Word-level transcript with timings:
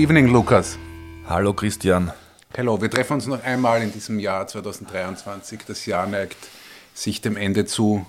evening, 0.00 0.28
Lukas. 0.28 0.78
Hallo 1.26 1.52
Christian. 1.52 2.10
Hallo, 2.56 2.80
wir 2.80 2.90
treffen 2.90 3.12
uns 3.14 3.26
noch 3.26 3.44
einmal 3.44 3.82
in 3.82 3.92
diesem 3.92 4.18
Jahr 4.18 4.46
2023. 4.46 5.60
Das 5.66 5.84
Jahr 5.84 6.06
neigt 6.06 6.38
sich 6.94 7.20
dem 7.20 7.36
Ende 7.36 7.66
zu. 7.66 8.06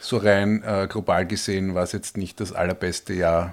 So 0.00 0.16
rein 0.16 0.62
äh, 0.62 0.86
global 0.88 1.26
gesehen 1.26 1.74
war 1.74 1.82
es 1.82 1.92
jetzt 1.92 2.16
nicht 2.16 2.40
das 2.40 2.54
allerbeste 2.54 3.12
Jahr. 3.12 3.52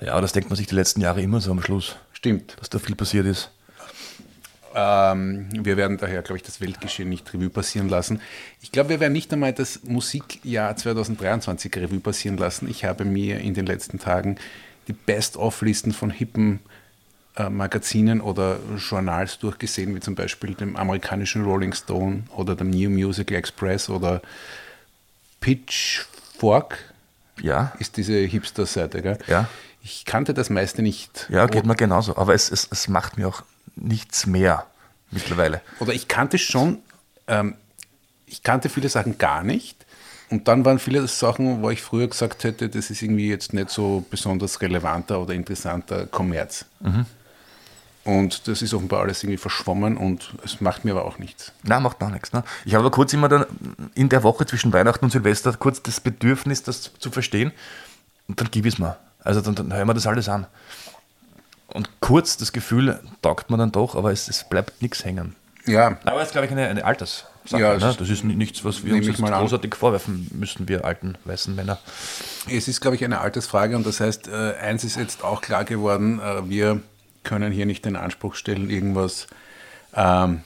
Ja, 0.00 0.20
das 0.20 0.32
denkt 0.32 0.50
man 0.50 0.56
sich 0.56 0.68
die 0.68 0.76
letzten 0.76 1.00
Jahre 1.00 1.20
immer 1.20 1.40
so 1.40 1.50
am 1.50 1.60
Schluss. 1.60 1.96
Stimmt. 2.12 2.54
Dass 2.60 2.70
da 2.70 2.78
viel 2.78 2.94
passiert 2.94 3.26
ist. 3.26 3.50
Ähm, 4.72 5.48
wir 5.52 5.76
werden 5.76 5.98
daher, 5.98 6.22
glaube 6.22 6.36
ich, 6.36 6.44
das 6.44 6.60
Weltgeschehen 6.60 7.08
nicht 7.08 7.34
Revue 7.34 7.50
passieren 7.50 7.88
lassen. 7.88 8.20
Ich 8.60 8.70
glaube, 8.70 8.90
wir 8.90 9.00
werden 9.00 9.12
nicht 9.12 9.32
einmal 9.32 9.52
das 9.52 9.82
Musikjahr 9.82 10.76
2023 10.76 11.76
Revue 11.76 11.98
passieren 11.98 12.36
lassen. 12.36 12.70
Ich 12.70 12.84
habe 12.84 13.04
mir 13.04 13.40
in 13.40 13.52
den 13.52 13.66
letzten 13.66 13.98
Tagen 13.98 14.36
die 14.88 14.92
Best-of-Listen 14.92 15.92
von 15.92 16.10
hippen 16.10 16.60
äh, 17.36 17.48
Magazinen 17.48 18.20
oder 18.20 18.58
Journals 18.76 19.38
durchgesehen, 19.38 19.94
wie 19.94 20.00
zum 20.00 20.14
Beispiel 20.14 20.54
dem 20.54 20.76
amerikanischen 20.76 21.44
Rolling 21.44 21.72
Stone 21.72 22.24
oder 22.36 22.54
dem 22.54 22.70
New 22.70 22.90
Musical 22.90 23.36
Express 23.36 23.88
oder 23.88 24.20
Pitchfork. 25.40 26.78
Ja. 27.40 27.72
Ist 27.78 27.96
diese 27.96 28.14
Hipster-Seite, 28.14 29.02
gell? 29.02 29.18
Ja. 29.26 29.48
Ich 29.82 30.04
kannte 30.04 30.34
das 30.34 30.50
meiste 30.50 30.82
nicht. 30.82 31.26
Ja, 31.28 31.46
geht 31.46 31.66
mir 31.66 31.74
genauso. 31.74 32.16
Aber 32.16 32.34
es, 32.34 32.50
es, 32.50 32.68
es 32.70 32.86
macht 32.88 33.18
mir 33.18 33.26
auch 33.26 33.42
nichts 33.74 34.26
mehr 34.26 34.66
mittlerweile. 35.10 35.60
Oder 35.80 35.92
ich 35.92 36.08
kannte 36.08 36.38
schon, 36.38 36.78
ähm, 37.26 37.56
ich 38.26 38.42
kannte 38.42 38.68
viele 38.68 38.88
Sachen 38.88 39.18
gar 39.18 39.42
nicht. 39.42 39.81
Und 40.32 40.48
dann 40.48 40.64
waren 40.64 40.78
viele 40.78 41.06
Sachen, 41.08 41.60
wo 41.60 41.68
ich 41.68 41.82
früher 41.82 42.08
gesagt 42.08 42.44
hätte, 42.44 42.70
das 42.70 42.88
ist 42.88 43.02
irgendwie 43.02 43.28
jetzt 43.28 43.52
nicht 43.52 43.68
so 43.68 44.02
besonders 44.10 44.62
relevanter 44.62 45.20
oder 45.20 45.34
interessanter 45.34 46.06
Kommerz. 46.06 46.64
Mhm. 46.80 47.04
Und 48.04 48.48
das 48.48 48.62
ist 48.62 48.72
offenbar 48.72 49.02
alles 49.02 49.22
irgendwie 49.22 49.36
verschwommen 49.36 49.98
und 49.98 50.32
es 50.42 50.62
macht 50.62 50.86
mir 50.86 50.92
aber 50.92 51.04
auch 51.04 51.18
nichts. 51.18 51.52
Na, 51.64 51.80
macht 51.80 52.00
noch 52.00 52.08
nichts. 52.08 52.32
Ne? 52.32 52.44
Ich 52.64 52.72
habe 52.72 52.86
aber 52.86 52.90
kurz 52.90 53.12
immer 53.12 53.28
dann 53.28 53.44
in 53.94 54.08
der 54.08 54.22
Woche 54.22 54.46
zwischen 54.46 54.72
Weihnachten 54.72 55.04
und 55.04 55.10
Silvester 55.10 55.52
kurz 55.52 55.82
das 55.82 56.00
Bedürfnis, 56.00 56.62
das 56.62 56.90
zu 56.98 57.10
verstehen. 57.10 57.52
Und 58.26 58.40
dann 58.40 58.48
gib 58.50 58.64
es 58.64 58.78
mir. 58.78 58.96
Also 59.22 59.42
dann, 59.42 59.54
dann 59.54 59.70
hören 59.74 59.86
wir 59.86 59.92
das 59.92 60.06
alles 60.06 60.30
an. 60.30 60.46
Und 61.66 61.90
kurz 62.00 62.38
das 62.38 62.54
Gefühl 62.54 63.00
taugt 63.20 63.50
man 63.50 63.60
dann 63.60 63.70
doch, 63.70 63.96
aber 63.96 64.12
es, 64.12 64.28
es 64.28 64.48
bleibt 64.48 64.80
nichts 64.80 65.04
hängen. 65.04 65.36
Ja. 65.66 65.98
Aber 66.04 66.20
es 66.20 66.28
ist, 66.28 66.32
glaube 66.32 66.46
ich, 66.46 66.52
eine, 66.52 66.68
eine 66.68 66.84
Alterssache. 66.84 67.28
Ja, 67.50 67.74
ne? 67.76 67.94
Das 67.98 68.08
ist 68.08 68.24
nichts, 68.24 68.64
was 68.64 68.84
wir 68.84 68.94
uns 68.94 69.06
jetzt 69.06 69.22
großartig 69.22 69.74
vorwerfen 69.74 70.28
müssen, 70.32 70.68
wir 70.68 70.84
alten 70.84 71.16
weißen 71.24 71.54
Männer. 71.54 71.78
Es 72.48 72.68
ist, 72.68 72.80
glaube 72.80 72.96
ich, 72.96 73.04
eine 73.04 73.20
Altersfrage 73.20 73.76
und 73.76 73.86
das 73.86 74.00
heißt, 74.00 74.28
äh, 74.28 74.54
eins 74.60 74.84
ist 74.84 74.96
jetzt 74.96 75.24
auch 75.24 75.40
klar 75.40 75.64
geworden, 75.64 76.20
äh, 76.20 76.48
wir 76.48 76.80
können 77.24 77.52
hier 77.52 77.66
nicht 77.66 77.84
den 77.84 77.96
Anspruch 77.96 78.34
stellen, 78.34 78.70
irgendwas 78.70 79.26
ähm, 79.94 80.42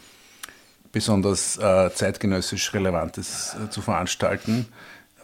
besonders 0.93 1.59
äh, 1.59 1.91
zeitgenössisch 1.95 2.73
Relevantes 2.73 3.57
äh, 3.63 3.71
zu 3.71 3.83
veranstalten, 3.83 4.67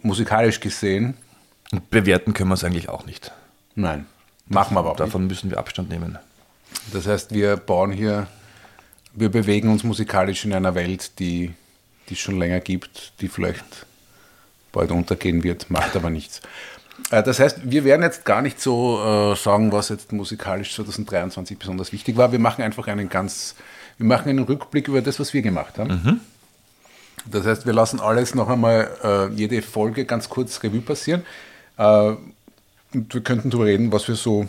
musikalisch 0.02 0.60
gesehen. 0.60 1.16
Und 1.70 1.88
bewerten 1.90 2.34
können 2.34 2.50
wir 2.50 2.54
es 2.54 2.64
eigentlich 2.64 2.88
auch 2.88 3.06
nicht. 3.06 3.32
Nein, 3.74 4.06
machen 4.46 4.74
wir 4.74 4.80
aber 4.80 4.92
auch 4.92 4.96
Davon 4.96 5.22
nicht. 5.22 5.30
müssen 5.30 5.50
wir 5.50 5.58
Abstand 5.58 5.88
nehmen. 5.88 6.18
Das 6.92 7.06
heißt, 7.06 7.32
wir 7.32 7.56
bauen 7.56 7.92
hier, 7.92 8.26
wir 9.14 9.28
bewegen 9.28 9.70
uns 9.70 9.84
musikalisch 9.84 10.44
in 10.44 10.52
einer 10.52 10.74
Welt, 10.74 11.18
die, 11.18 11.52
es 12.10 12.18
schon 12.18 12.38
länger 12.38 12.60
gibt, 12.60 13.14
die 13.20 13.28
vielleicht 13.28 13.86
bald 14.70 14.90
untergehen 14.90 15.42
wird, 15.42 15.70
macht 15.70 15.96
aber 15.96 16.10
nichts. 16.10 16.42
Äh, 17.10 17.22
das 17.22 17.40
heißt, 17.40 17.70
wir 17.70 17.84
werden 17.84 18.02
jetzt 18.02 18.24
gar 18.24 18.42
nicht 18.42 18.60
so 18.60 19.32
äh, 19.32 19.36
sagen, 19.36 19.72
was 19.72 19.88
jetzt 19.88 20.12
musikalisch 20.12 20.74
2023 20.74 21.58
besonders 21.58 21.92
wichtig 21.92 22.16
war. 22.16 22.32
Wir 22.32 22.38
machen 22.38 22.62
einfach 22.62 22.86
einen 22.88 23.08
ganz, 23.08 23.54
wir 23.98 24.06
machen 24.06 24.28
einen 24.28 24.44
Rückblick 24.44 24.88
über 24.88 25.02
das, 25.02 25.20
was 25.20 25.32
wir 25.32 25.42
gemacht 25.42 25.78
haben. 25.78 25.90
Mhm. 25.90 26.20
Das 27.30 27.46
heißt, 27.46 27.66
wir 27.66 27.72
lassen 27.72 28.00
alles 28.00 28.34
noch 28.34 28.48
einmal, 28.48 28.90
äh, 29.02 29.34
jede 29.34 29.62
Folge 29.62 30.04
ganz 30.04 30.28
kurz 30.28 30.62
Revue 30.62 30.80
passieren. 30.80 31.22
Äh, 31.78 32.14
und 32.94 33.14
wir 33.14 33.22
könnten 33.22 33.50
darüber 33.50 33.66
reden, 33.66 33.92
was 33.92 34.06
wir 34.08 34.16
so 34.16 34.46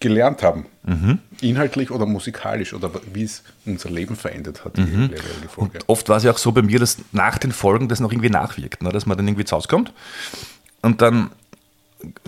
gelernt 0.00 0.42
haben. 0.42 0.66
Mhm. 0.82 1.18
Inhaltlich 1.42 1.90
oder 1.90 2.06
musikalisch 2.06 2.72
oder 2.72 2.90
wie 3.12 3.22
es 3.22 3.42
unser 3.66 3.90
Leben 3.90 4.16
verändert 4.16 4.64
hat, 4.64 4.78
mhm. 4.78 5.10
Und 5.56 5.88
oft 5.88 6.08
war 6.08 6.16
es 6.16 6.24
ja 6.24 6.32
auch 6.32 6.38
so 6.38 6.52
bei 6.52 6.62
mir, 6.62 6.78
dass 6.78 6.98
nach 7.12 7.38
den 7.38 7.52
Folgen 7.52 7.88
das 7.88 8.00
noch 8.00 8.10
irgendwie 8.10 8.30
nachwirkt, 8.30 8.82
ne? 8.82 8.90
dass 8.90 9.06
man 9.06 9.16
dann 9.16 9.28
irgendwie 9.28 9.44
zu 9.44 9.54
Hause 9.56 9.68
kommt 9.68 9.92
und 10.80 11.02
dann 11.02 11.30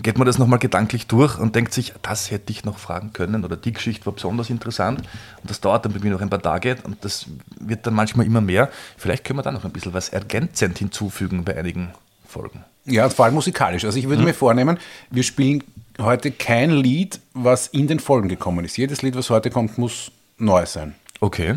geht 0.02 0.18
man 0.18 0.26
das 0.26 0.38
nochmal 0.38 0.58
gedanklich 0.58 1.06
durch 1.06 1.38
und 1.38 1.56
denkt 1.56 1.72
sich, 1.72 1.94
das 2.02 2.30
hätte 2.30 2.52
ich 2.52 2.64
noch 2.64 2.78
fragen 2.78 3.14
können 3.14 3.42
oder 3.42 3.56
die 3.56 3.72
Geschichte 3.72 4.04
war 4.04 4.12
besonders 4.12 4.50
interessant 4.50 4.98
und 5.40 5.50
das 5.50 5.62
dauert 5.62 5.86
dann 5.86 5.94
bei 5.94 6.00
mir 6.00 6.10
noch 6.10 6.20
ein 6.20 6.28
paar 6.28 6.42
Tage 6.42 6.76
und 6.84 7.02
das 7.04 7.26
wird 7.58 7.86
dann 7.86 7.94
manchmal 7.94 8.26
immer 8.26 8.42
mehr. 8.42 8.70
Vielleicht 8.98 9.24
können 9.24 9.38
wir 9.38 9.42
da 9.42 9.50
noch 9.50 9.64
ein 9.64 9.72
bisschen 9.72 9.94
was 9.94 10.10
ergänzend 10.10 10.78
hinzufügen 10.78 11.44
bei 11.44 11.56
einigen 11.56 11.92
Folgen. 12.28 12.64
Ja, 12.84 13.08
vor 13.08 13.24
allem 13.24 13.34
musikalisch. 13.34 13.84
Also 13.84 13.98
ich 13.98 14.08
würde 14.08 14.20
mhm. 14.20 14.28
mir 14.28 14.34
vornehmen, 14.34 14.78
wir 15.10 15.22
spielen 15.22 15.64
heute 16.00 16.30
kein 16.30 16.70
Lied, 16.70 17.20
was 17.34 17.68
in 17.68 17.86
den 17.86 18.00
Folgen 18.00 18.28
gekommen 18.28 18.64
ist. 18.64 18.76
Jedes 18.76 19.02
Lied, 19.02 19.16
was 19.16 19.30
heute 19.30 19.50
kommt, 19.50 19.78
muss 19.78 20.10
neu 20.38 20.66
sein. 20.66 20.94
Okay. 21.20 21.56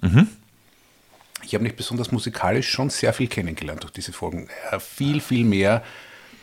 Mhm. 0.00 0.28
Ich 1.42 1.54
habe 1.54 1.64
nicht 1.64 1.76
besonders 1.76 2.12
musikalisch 2.12 2.68
schon 2.68 2.90
sehr 2.90 3.12
viel 3.12 3.28
kennengelernt 3.28 3.82
durch 3.82 3.92
diese 3.92 4.12
Folgen. 4.12 4.48
Ja, 4.70 4.78
viel, 4.80 5.20
viel 5.20 5.44
mehr, 5.44 5.82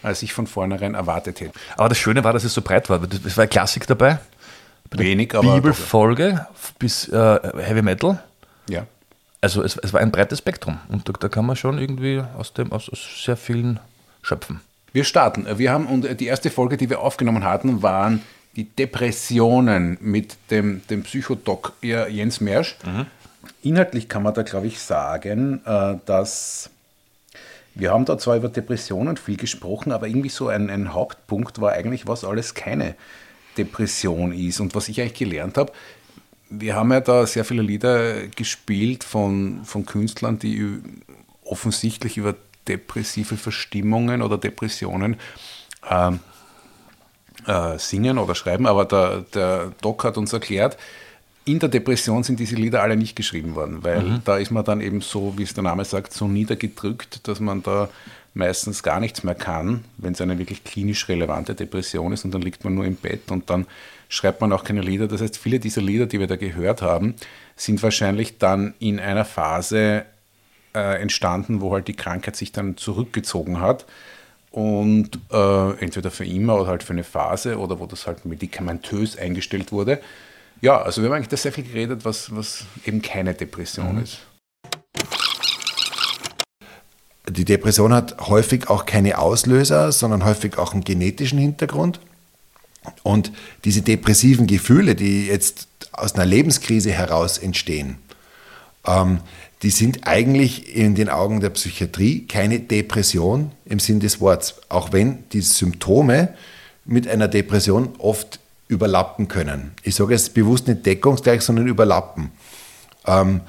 als 0.02 0.24
ich 0.24 0.34
von 0.34 0.48
vornherein 0.48 0.96
erwartet 0.96 1.42
hätte. 1.42 1.54
Aber 1.78 1.90
das 1.90 1.98
Schöne 1.98 2.24
war, 2.24 2.34
dass 2.34 2.44
es 2.44 2.54
so 2.54 2.62
breit 2.62 2.90
war. 2.90 3.02
Es 3.26 3.38
war 3.38 3.48
Klassik 3.48 3.86
dabei. 3.88 4.20
Wenig, 4.92 5.36
aber. 5.36 5.56
Bibelfolge 5.56 6.48
bis 6.80 7.08
äh, 7.10 7.40
Heavy 7.58 7.82
Metal. 7.82 8.24
Ja. 8.70 8.88
Also 9.42 9.62
es, 9.62 9.78
es, 9.78 9.94
war 9.94 10.02
ein 10.02 10.12
breites 10.12 10.40
Spektrum. 10.40 10.80
Und 10.88 11.08
da, 11.08 11.14
da, 11.14 11.30
kann 11.30 11.46
man 11.46 11.56
schon 11.56 11.78
irgendwie 11.78 12.24
aus, 12.38 12.54
dem, 12.54 12.72
aus, 12.72 12.90
aus 12.90 13.24
sehr 13.24 13.38
vielen 13.38 13.80
schöpfen. 14.22 14.62
Wir 14.96 15.04
starten. 15.04 15.46
Wir 15.58 15.74
haben 15.74 15.88
und 15.88 16.22
die 16.22 16.26
erste 16.26 16.50
Folge, 16.50 16.78
die 16.78 16.90
wir 16.90 17.02
aufgenommen 17.02 17.44
hatten, 17.44 17.84
waren 17.84 18.22
die 18.56 18.64
Depressionen 18.64 19.98
mit 20.00 20.38
dem, 20.50 20.88
dem 20.90 21.04
Psychodoc 21.04 21.74
Jens 21.82 22.40
Mersch. 22.40 22.78
Mhm. 22.86 23.06
Inhaltlich 23.62 24.08
kann 24.08 24.24
man 24.24 24.34
da, 24.34 24.44
glaube 24.44 24.68
ich, 24.68 24.80
sagen, 24.80 25.60
äh, 25.66 25.96
dass 26.06 26.70
wir 27.74 27.92
haben 27.92 28.06
da 28.06 28.18
zwar 28.18 28.38
über 28.38 28.48
Depressionen 28.48 29.18
viel 29.18 29.36
gesprochen, 29.36 29.92
aber 29.92 30.08
irgendwie 30.08 30.30
so 30.30 30.48
ein, 30.48 30.70
ein 30.70 30.94
Hauptpunkt 30.94 31.60
war 31.60 31.74
eigentlich, 31.74 32.08
was 32.08 32.24
alles 32.24 32.54
keine 32.54 32.96
Depression 33.58 34.32
ist. 34.32 34.62
Und 34.62 34.76
was 34.76 34.88
ich 34.88 35.02
eigentlich 35.02 35.16
gelernt 35.16 35.58
habe, 35.58 35.74
wir 36.50 36.74
haben 36.74 36.94
ja 36.94 37.02
da 37.02 37.28
sehr 37.28 37.44
viele 37.44 37.64
Lieder 37.64 38.28
gespielt 38.28 39.04
von, 39.04 39.66
von 39.66 39.86
Künstlern, 39.86 40.40
die 40.40 40.80
offensichtlich 41.44 42.18
über 42.18 42.34
depressive 42.68 43.38
Verstimmungen 43.38 44.22
oder 44.22 44.38
Depressionen 44.38 45.18
äh, 45.90 46.12
äh, 47.48 47.78
singen 47.78 48.18
oder 48.18 48.36
schreiben, 48.36 48.66
aber 48.66 48.86
der, 48.86 49.22
der 49.34 49.72
Doc 49.82 50.04
hat 50.04 50.18
uns 50.18 50.34
erklärt, 50.34 50.78
in 51.46 51.60
der 51.60 51.70
Depression 51.70 52.24
sind 52.24 52.40
diese 52.40 52.56
Lieder 52.56 52.82
alle 52.82 52.98
nicht 52.98 53.16
geschrieben 53.16 53.54
worden, 53.56 53.84
weil 53.84 54.02
mhm. 54.02 54.22
da 54.26 54.38
ist 54.38 54.52
man 54.52 54.66
dann 54.66 54.82
eben 54.82 55.02
so, 55.02 55.38
wie 55.38 55.44
es 55.44 55.54
der 55.54 55.64
Name 55.64 55.86
sagt, 55.86 56.12
so 56.12 56.28
niedergedrückt, 56.28 57.28
dass 57.28 57.40
man 57.40 57.62
da 57.62 57.90
meistens 58.34 58.84
gar 58.84 59.00
nichts 59.00 59.24
mehr 59.24 59.36
kann, 59.36 59.86
wenn 59.98 60.14
es 60.14 60.22
eine 60.22 60.38
wirklich 60.40 60.64
klinisch 60.64 61.08
relevante 61.08 61.54
Depression 61.54 62.12
ist 62.12 62.26
und 62.26 62.34
dann 62.34 62.42
liegt 62.42 62.64
man 62.64 62.74
nur 62.74 62.86
im 62.86 62.96
Bett 62.96 63.32
und 63.32 63.50
dann 63.50 63.68
schreibt 64.10 64.42
man 64.42 64.52
auch 64.52 64.64
keine 64.64 64.82
Lieder. 64.82 65.08
Das 65.08 65.22
heißt, 65.22 65.38
viele 65.38 65.60
dieser 65.60 65.82
Lieder, 65.82 66.08
die 66.08 66.20
wir 66.20 66.28
da 66.28 66.36
gehört 66.36 66.82
haben, 66.82 67.16
sind 67.56 67.82
wahrscheinlich 67.82 68.38
dann 68.40 68.74
in 68.80 69.00
einer 69.00 69.24
Phase 69.24 70.06
äh, 70.76 71.02
entstanden, 71.02 71.62
wo 71.62 71.74
halt 71.74 71.88
die 71.88 71.96
Krankheit 71.96 72.36
sich 72.36 72.52
dann 72.52 72.78
zurückgezogen 72.78 73.62
hat 73.62 73.86
und 74.52 75.20
äh, 75.32 75.72
entweder 75.80 76.12
für 76.12 76.26
immer 76.26 76.56
oder 76.56 76.68
halt 76.68 76.84
für 76.84 76.94
eine 76.94 77.04
Phase 77.04 77.58
oder 77.58 77.80
wo 77.80 77.86
das 77.86 78.08
halt 78.08 78.26
medikamentös 78.26 79.18
eingestellt 79.18 79.72
wurde. 79.72 80.02
Ja, 80.62 80.82
also 80.82 81.02
wir 81.02 81.10
haben 81.10 81.16
eigentlich 81.16 81.30
da 81.30 81.38
sehr 81.38 81.52
viel 81.52 81.64
geredet, 81.64 82.06
was, 82.06 82.34
was 82.36 82.66
eben 82.86 83.02
keine 83.02 83.34
Depression 83.34 83.96
mhm. 83.96 84.04
ist. 84.04 84.20
Die 87.30 87.46
Depression 87.46 87.94
hat 87.94 88.30
häufig 88.30 88.70
auch 88.70 88.86
keine 88.86 89.18
Auslöser, 89.18 89.92
sondern 89.92 90.24
häufig 90.24 90.58
auch 90.58 90.74
einen 90.74 90.84
genetischen 90.84 91.40
Hintergrund. 91.40 92.00
Und 93.04 93.32
diese 93.64 93.82
depressiven 93.82 94.48
Gefühle, 94.48 94.96
die 94.96 95.28
jetzt 95.28 95.68
aus 95.92 96.14
einer 96.14 96.26
Lebenskrise 96.26 96.92
heraus 96.92 97.40
entstehen, 97.40 97.98
ähm, 98.86 99.20
die 99.66 99.72
sind 99.72 100.06
eigentlich 100.06 100.76
in 100.76 100.94
den 100.94 101.10
Augen 101.10 101.40
der 101.40 101.50
Psychiatrie 101.50 102.28
keine 102.28 102.60
Depression 102.60 103.52
im 103.66 103.80
Sinn 103.80 104.00
des 104.00 104.22
Wortes, 104.22 104.54
auch 104.70 104.94
wenn 104.94 105.24
die 105.32 105.42
Symptome 105.42 106.36
mit 106.86 107.08
einer 107.08 107.28
Depression 107.28 107.96
oft 107.98 108.40
überlappen 108.68 109.28
können. 109.28 109.72
Ich 109.82 109.96
sage 109.96 110.14
jetzt 110.14 110.36
bewusst 110.36 110.68
nicht 110.68 110.86
deckungsgleich, 110.86 111.42
sondern 111.42 111.66
überlappen. 111.66 112.30
Ähm, 113.08 113.42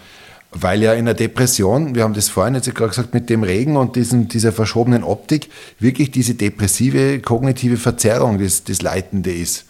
weil 0.52 0.82
ja 0.82 0.94
in 0.94 1.04
der 1.04 1.12
Depression, 1.12 1.94
wir 1.94 2.04
haben 2.04 2.14
das 2.14 2.30
vorhin 2.30 2.54
jetzt 2.54 2.74
gerade 2.74 2.88
gesagt, 2.88 3.12
mit 3.12 3.28
dem 3.28 3.42
Regen 3.42 3.76
und 3.76 3.94
diesen, 3.96 4.26
dieser 4.26 4.52
verschobenen 4.52 5.04
Optik, 5.04 5.50
wirklich 5.80 6.12
diese 6.12 6.34
depressive 6.34 7.20
kognitive 7.20 7.76
Verzerrung 7.76 8.38
das, 8.38 8.64
das 8.64 8.80
Leitende 8.80 9.34
ist. 9.34 9.66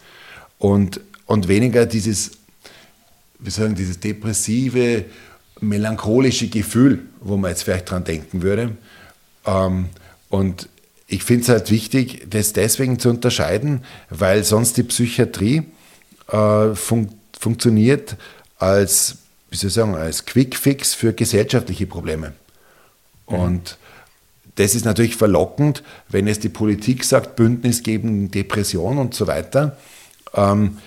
Und, 0.59 1.01
und 1.25 1.49
weniger 1.49 1.85
dieses, 1.85 2.31
wie 3.39 3.49
sagen, 3.49 3.75
dieses 3.75 3.99
depressive, 3.99 5.03
melancholische 5.59 6.47
Gefühl, 6.49 6.99
wo 7.21 7.37
man 7.37 7.51
jetzt 7.51 7.63
vielleicht 7.63 7.89
dran 7.89 8.03
denken 8.03 8.41
würde. 8.41 8.75
Ähm, 9.45 9.89
und 10.29 10.69
ich 11.07 11.23
finde 11.23 11.43
es 11.43 11.49
halt 11.49 11.71
wichtig, 11.71 12.27
das 12.29 12.53
deswegen 12.53 12.99
zu 12.99 13.09
unterscheiden, 13.09 13.83
weil 14.09 14.43
sonst 14.43 14.77
die 14.77 14.83
Psychiatrie 14.83 15.63
äh, 16.29 16.75
fun 16.75 17.09
funktioniert 17.39 18.17
als 18.57 19.17
wie 19.49 19.55
soll 19.55 19.67
ich 19.69 19.73
sagen, 19.73 19.95
als 19.95 20.25
Quickfix 20.25 20.93
für 20.93 21.13
gesellschaftliche 21.13 21.87
Probleme. 21.87 22.33
Mhm. 23.29 23.35
Und 23.35 23.77
das 24.55 24.75
ist 24.75 24.85
natürlich 24.85 25.15
verlockend, 25.15 25.83
wenn 26.09 26.27
es 26.27 26.39
die 26.39 26.49
Politik 26.49 27.03
sagt, 27.03 27.35
Bündnis 27.35 27.83
gegen 27.83 28.31
Depression 28.31 28.97
und 28.97 29.13
so 29.13 29.27
weiter. 29.27 29.77
Ähm, 30.33 30.79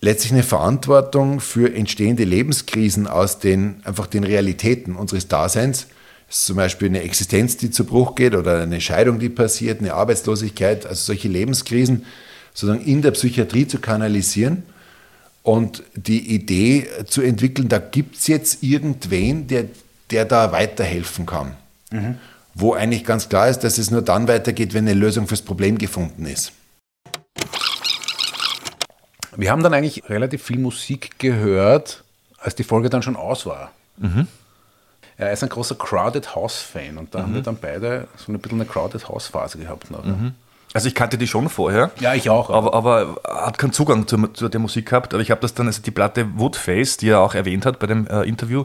letztlich 0.00 0.32
eine 0.32 0.42
Verantwortung 0.42 1.40
für 1.40 1.74
entstehende 1.74 2.24
Lebenskrisen 2.24 3.06
aus 3.06 3.38
den 3.38 3.80
einfach 3.84 4.06
den 4.06 4.24
Realitäten 4.24 4.96
unseres 4.96 5.28
Daseins. 5.28 5.86
Das 6.28 6.40
ist 6.40 6.46
zum 6.46 6.56
Beispiel 6.56 6.88
eine 6.88 7.02
Existenz, 7.02 7.56
die 7.56 7.70
zu 7.70 7.84
Bruch 7.84 8.14
geht 8.14 8.34
oder 8.34 8.60
eine 8.60 8.80
Scheidung, 8.80 9.18
die 9.18 9.28
passiert, 9.28 9.80
eine 9.80 9.94
Arbeitslosigkeit, 9.94 10.86
also 10.86 11.06
solche 11.06 11.28
Lebenskrisen 11.28 12.04
sozusagen 12.52 12.84
in 12.84 13.02
der 13.02 13.12
Psychiatrie 13.12 13.66
zu 13.66 13.78
kanalisieren 13.78 14.64
und 15.42 15.82
die 15.94 16.34
Idee 16.34 16.86
zu 17.06 17.22
entwickeln, 17.22 17.68
da 17.68 17.78
gibt 17.78 18.16
es 18.16 18.26
jetzt 18.26 18.62
irgendwen, 18.62 19.46
der, 19.46 19.64
der 20.10 20.24
da 20.24 20.52
weiterhelfen 20.52 21.24
kann. 21.24 21.54
Mhm. 21.90 22.16
Wo 22.54 22.74
eigentlich 22.74 23.04
ganz 23.04 23.28
klar 23.28 23.48
ist, 23.48 23.60
dass 23.60 23.78
es 23.78 23.90
nur 23.90 24.02
dann 24.02 24.28
weitergeht, 24.28 24.74
wenn 24.74 24.86
eine 24.86 24.98
Lösung 24.98 25.26
fürs 25.28 25.42
Problem 25.42 25.78
gefunden 25.78 26.26
ist. 26.26 26.52
Wir 29.38 29.52
haben 29.52 29.62
dann 29.62 29.72
eigentlich 29.72 30.02
relativ 30.10 30.42
viel 30.42 30.58
Musik 30.58 31.16
gehört, 31.20 32.02
als 32.38 32.56
die 32.56 32.64
Folge 32.64 32.90
dann 32.90 33.02
schon 33.02 33.14
aus 33.14 33.46
war. 33.46 33.70
Mhm. 33.96 34.26
Er 35.16 35.32
ist 35.32 35.44
ein 35.44 35.48
großer 35.48 35.76
Crowded 35.76 36.34
House-Fan 36.34 36.98
und 36.98 37.14
da 37.14 37.20
mhm. 37.20 37.22
haben 37.22 37.34
wir 37.34 37.42
dann 37.42 37.56
beide 37.56 38.08
so 38.16 38.32
ein 38.32 38.38
bisschen 38.40 38.60
eine 38.60 38.68
Crowded 38.68 39.08
House-Phase 39.08 39.58
gehabt. 39.58 39.92
Noch, 39.92 40.04
mhm. 40.04 40.34
Also 40.74 40.88
ich 40.88 40.96
kannte 40.96 41.18
die 41.18 41.28
schon 41.28 41.48
vorher. 41.48 41.92
Ja, 42.00 42.14
ich 42.14 42.30
auch. 42.30 42.50
Aber, 42.50 42.74
aber 42.74 43.20
hat 43.24 43.58
keinen 43.58 43.72
Zugang 43.72 44.08
zu, 44.08 44.26
zu 44.26 44.48
der 44.48 44.58
Musik 44.58 44.86
gehabt. 44.86 45.14
Aber 45.14 45.22
ich 45.22 45.30
habe 45.30 45.40
das 45.40 45.54
dann, 45.54 45.68
also 45.68 45.82
die 45.82 45.92
Platte 45.92 46.26
Woodface, 46.36 46.96
die 46.96 47.10
er 47.10 47.20
auch 47.20 47.36
erwähnt 47.36 47.64
hat 47.64 47.78
bei 47.78 47.86
dem 47.86 48.08
äh, 48.08 48.22
Interview, 48.22 48.64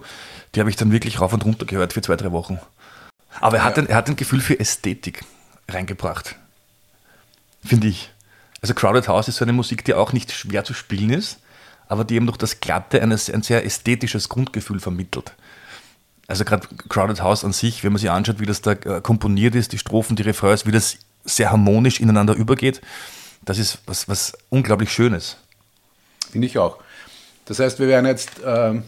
die 0.55 0.59
habe 0.59 0.71
ich 0.71 0.75
dann 0.75 0.91
wirklich 0.91 1.21
rauf 1.21 1.33
und 1.33 1.45
runter 1.45 1.67
gehört 1.67 1.93
für 1.93 2.01
zwei, 2.01 2.15
drei 2.15 2.31
Wochen. 2.31 2.59
Aber 3.41 3.57
er 3.57 3.63
hat, 3.63 3.77
ja. 3.77 3.83
ein, 3.83 3.89
er 3.89 3.95
hat 3.95 4.09
ein 4.09 4.15
Gefühl 4.15 4.41
für 4.41 4.59
Ästhetik 4.59 5.23
reingebracht. 5.69 6.35
Finde 7.63 7.87
ich. 7.87 8.09
Also 8.63 8.73
Crowded 8.75 9.09
House 9.09 9.27
ist 9.27 9.35
so 9.35 9.45
eine 9.45 9.51
Musik, 9.51 9.83
die 9.83 9.93
auch 9.93 10.13
nicht 10.13 10.31
schwer 10.31 10.63
zu 10.63 10.73
spielen 10.73 11.09
ist, 11.09 11.37
aber 11.89 12.05
die 12.05 12.15
eben 12.15 12.27
durch 12.27 12.37
das 12.37 12.61
Glatte 12.61 13.01
eines, 13.01 13.29
ein 13.29 13.41
sehr 13.41 13.65
ästhetisches 13.65 14.29
Grundgefühl 14.29 14.79
vermittelt. 14.79 15.33
Also 16.27 16.45
gerade 16.45 16.65
Crowded 16.87 17.21
House 17.21 17.43
an 17.43 17.51
sich, 17.51 17.83
wenn 17.83 17.91
man 17.91 17.99
sich 17.99 18.09
anschaut, 18.09 18.39
wie 18.39 18.45
das 18.45 18.61
da 18.61 18.71
äh, 18.71 19.01
komponiert 19.01 19.53
ist, 19.53 19.73
die 19.73 19.77
Strophen, 19.77 20.15
die 20.15 20.23
Refrains, 20.23 20.65
wie 20.65 20.71
das 20.71 20.97
sehr 21.25 21.51
harmonisch 21.51 21.99
ineinander 21.99 22.35
übergeht. 22.35 22.79
Das 23.43 23.57
ist 23.57 23.79
was, 23.85 24.07
was 24.07 24.31
unglaublich 24.47 24.93
Schönes. 24.93 25.35
Finde 26.31 26.47
ich 26.47 26.57
auch. 26.57 26.77
Das 27.43 27.59
heißt, 27.59 27.79
wir 27.79 27.89
werden 27.89 28.05
jetzt 28.05 28.41
äh, 28.43 28.81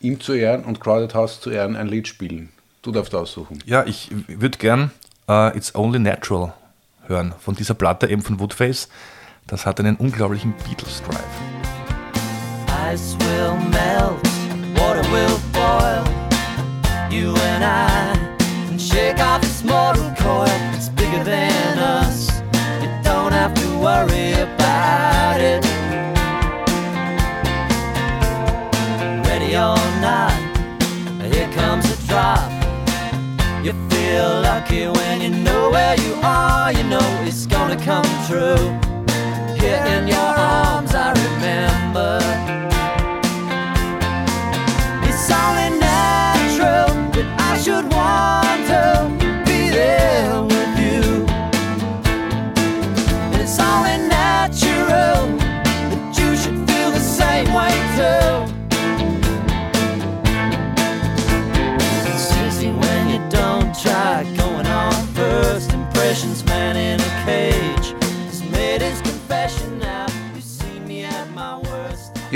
ihm 0.00 0.20
zu 0.20 0.32
Ehren 0.32 0.64
und 0.64 0.80
Crowded 0.80 1.12
House 1.12 1.42
zu 1.42 1.50
Ehren 1.50 1.76
ein 1.76 1.88
Lied 1.88 2.08
spielen. 2.08 2.48
Du 2.80 2.92
darfst 2.92 3.14
aussuchen. 3.14 3.58
Ja, 3.66 3.84
ich 3.84 4.08
würde 4.26 4.56
gern 4.56 4.90
uh, 5.28 5.50
It's 5.54 5.74
Only 5.74 5.98
Natural 5.98 6.54
hören. 7.08 7.34
Von 7.38 7.54
dieser 7.54 7.74
Platte 7.74 8.08
eben 8.08 8.22
von 8.22 8.40
Woodface. 8.40 8.88
Das 9.46 9.66
hat 9.66 9.80
einen 9.80 9.96
unglaublichen 9.96 10.54
Beatles-Drive. 10.68 11.20
Ice 12.92 13.16
will 13.18 13.54
melt, 13.70 14.22
water 14.76 15.04
will 15.12 15.38
boil. 15.52 16.04
You 17.10 17.30
and 17.30 17.64
I 17.64 18.18
can 18.68 18.78
shake 18.78 19.18
off 19.20 19.40
this 19.40 19.64
mortal 19.64 20.12
coil. 20.22 20.46
bigger 20.96 21.24
than 21.24 21.78
us. 21.78 22.40
You 22.82 22.88
don't 23.02 23.32
have 23.32 23.54
to 23.54 23.78
worry 23.78 24.32
about 24.32 25.40
it. 25.40 25.64
Ready 29.28 29.54
or 29.54 29.76
not, 30.00 30.32
here 31.32 31.48
comes 31.52 31.84
a 31.90 32.06
drop. 32.06 32.55
You 33.66 33.72
feel 33.90 34.42
lucky 34.42 34.86
when 34.86 35.20
you 35.20 35.30
know 35.30 35.70
where 35.70 35.96
you 36.00 36.14
are. 36.22 36.70
You 36.70 36.84
know 36.84 37.04
it's 37.24 37.46
gonna 37.46 37.74
come 37.74 38.06
true. 38.28 38.62
Here 39.58 39.84
in 39.86 40.06
your 40.06 40.30
arms, 40.54 40.94
I 40.94 41.10
remember. 41.24 42.20
It's 45.08 45.28
only 45.42 45.80
natural 45.80 46.94
that 47.10 47.28
I 47.40 47.58
should 47.60 47.86
want 47.92 48.68
to 48.68 49.42
be 49.44 49.70
there. 49.70 49.96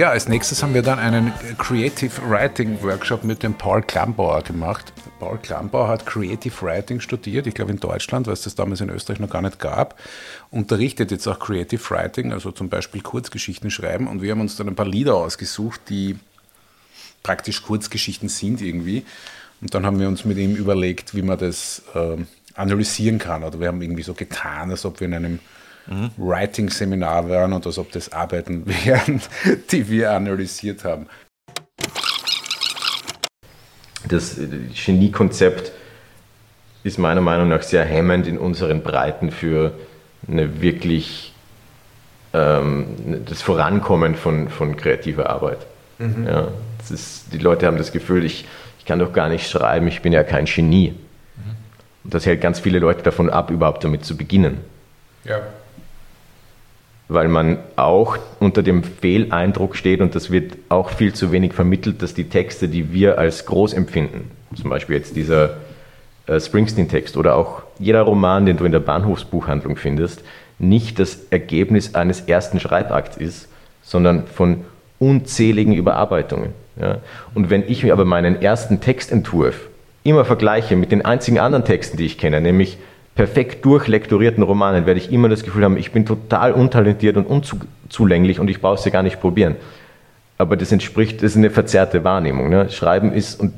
Ja, 0.00 0.08
als 0.08 0.28
nächstes 0.28 0.62
haben 0.62 0.72
wir 0.72 0.80
dann 0.80 0.98
einen 0.98 1.30
Creative 1.58 2.10
Writing 2.30 2.82
Workshop 2.82 3.22
mit 3.22 3.42
dem 3.42 3.52
Paul 3.52 3.82
Klambauer 3.82 4.40
gemacht. 4.40 4.94
Paul 5.18 5.36
Klambauer 5.36 5.88
hat 5.88 6.06
Creative 6.06 6.54
Writing 6.62 7.00
studiert, 7.00 7.46
ich 7.46 7.52
glaube 7.52 7.72
in 7.72 7.80
Deutschland, 7.80 8.26
weil 8.26 8.32
es 8.32 8.40
das 8.40 8.54
damals 8.54 8.80
in 8.80 8.88
Österreich 8.88 9.20
noch 9.20 9.28
gar 9.28 9.42
nicht 9.42 9.58
gab. 9.58 10.00
Unterrichtet 10.50 11.10
jetzt 11.10 11.26
auch 11.26 11.38
Creative 11.38 11.82
Writing, 11.90 12.32
also 12.32 12.50
zum 12.50 12.70
Beispiel 12.70 13.02
Kurzgeschichten 13.02 13.70
schreiben. 13.70 14.08
Und 14.08 14.22
wir 14.22 14.30
haben 14.30 14.40
uns 14.40 14.56
dann 14.56 14.68
ein 14.68 14.74
paar 14.74 14.88
Lieder 14.88 15.16
ausgesucht, 15.16 15.82
die 15.90 16.18
praktisch 17.22 17.62
Kurzgeschichten 17.62 18.30
sind 18.30 18.62
irgendwie. 18.62 19.04
Und 19.60 19.74
dann 19.74 19.84
haben 19.84 20.00
wir 20.00 20.08
uns 20.08 20.24
mit 20.24 20.38
ihm 20.38 20.56
überlegt, 20.56 21.14
wie 21.14 21.20
man 21.20 21.36
das 21.36 21.82
äh, 21.94 22.16
analysieren 22.54 23.18
kann. 23.18 23.44
Oder 23.44 23.60
wir 23.60 23.68
haben 23.68 23.82
irgendwie 23.82 24.02
so 24.02 24.14
getan, 24.14 24.70
als 24.70 24.86
ob 24.86 25.00
wir 25.00 25.08
in 25.08 25.14
einem 25.14 25.40
mhm. 25.90 26.10
Writing-Seminar 26.16 27.28
wären 27.28 27.52
und 27.52 27.66
als 27.66 27.78
ob 27.78 27.92
das 27.92 28.12
Arbeiten 28.12 28.64
wären, 28.84 29.20
die 29.70 29.88
wir 29.88 30.12
analysiert 30.12 30.84
haben. 30.84 31.06
Das 34.08 34.36
Genie-Konzept 34.36 35.72
ist 36.82 36.98
meiner 36.98 37.20
Meinung 37.20 37.48
nach 37.48 37.62
sehr 37.62 37.84
hemmend 37.84 38.26
in 38.26 38.38
unseren 38.38 38.82
Breiten 38.82 39.30
für 39.30 39.72
eine 40.26 40.62
wirklich 40.62 41.34
ähm, 42.32 43.22
das 43.26 43.42
Vorankommen 43.42 44.14
von, 44.14 44.48
von 44.48 44.76
kreativer 44.76 45.28
Arbeit. 45.28 45.66
Mhm. 45.98 46.26
Ja, 46.26 46.48
ist, 46.88 47.32
die 47.32 47.38
Leute 47.38 47.66
haben 47.66 47.76
das 47.76 47.92
Gefühl, 47.92 48.24
ich, 48.24 48.46
ich 48.78 48.84
kann 48.86 48.98
doch 48.98 49.12
gar 49.12 49.28
nicht 49.28 49.48
schreiben, 49.48 49.86
ich 49.86 50.00
bin 50.00 50.12
ja 50.12 50.24
kein 50.24 50.46
Genie. 50.46 50.90
Mhm. 51.36 51.56
Und 52.04 52.14
das 52.14 52.24
hält 52.24 52.40
ganz 52.40 52.58
viele 52.58 52.78
Leute 52.78 53.02
davon 53.02 53.28
ab, 53.28 53.50
überhaupt 53.50 53.84
damit 53.84 54.04
zu 54.04 54.16
beginnen. 54.16 54.58
Ja 55.24 55.42
weil 57.10 57.26
man 57.26 57.58
auch 57.74 58.18
unter 58.38 58.62
dem 58.62 58.84
Fehleindruck 58.84 59.74
steht 59.74 60.00
und 60.00 60.14
das 60.14 60.30
wird 60.30 60.56
auch 60.68 60.90
viel 60.90 61.12
zu 61.12 61.32
wenig 61.32 61.52
vermittelt, 61.52 62.02
dass 62.02 62.14
die 62.14 62.28
Texte, 62.28 62.68
die 62.68 62.92
wir 62.92 63.18
als 63.18 63.46
groß 63.46 63.72
empfinden, 63.72 64.30
zum 64.54 64.70
Beispiel 64.70 64.96
jetzt 64.96 65.16
dieser 65.16 65.56
äh, 66.28 66.38
Springsteen-Text 66.38 67.16
oder 67.16 67.34
auch 67.34 67.62
jeder 67.80 68.02
Roman, 68.02 68.46
den 68.46 68.58
du 68.58 68.64
in 68.64 68.70
der 68.70 68.78
Bahnhofsbuchhandlung 68.78 69.76
findest, 69.76 70.22
nicht 70.60 71.00
das 71.00 71.18
Ergebnis 71.30 71.96
eines 71.96 72.20
ersten 72.20 72.60
Schreibakts 72.60 73.16
ist, 73.16 73.48
sondern 73.82 74.28
von 74.28 74.58
unzähligen 75.00 75.72
Überarbeitungen. 75.72 76.50
Ja? 76.80 76.98
Und 77.34 77.50
wenn 77.50 77.68
ich 77.68 77.82
mir 77.82 77.92
aber 77.92 78.04
meinen 78.04 78.40
ersten 78.40 78.80
Textentwurf 78.80 79.68
immer 80.04 80.24
vergleiche 80.24 80.76
mit 80.76 80.92
den 80.92 81.04
einzigen 81.04 81.40
anderen 81.40 81.64
Texten, 81.64 81.96
die 81.96 82.06
ich 82.06 82.18
kenne, 82.18 82.40
nämlich 82.40 82.78
perfekt 83.14 83.64
durchlektorierten 83.64 84.42
Romanen 84.42 84.86
werde 84.86 85.00
ich 85.00 85.12
immer 85.12 85.28
das 85.28 85.42
Gefühl 85.42 85.64
haben, 85.64 85.76
ich 85.76 85.92
bin 85.92 86.06
total 86.06 86.52
untalentiert 86.52 87.16
und 87.16 87.26
unzulänglich 87.26 88.40
und 88.40 88.48
ich 88.48 88.60
brauche 88.60 88.82
ja 88.84 88.90
gar 88.90 89.02
nicht 89.02 89.20
probieren. 89.20 89.56
Aber 90.38 90.56
das 90.56 90.72
entspricht, 90.72 91.18
das 91.18 91.32
ist 91.32 91.36
eine 91.36 91.50
verzerrte 91.50 92.02
Wahrnehmung. 92.02 92.48
Ne? 92.48 92.70
Schreiben 92.70 93.12
ist 93.12 93.38
und 93.38 93.52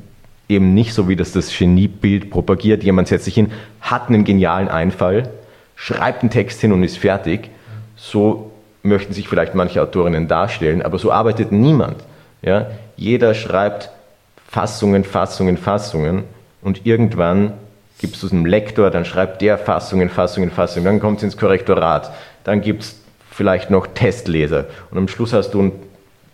eben 0.49 0.73
nicht 0.73 0.93
so, 0.93 1.07
wie 1.07 1.15
das 1.15 1.31
das 1.31 1.57
Geniebild 1.57 2.29
propagiert. 2.29 2.83
Jemand 2.83 3.07
setzt 3.07 3.25
sich 3.25 3.35
hin, 3.35 3.51
hat 3.79 4.09
einen 4.09 4.25
genialen 4.25 4.67
Einfall, 4.67 5.29
schreibt 5.75 6.23
einen 6.23 6.29
Text 6.29 6.59
hin 6.59 6.73
und 6.73 6.83
ist 6.83 6.97
fertig. 6.97 7.49
So 7.95 8.51
möchten 8.81 9.13
sich 9.13 9.29
vielleicht 9.29 9.55
manche 9.55 9.81
Autorinnen 9.81 10.27
darstellen, 10.27 10.81
aber 10.81 10.99
so 10.99 11.11
arbeitet 11.11 11.51
niemand. 11.51 12.03
Ja? 12.41 12.67
Jeder 12.97 13.33
schreibt 13.33 13.91
Fassungen, 14.49 15.05
Fassungen, 15.05 15.57
Fassungen 15.57 16.25
und 16.61 16.85
irgendwann 16.85 17.53
gibst 18.03 18.21
du 18.21 18.27
es 18.27 18.33
einem 18.33 18.45
Lektor, 18.45 18.91
dann 18.91 19.05
schreibt 19.05 19.41
der 19.41 19.57
Fassungen, 19.57 20.09
Fassungen, 20.09 20.51
Fassungen, 20.51 20.83
dann 20.83 20.99
kommt 20.99 21.19
es 21.19 21.23
ins 21.23 21.37
Korrektorat, 21.37 22.11
dann 22.43 22.59
gibt 22.59 22.83
es 22.83 22.99
vielleicht 23.31 23.69
noch 23.69 23.87
Testleser 23.87 24.65
und 24.91 24.97
am 24.97 25.07
Schluss 25.07 25.31
hast 25.31 25.51
du 25.53 25.61
ein 25.61 25.71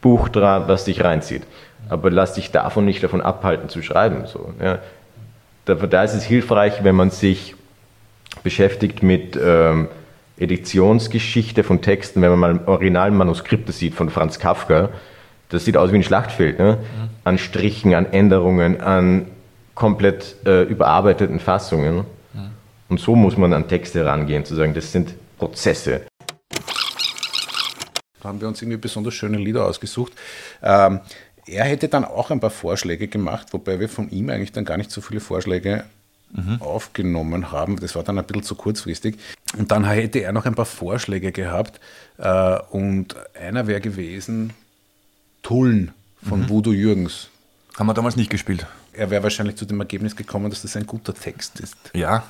Buch 0.02 0.30
dran, 0.30 0.64
was 0.66 0.86
dich 0.86 1.04
reinzieht. 1.04 1.44
Aber 1.88 2.10
lass 2.10 2.34
dich 2.34 2.50
davon 2.50 2.86
nicht 2.86 3.04
davon 3.04 3.22
abhalten 3.22 3.70
zu 3.70 3.84
schreiben. 3.84 4.26
So, 4.26 4.52
ja. 4.60 4.80
da, 5.66 5.76
da 5.76 6.04
ist 6.04 6.16
es 6.16 6.24
hilfreich, 6.24 6.84
wenn 6.84 6.96
man 6.96 7.12
sich 7.12 7.54
beschäftigt 8.42 9.04
mit 9.04 9.38
ähm, 9.40 9.90
Editionsgeschichte 10.40 11.64
von 11.64 11.84
Texten, 11.84 12.24
wenn 12.24 12.32
man 12.32 12.40
mal 12.40 12.60
Originalmanuskripte 12.66 13.74
sieht 13.74 13.94
von 13.94 14.10
Franz 14.10 14.40
Kafka, 14.40 14.90
das 15.50 15.66
sieht 15.66 15.78
aus 15.78 15.92
wie 15.92 15.98
ein 15.98 16.04
Schlachtfeld, 16.04 16.58
ne? 16.58 16.80
Mhm. 16.80 17.10
an 17.26 17.38
Strichen, 17.38 17.94
an 17.94 18.12
Änderungen, 18.12 18.82
an 18.82 19.28
komplett 19.80 20.36
äh, 20.46 20.64
überarbeiteten 20.64 21.40
Fassungen. 21.40 22.06
Mhm. 22.34 22.52
Und 22.90 23.00
so 23.00 23.16
muss 23.16 23.38
man 23.38 23.54
an 23.54 23.68
Texte 23.68 24.06
rangehen, 24.06 24.44
zu 24.44 24.54
sagen, 24.54 24.74
das 24.74 24.92
sind 24.92 25.16
Prozesse. 25.38 26.02
Da 28.22 28.28
haben 28.28 28.42
wir 28.42 28.50
uns 28.50 28.62
irgendwie 28.62 28.78
besonders 28.78 29.14
schöne 29.14 29.38
Lieder 29.38 29.66
ausgesucht. 29.66 30.12
Ähm, 30.62 31.00
er 31.48 31.64
hätte 31.64 31.88
dann 31.88 32.04
auch 32.04 32.30
ein 32.30 32.42
paar 32.42 32.50
Vorschläge 32.50 33.08
gemacht, 33.08 33.48
wobei 33.54 33.80
wir 33.80 33.88
von 33.88 34.10
ihm 34.10 34.30
eigentlich 34.30 34.52
dann 34.52 34.66
gar 34.66 34.78
nicht 34.78 34.92
so 34.92 35.00
viele 35.00 35.22
Vorschläge 35.22 35.86
mhm. 36.34 36.62
aufgenommen 36.62 37.54
haben. 37.54 37.80
Das 37.80 37.96
war 37.96 38.04
dann 38.04 38.20
ein 38.20 38.26
bisschen 38.26 38.44
zu 38.44 38.56
kurzfristig. 38.56 39.18
Und 39.58 39.72
dann 39.72 39.86
hätte 39.86 40.20
er 40.20 40.34
noch 40.34 40.46
ein 40.46 40.56
paar 40.56 40.66
Vorschläge 40.66 41.32
gehabt. 41.32 41.80
Äh, 42.18 42.60
und 42.72 43.16
einer 43.34 43.66
wäre 43.66 43.80
gewesen 43.80 44.52
Tullen 45.42 45.94
von 46.22 46.42
mhm. 46.42 46.50
Voodoo 46.50 46.74
Jürgens. 46.74 47.30
Haben 47.78 47.88
wir 47.88 47.94
damals 47.94 48.18
nicht 48.18 48.30
gespielt. 48.30 48.68
Er 49.00 49.10
wäre 49.10 49.24
wahrscheinlich 49.24 49.56
zu 49.56 49.64
dem 49.66 49.80
Ergebnis 49.80 50.18
gekommen, 50.18 50.50
dass 50.50 50.62
das 50.62 50.76
ein 50.76 50.86
guter 50.86 51.14
Text 51.14 51.62
ist. 51.62 51.78
Ja, 51.94 52.24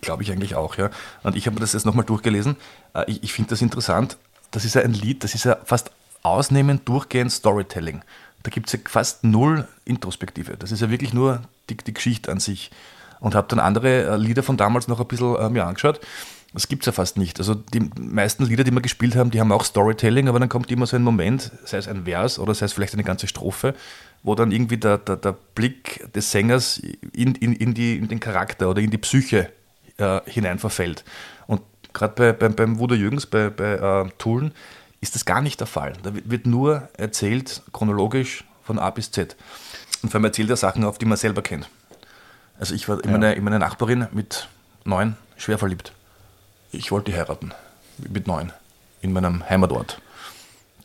glaube 0.00 0.24
ich 0.24 0.32
eigentlich 0.32 0.56
auch. 0.56 0.76
Ja. 0.76 0.90
Und 1.22 1.36
ich 1.36 1.46
habe 1.46 1.60
das 1.60 1.72
jetzt 1.72 1.86
nochmal 1.86 2.04
durchgelesen. 2.04 2.56
Äh, 2.94 3.04
ich, 3.06 3.22
ich 3.22 3.32
finde 3.32 3.50
das 3.50 3.62
interessant. 3.62 4.16
Das 4.50 4.64
ist 4.64 4.74
ja 4.74 4.82
ein 4.82 4.92
Lied, 4.92 5.22
das 5.22 5.36
ist 5.36 5.44
ja 5.44 5.56
fast 5.64 5.92
ausnehmend 6.22 6.88
durchgehend 6.88 7.30
Storytelling. 7.30 8.02
Da 8.42 8.50
gibt 8.50 8.66
es 8.66 8.72
ja 8.72 8.80
fast 8.88 9.22
null 9.22 9.68
Introspektive. 9.84 10.56
Das 10.56 10.72
ist 10.72 10.80
ja 10.80 10.90
wirklich 10.90 11.12
nur 11.14 11.42
die, 11.70 11.76
die 11.76 11.94
Geschichte 11.94 12.32
an 12.32 12.40
sich. 12.40 12.72
Und 13.20 13.36
habe 13.36 13.46
dann 13.48 13.60
andere 13.60 14.06
äh, 14.06 14.16
Lieder 14.16 14.42
von 14.42 14.56
damals 14.56 14.88
noch 14.88 14.98
ein 14.98 15.06
bisschen 15.06 15.36
äh, 15.36 15.48
mir 15.48 15.64
angeschaut. 15.64 16.00
Das 16.52 16.66
gibt 16.66 16.82
es 16.82 16.86
ja 16.86 16.92
fast 16.92 17.18
nicht. 17.18 17.38
Also 17.38 17.54
die 17.54 17.88
meisten 18.00 18.44
Lieder, 18.44 18.64
die 18.64 18.72
wir 18.72 18.80
gespielt 18.80 19.14
haben, 19.14 19.30
die 19.30 19.40
haben 19.40 19.52
auch 19.52 19.64
Storytelling, 19.64 20.28
aber 20.28 20.40
dann 20.40 20.48
kommt 20.48 20.70
immer 20.72 20.86
so 20.86 20.96
ein 20.96 21.02
Moment, 21.02 21.52
sei 21.64 21.76
es 21.76 21.86
ein 21.86 22.04
Vers 22.04 22.38
oder 22.40 22.54
sei 22.54 22.66
es 22.66 22.72
vielleicht 22.72 22.94
eine 22.94 23.04
ganze 23.04 23.28
Strophe, 23.28 23.74
wo 24.26 24.34
dann 24.34 24.52
irgendwie 24.52 24.76
der, 24.76 24.98
der, 24.98 25.16
der 25.16 25.32
Blick 25.54 26.12
des 26.12 26.30
Sängers 26.30 26.78
in, 27.12 27.34
in, 27.34 27.54
in, 27.54 27.72
die, 27.72 27.96
in 27.96 28.08
den 28.08 28.20
Charakter 28.20 28.68
oder 28.68 28.82
in 28.82 28.90
die 28.90 28.98
Psyche 28.98 29.50
äh, 29.96 30.20
hinein 30.26 30.58
verfällt. 30.58 31.04
Und 31.46 31.62
gerade 31.94 32.14
bei, 32.14 32.32
bei, 32.32 32.48
beim 32.50 32.78
Wuder 32.78 32.96
Jürgens, 32.96 33.24
bei, 33.24 33.48
bei 33.48 34.04
äh, 34.04 34.10
Tullen, 34.18 34.52
ist 35.00 35.14
das 35.14 35.24
gar 35.24 35.40
nicht 35.40 35.60
der 35.60 35.66
Fall. 35.66 35.94
Da 36.02 36.12
wird 36.12 36.46
nur 36.46 36.88
erzählt, 36.98 37.62
chronologisch 37.72 38.44
von 38.62 38.78
A 38.78 38.90
bis 38.90 39.10
Z. 39.10 39.36
Und 40.02 40.10
vor 40.10 40.18
allem 40.18 40.26
erzählt 40.26 40.50
er 40.50 40.56
Sachen 40.56 40.84
auf, 40.84 40.98
die 40.98 41.06
man 41.06 41.16
selber 41.16 41.40
kennt. 41.40 41.70
Also 42.58 42.74
ich 42.74 42.88
war 42.88 43.02
in, 43.02 43.10
ja. 43.10 43.18
meine, 43.18 43.34
in 43.34 43.44
meine 43.44 43.58
Nachbarin 43.58 44.08
mit 44.12 44.48
neun 44.84 45.16
schwer 45.38 45.58
verliebt 45.58 45.92
ich 46.76 46.90
wollte 46.92 47.10
die 47.10 47.16
heiraten. 47.16 47.52
Mit 47.98 48.26
neun. 48.26 48.52
In 49.00 49.12
meinem 49.12 49.48
Heimatort. 49.48 50.00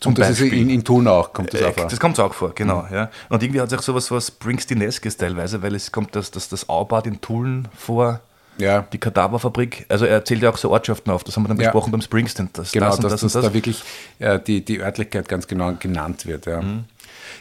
Zum 0.02 0.10
und 0.10 0.20
das 0.20 0.30
Beispiel. 0.30 0.48
ist 0.48 0.54
in, 0.54 0.70
in 0.70 0.84
Thun 0.84 1.08
auch, 1.08 1.32
kommt 1.32 1.54
das 1.54 1.64
auch 1.64 1.74
vor? 1.74 1.88
Das 1.88 2.00
kommt 2.00 2.20
auch 2.20 2.34
vor, 2.34 2.54
genau. 2.54 2.84
Mhm. 2.90 2.94
Ja. 2.94 3.12
Und 3.30 3.42
irgendwie 3.42 3.62
hat 3.62 3.72
es 3.72 3.78
auch 3.78 4.02
so 4.02 4.12
was, 4.12 4.28
Springsteeneskes 4.28 5.16
teilweise, 5.16 5.62
weil 5.62 5.74
es 5.76 5.92
kommt 5.92 6.16
das, 6.16 6.32
das, 6.32 6.50
das 6.50 6.68
Aubad 6.68 7.08
in 7.08 7.22
Tulln 7.22 7.68
vor, 7.78 8.20
ja. 8.58 8.86
die 8.92 8.98
Kadaverfabrik. 8.98 9.86
Also 9.88 10.06
er 10.06 10.26
zählt 10.26 10.42
ja 10.42 10.50
auch 10.50 10.58
so 10.58 10.72
Ortschaften 10.72 11.12
auf, 11.12 11.24
das 11.24 11.38
haben 11.38 11.44
wir 11.44 11.50
dann 11.50 11.58
ja. 11.58 11.70
besprochen 11.70 11.92
beim 11.92 12.02
Springsteen. 12.02 12.50
Das, 12.52 12.72
genau, 12.72 12.88
das 12.88 13.00
dass 13.00 13.22
das, 13.22 13.34
das, 13.34 13.46
da 13.46 13.54
wirklich 13.54 13.84
äh, 14.20 14.40
die, 14.40 14.66
die 14.66 14.82
Örtlichkeit 14.82 15.30
ganz 15.30 15.48
genau 15.48 15.74
genannt 15.80 16.26
wird. 16.26 16.48
Ja. 16.48 16.62
Mhm. 16.62 16.84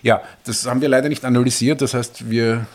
ja, 0.03 0.21
das 0.45 0.67
haben 0.67 0.81
wir 0.81 0.89
leider 0.89 1.09
nicht 1.09 1.25
analysiert, 1.25 1.83
das 1.83 1.95
heißt, 1.95 2.31
wir... 2.31 2.67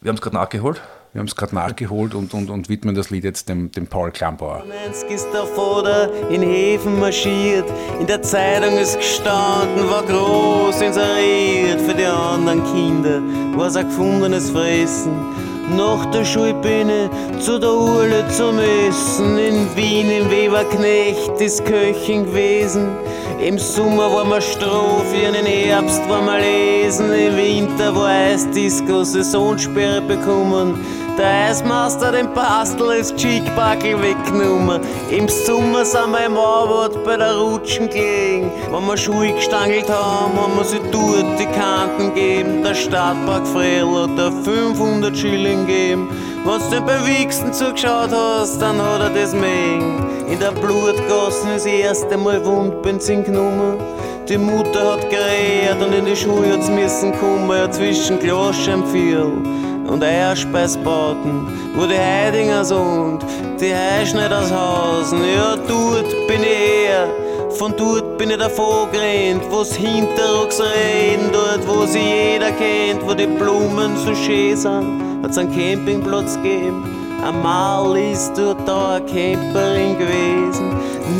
Wir 0.00 0.10
haben 0.10 0.16
es 0.16 0.20
gerade 0.20 0.36
nachgeholt. 0.36 0.82
Wir 1.14 1.20
haben 1.20 1.28
es 1.28 1.36
gerade 1.36 1.54
nachgeholt 1.54 2.12
und, 2.16 2.34
und, 2.34 2.50
und 2.50 2.68
widmen 2.68 2.96
das 2.96 3.10
Lied 3.10 3.22
jetzt 3.22 3.48
dem, 3.48 3.70
dem 3.70 3.86
Paul 3.86 4.10
Klampauer. 4.10 4.64
ist 5.08 5.28
der 5.32 5.44
Vater 5.44 6.10
in 6.28 6.42
Häfen 6.42 6.98
marschiert, 6.98 7.72
in 8.00 8.08
der 8.08 8.20
Zeitung 8.20 8.76
ist 8.76 8.96
gestanden, 8.96 9.88
war 9.88 10.02
groß 10.02 10.80
inseriert 10.80 11.80
für 11.82 11.94
die 11.94 12.04
anderen 12.04 12.64
Kinder, 12.64 13.22
was 13.56 13.76
ein 13.76 13.86
gefundenes 13.86 14.50
Fressen. 14.50 15.12
Nach 15.76 16.04
der 16.06 16.22
ich 16.22 17.40
zu 17.40 17.60
der 17.60 17.72
Urle 17.72 18.26
zum 18.28 18.58
Essen. 18.58 19.38
In 19.38 19.76
Wien 19.76 20.10
im 20.10 20.30
Weberknecht 20.30 21.40
ist 21.40 21.64
Köchin 21.64 22.26
gewesen. 22.26 22.88
Im 23.40 23.58
Sommer 23.58 24.12
war 24.12 24.24
wir 24.26 24.40
Strophe, 24.40 25.16
in 25.26 25.32
den 25.32 25.46
Herbst 25.46 26.06
war 26.08 26.22
wir 26.22 26.38
lesen. 26.38 27.12
Im 27.12 27.36
Winter 27.36 27.94
war 27.94 28.08
Eisdisco, 28.08 29.04
Saisonsperre 29.04 30.02
bekommen. 30.02 30.78
Der 31.16 31.48
Eismaster 31.48 32.10
den 32.10 32.32
Pastel 32.34 32.90
ist 32.98 33.16
Cheekbackel 33.16 34.02
weggenommen. 34.02 34.80
Im 35.10 35.28
Sommer 35.28 35.84
sind 35.84 36.10
wir 36.10 36.26
im 36.26 36.36
Arbeit 36.36 37.04
bei 37.04 37.16
der 37.16 37.36
Rutschen 37.36 37.88
gelegen. 37.88 38.50
Wenn 38.72 38.86
wir 38.86 38.96
Schuhe 38.96 39.32
gestangelt 39.32 39.88
haben, 39.88 40.36
haben 40.36 40.56
wir 40.56 40.64
sie 40.64 40.80
dort 40.90 41.38
die 41.38 41.46
Kanten 41.46 42.12
gegeben. 42.12 42.64
Der 42.64 42.74
Stadtpark 42.74 43.46
Fredel 43.46 43.94
hat 44.02 44.18
da 44.18 44.32
500 44.32 45.16
Schilling 45.16 45.66
gegeben. 45.66 46.08
Wenn 46.44 46.60
du 46.60 46.76
dir 46.76 46.80
beim 46.80 47.06
Wichsen 47.06 47.52
zugeschaut 47.52 48.10
hast, 48.10 48.60
dann 48.60 48.82
hat 48.82 49.00
er 49.00 49.10
das 49.10 49.34
mengen. 49.34 50.04
In 50.26 50.40
der 50.40 50.50
Blutgassen 50.50 51.50
ist 51.54 51.64
das 51.64 51.72
erste 51.72 52.16
Mal 52.16 52.44
Wundbenzin 52.44 53.22
genommen. 53.22 53.78
Die 54.28 54.38
Mutter 54.38 54.94
hat 54.94 55.08
geredet 55.10 55.80
und 55.80 55.94
in 55.94 56.06
die 56.06 56.16
Schule 56.16 56.54
hat's 56.54 56.68
müssen 56.68 57.12
kommen, 57.20 57.50
ja 57.50 57.70
zwischen 57.70 58.18
Glasscheibenviertel 58.18 59.64
und 59.88 60.02
Eierspeisbauten, 60.02 61.48
wo 61.74 61.86
die 61.86 61.98
Heidinger 61.98 62.64
sind, 62.64 63.20
die 63.60 63.72
aus 64.32 64.52
Hausen. 64.52 65.20
Ja, 65.24 65.56
dort 65.56 66.10
bin 66.26 66.42
ich 66.42 66.88
her, 66.88 67.08
von 67.50 67.74
dort 67.76 68.18
bin 68.18 68.30
ich 68.30 68.38
davor 68.38 68.88
gerannt, 68.90 69.42
wo's 69.50 69.74
Hinterrucks 69.74 70.60
reden, 70.60 71.30
dort 71.32 71.66
wo 71.66 71.86
sie 71.86 71.98
jeder 71.98 72.50
kennt, 72.52 73.06
wo 73.06 73.14
die 73.14 73.26
Blumen 73.26 73.96
so 73.96 74.14
schön 74.14 74.56
sind, 74.56 75.22
hat's 75.22 75.38
einen 75.38 75.54
Campingplatz 75.54 76.34
gegeben. 76.36 77.03
Einmal 77.22 77.96
ist 77.96 78.32
dort 78.36 78.66
da 78.66 78.96
eine 78.96 79.06
Camperin 79.06 79.98
gewesen, 79.98 80.70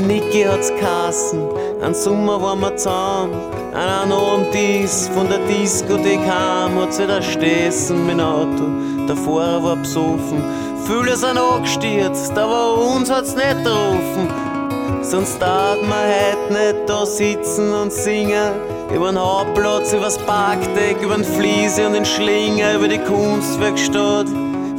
Niki 0.07 0.43
hat's 0.43 0.73
kassen, 0.81 1.41
ein 1.83 1.95
Sommer 1.95 2.41
waren 2.41 2.61
wir 2.61 2.77
zusammen. 2.77 3.35
An 3.73 3.89
einem 3.89 4.13
Abend 4.13 4.55
ist 4.55 5.09
von 5.11 5.29
der 5.29 5.39
Diskothek 5.47 6.21
heim, 6.21 6.81
hat 6.81 6.95
sich 6.95 7.07
da 7.07 7.21
stessen 7.21 8.07
mit 8.07 8.19
dem 8.19 8.21
Auto. 8.21 8.65
Der 9.09 9.17
Fahrer 9.17 9.63
war 9.63 9.77
besoffen, 9.77 10.43
viele 10.87 11.17
sind 11.17 11.39
angestürzt, 11.39 12.37
aber 12.37 12.79
uns 12.79 13.11
hat's 13.11 13.35
nicht 13.35 13.59
getroffen. 13.59 14.29
Sonst 15.03 15.41
darf 15.41 15.81
man 15.83 15.99
heute 15.99 16.53
nicht 16.53 16.89
da 16.89 17.05
sitzen 17.05 17.73
und 17.75 17.93
singen. 17.93 18.53
Über 18.95 19.13
den 19.13 19.19
Hauptplatz, 19.19 19.93
übers 19.93 20.17
Parkdeck, 20.19 21.01
über 21.03 21.17
den 21.17 21.25
Fliese 21.25 21.87
und 21.87 21.93
den 21.93 22.05
Schlinger, 22.05 22.77
über 22.77 22.89
die 22.89 22.99
Kunstwerkstatt, 22.99 24.27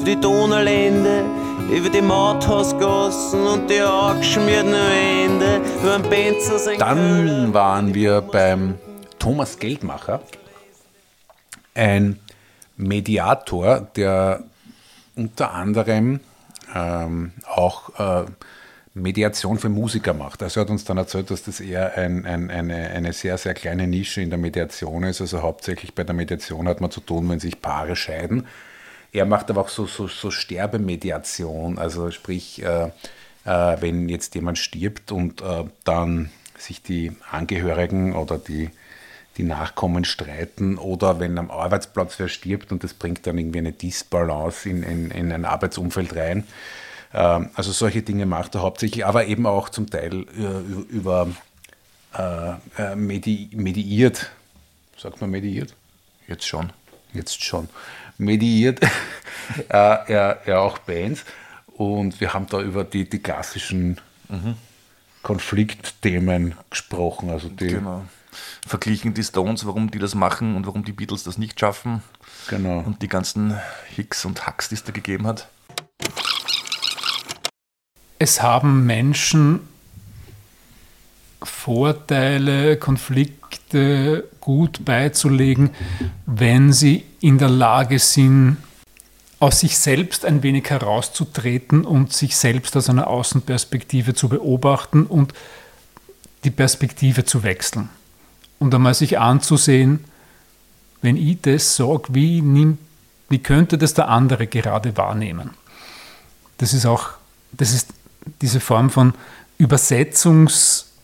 die 0.05 0.19
Donaulände 0.19 1.25
über 1.71 1.89
die 1.89 2.01
Mauthausgassen 2.01 3.41
und 3.47 3.69
die 3.69 3.79
angeschmierten 3.79 4.71
Wände, 4.71 5.61
über 5.81 5.97
den 5.97 6.09
Benzer 6.09 6.77
Dann 6.77 7.53
waren 7.53 7.93
wir 7.95 8.21
beim 8.21 8.75
Thomas 9.17 9.57
Geldmacher, 9.57 10.21
ein 11.73 12.19
Mediator, 12.77 13.87
der 13.95 14.43
unter 15.15 15.53
anderem 15.53 16.19
ähm, 16.75 17.31
auch 17.47 17.99
äh, 17.99 18.25
Mediation 18.93 19.57
für 19.57 19.69
Musiker 19.69 20.13
macht. 20.13 20.43
Also 20.43 20.59
er 20.59 20.61
hat 20.61 20.69
uns 20.69 20.85
dann 20.85 20.97
erzählt, 20.97 21.31
dass 21.31 21.43
das 21.43 21.59
eher 21.59 21.97
ein, 21.97 22.25
ein, 22.27 22.51
eine, 22.51 22.91
eine 22.91 23.11
sehr, 23.11 23.39
sehr 23.39 23.55
kleine 23.55 23.87
Nische 23.87 24.21
in 24.21 24.29
der 24.29 24.37
Mediation 24.37 25.03
ist. 25.03 25.19
Also 25.19 25.41
hauptsächlich 25.41 25.95
bei 25.95 26.03
der 26.03 26.13
Mediation 26.13 26.67
hat 26.67 26.79
man 26.79 26.91
zu 26.91 26.99
tun, 26.99 27.27
wenn 27.27 27.39
sich 27.39 27.59
Paare 27.59 27.95
scheiden. 27.95 28.45
Er 29.15 29.25
macht 29.25 29.49
aber 29.49 29.61
auch 29.61 29.69
so, 29.69 29.85
so, 29.85 30.09
so 30.09 30.29
Sterbemediation, 30.29 31.77
also 31.77 32.11
sprich, 32.11 32.61
äh, 32.61 32.87
äh, 33.45 33.77
wenn 33.79 34.09
jetzt 34.09 34.35
jemand 34.35 34.57
stirbt 34.57 35.13
und 35.13 35.41
äh, 35.41 35.63
dann 35.85 36.31
sich 36.57 36.81
die 36.81 37.15
Angehörigen 37.31 38.13
oder 38.13 38.37
die, 38.37 38.71
die 39.37 39.43
Nachkommen 39.43 40.03
streiten 40.03 40.77
oder 40.77 41.21
wenn 41.21 41.37
am 41.37 41.49
Arbeitsplatz 41.49 42.19
wer 42.19 42.27
stirbt 42.27 42.73
und 42.73 42.83
das 42.83 42.93
bringt 42.93 43.25
dann 43.25 43.37
irgendwie 43.37 43.59
eine 43.59 43.71
Disbalance 43.71 44.67
in, 44.67 44.83
in, 44.83 45.11
in 45.11 45.31
ein 45.31 45.45
Arbeitsumfeld 45.45 46.13
rein. 46.13 46.43
Ähm, 47.13 47.51
also 47.53 47.71
solche 47.71 48.01
Dinge 48.01 48.25
macht 48.25 48.55
er 48.55 48.63
hauptsächlich, 48.63 49.05
aber 49.05 49.27
eben 49.27 49.45
auch 49.45 49.69
zum 49.69 49.89
Teil 49.89 50.25
äh, 50.37 50.93
über 50.93 51.29
äh, 52.17 52.49
äh, 52.77 52.95
medi 52.97 53.49
mediiert. 53.53 54.29
Sagt 54.97 55.21
man 55.21 55.29
mediiert? 55.29 55.73
Jetzt 56.27 56.45
schon. 56.45 56.73
jetzt 57.15 57.43
schon, 57.43 57.69
mediiert 58.17 58.79
er, 59.69 60.05
er, 60.07 60.41
er 60.45 60.61
auch 60.61 60.77
Bands 60.79 61.23
und 61.67 62.19
wir 62.19 62.33
haben 62.33 62.47
da 62.47 62.61
über 62.61 62.83
die, 62.83 63.09
die 63.09 63.19
klassischen 63.19 63.99
Konfliktthemen 65.21 66.55
gesprochen. 66.69 67.29
Also 67.29 67.49
die, 67.49 67.67
Genau. 67.67 68.05
Verglichen 68.67 69.13
die 69.13 69.23
Stones, 69.23 69.65
warum 69.65 69.91
die 69.91 69.99
das 69.99 70.13
machen 70.15 70.55
und 70.55 70.67
warum 70.67 70.83
die 70.83 70.91
Beatles 70.91 71.23
das 71.23 71.37
nicht 71.37 71.59
schaffen. 71.59 72.01
genau. 72.47 72.79
Und 72.79 73.01
die 73.01 73.07
ganzen 73.07 73.57
Hicks 73.95 74.25
und 74.25 74.45
Hacks, 74.45 74.69
die 74.69 74.75
es 74.75 74.83
da 74.83 74.91
gegeben 74.91 75.25
hat. 75.25 75.47
es 78.19 78.41
haben 78.41 78.85
Menschen 78.85 79.61
Vorteile, 81.41 82.77
Konflikte 83.55 84.25
gut 84.39 84.85
beizulegen, 84.85 85.71
wenn 86.25 86.73
sie 86.73 87.03
in 87.21 87.37
der 87.37 87.49
Lage 87.49 87.99
sind, 87.99 88.57
aus 89.39 89.59
sich 89.59 89.77
selbst 89.77 90.25
ein 90.25 90.43
wenig 90.43 90.69
herauszutreten 90.69 91.85
und 91.85 92.13
sich 92.13 92.35
selbst 92.37 92.75
aus 92.77 92.89
einer 92.89 93.07
Außenperspektive 93.07 94.13
zu 94.13 94.29
beobachten 94.29 95.05
und 95.05 95.33
die 96.43 96.51
Perspektive 96.51 97.25
zu 97.25 97.43
wechseln. 97.43 97.89
Und 98.59 98.73
einmal 98.73 98.93
sich 98.93 99.19
anzusehen, 99.19 100.05
wenn 101.01 101.17
ich 101.17 101.41
das 101.41 101.75
sage, 101.75 102.03
wie, 102.09 102.41
wie 103.29 103.39
könnte 103.39 103.77
das 103.77 103.93
der 103.93 104.07
andere 104.07 104.47
gerade 104.47 104.95
wahrnehmen? 104.97 105.51
das 106.57 106.73
ist 106.73 106.85
auch, 106.85 107.09
das 107.51 107.73
ist 107.73 107.89
diese 108.41 108.59
Form 108.61 108.89
von 108.89 109.13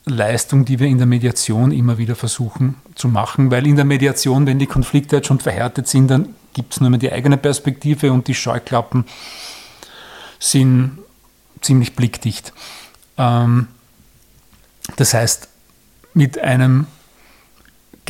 Übersetzungsleistung, 0.06 0.66
die 0.66 0.80
wir 0.80 0.88
in 0.88 0.98
der 0.98 1.08
Mediation 1.08 1.72
immer 1.72 1.98
wieder 1.98 2.16
versuchen 2.16 2.76
zu 2.96 3.08
machen, 3.08 3.52
weil 3.52 3.68
in 3.68 3.76
der 3.76 3.86
Mediation, 3.86 4.46
wenn 4.46 4.60
die 4.60 4.68
Konflikte 4.68 5.18
jetzt 5.18 5.28
schon 5.28 5.40
verhärtet 5.40 5.88
sind, 5.88 6.10
dann 6.10 6.36
gibt 6.54 6.74
es 6.74 6.82
nur 6.82 6.90
mehr 6.90 7.00
die 7.00 7.12
eigene 7.12 7.38
Perspektive 7.38 8.12
und 8.12 8.28
die 8.28 8.34
Scheuklappen 8.34 9.06
sind 10.40 10.98
ziemlich 11.62 11.96
blickdicht. 11.96 12.54
Ähm, 13.18 13.68
das 14.98 15.14
heißt, 15.14 15.48
mit 16.14 16.40
einem 16.40 16.88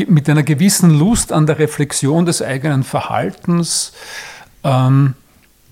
mit 0.07 0.27
einer 0.29 0.41
gewissen 0.41 0.89
Lust 0.97 1.31
an 1.31 1.45
der 1.45 1.59
Reflexion 1.59 2.25
des 2.25 2.41
eigenen 2.41 2.83
Verhaltens, 2.83 3.91
ähm, 4.63 5.13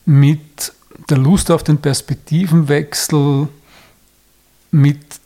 mit 0.06 0.74
der 1.10 1.18
Lust 1.18 1.50
auf 1.50 1.64
den 1.64 1.80
Perspektivenwechsel, 1.80 3.48
mit 4.72 5.19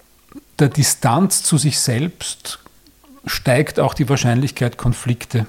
der 0.60 0.70
Distanz 0.70 1.44
zu 1.44 1.58
sich 1.58 1.80
selbst 1.80 2.60
steigt 3.26 3.80
auch 3.80 3.94
die 3.94 4.08
Wahrscheinlichkeit, 4.10 4.78
Konflikte 4.78 5.46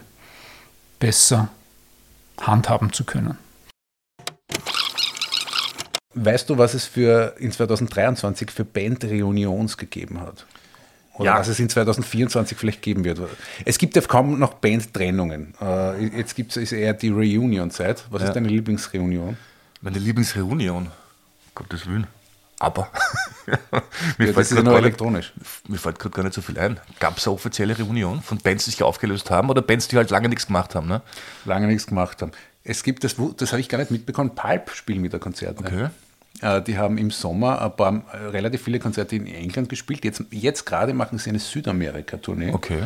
besser 0.98 1.48
handhaben 2.40 2.92
zu 2.92 3.04
können. 3.04 3.38
Weißt 6.16 6.48
du, 6.48 6.58
was 6.58 6.74
es 6.74 6.84
für 6.86 7.34
in 7.38 7.50
2023 7.50 8.50
für 8.50 8.64
Band-Reunions 8.64 9.76
gegeben 9.76 10.20
hat? 10.20 10.46
Oder 11.14 11.32
Ja. 11.32 11.38
was 11.38 11.48
es 11.48 11.58
in 11.58 11.68
2024 11.68 12.56
vielleicht 12.56 12.82
geben 12.82 13.04
wird? 13.04 13.20
Es 13.64 13.78
gibt 13.78 13.96
ja 13.96 14.02
kaum 14.02 14.38
noch 14.38 14.54
Band-Trennungen. 14.54 15.54
Äh, 15.60 16.06
jetzt 16.18 16.34
gibt 16.36 16.56
es 16.56 16.72
eher 16.72 16.92
die 16.94 17.08
Reunion-Zeit. 17.10 18.04
Was 18.10 18.22
Ja. 18.22 18.28
ist 18.28 18.34
deine 18.36 18.48
Lieblingsreunion? 18.48 19.36
Meine 19.80 19.98
Lieblingsreunion. 19.98 20.90
Gottes 21.54 21.86
Willen. 21.86 22.06
Aber. 22.60 22.88
mir, 24.18 24.26
Ja, 24.28 24.32
fällt 24.32 24.50
nur 24.52 24.62
gar 24.64 24.72
nicht, 24.72 24.82
elektronisch. 24.82 25.32
mir 25.68 25.76
fällt 25.78 25.98
gerade 25.98 26.14
gar 26.14 26.22
nicht 26.22 26.34
so 26.34 26.40
viel 26.40 26.58
ein. 26.58 26.78
Gab 27.00 27.18
es 27.18 27.26
eine 27.26 27.34
offizielle 27.34 27.76
Reunion 27.76 28.22
von 28.22 28.38
Bands, 28.38 28.64
die 28.64 28.70
sich 28.70 28.82
aufgelöst 28.82 29.30
haben 29.30 29.50
oder 29.50 29.60
Bands, 29.62 29.88
die 29.88 29.96
halt 29.96 30.10
lange 30.10 30.28
nichts 30.28 30.46
gemacht 30.46 30.74
haben? 30.74 30.86
Ne? 30.88 31.02
Lange 31.44 31.66
nichts 31.66 31.86
gemacht 31.86 32.22
haben. 32.22 32.32
Es 32.62 32.82
gibt 32.82 33.04
das, 33.04 33.16
das 33.36 33.52
habe 33.52 33.60
ich 33.60 33.68
gar 33.68 33.78
nicht 33.78 33.90
mitbekommen, 33.90 34.34
Pulp 34.34 34.70
spielen 34.70 35.02
wieder 35.02 35.18
Konzerte. 35.18 35.64
Okay. 35.64 35.88
Äh, 36.40 36.62
Die 36.62 36.78
haben 36.78 36.96
im 36.96 37.10
Sommer 37.10 37.60
ein 37.60 37.76
paar, 37.76 38.02
äh, 38.12 38.26
relativ 38.28 38.62
viele 38.62 38.78
Konzerte 38.78 39.16
in 39.16 39.26
England 39.26 39.68
gespielt. 39.68 40.04
Jetzt, 40.04 40.24
jetzt 40.30 40.64
gerade 40.64 40.94
machen 40.94 41.18
sie 41.18 41.30
eine 41.30 41.38
Südamerika-Tournee. 41.40 42.52
Okay. 42.52 42.84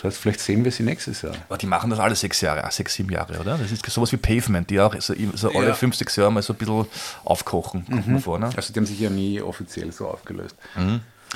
Das 0.00 0.04
heißt, 0.14 0.16
vielleicht 0.18 0.40
sehen 0.40 0.64
wir 0.64 0.70
sie 0.70 0.84
nächstes 0.84 1.22
Jahr. 1.22 1.34
Aber 1.48 1.58
die 1.58 1.66
machen 1.66 1.90
das 1.90 1.98
alle 1.98 2.14
sechs 2.14 2.40
Jahre, 2.40 2.62
ah, 2.64 2.70
sechs, 2.70 2.94
sieben 2.94 3.10
Jahre, 3.10 3.38
oder? 3.40 3.58
Das 3.58 3.72
ist 3.72 3.84
sowas 3.90 4.12
wie 4.12 4.16
Pavement, 4.16 4.70
die 4.70 4.78
auch 4.80 4.94
so, 5.00 5.12
so 5.34 5.50
alle 5.52 5.68
Ja. 5.68 5.74
fünf, 5.74 5.96
sechs 5.96 6.14
Jahre 6.14 6.30
mal 6.30 6.42
so 6.42 6.52
ein 6.52 6.56
bisschen 6.56 6.86
aufkochen, 7.24 7.84
kommt 7.84 8.06
man 8.06 8.20
vor. 8.20 8.38
Ne? 8.38 8.50
Also 8.54 8.72
die 8.72 8.78
haben 8.78 8.86
sich 8.86 9.00
ja 9.00 9.10
nie 9.10 9.40
offiziell 9.42 9.90
so 9.92 10.06
aufgelöst. 10.08 10.54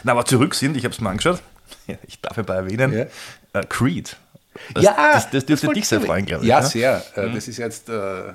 Na, 0.05 0.12
aber 0.12 0.25
zurück 0.25 0.55
sind, 0.55 0.77
ich 0.77 0.85
habe 0.85 0.94
es 0.94 1.01
mal 1.01 1.11
angeschaut, 1.11 1.42
ich 2.07 2.20
darf 2.20 2.38
aber 2.38 2.55
erwähnen, 2.55 2.92
Ja. 2.92 3.61
äh, 3.61 3.64
Creed. 3.68 4.16
Das, 4.75 4.85
ja, 4.85 4.94
das, 5.12 5.31
das 5.31 5.46
dürfte 5.46 5.68
dich 5.72 5.88
sehr 5.88 6.01
freuen, 6.01 6.25
glaube 6.27 6.44
ich. 6.44 6.48
Ja, 6.48 6.61
ne? 6.61 6.66
sehr. 6.66 7.03
Äh, 7.16 7.31
Das 7.33 7.48
ist 7.48 7.57
jetzt. 7.57 7.88
Äh, 7.88 8.33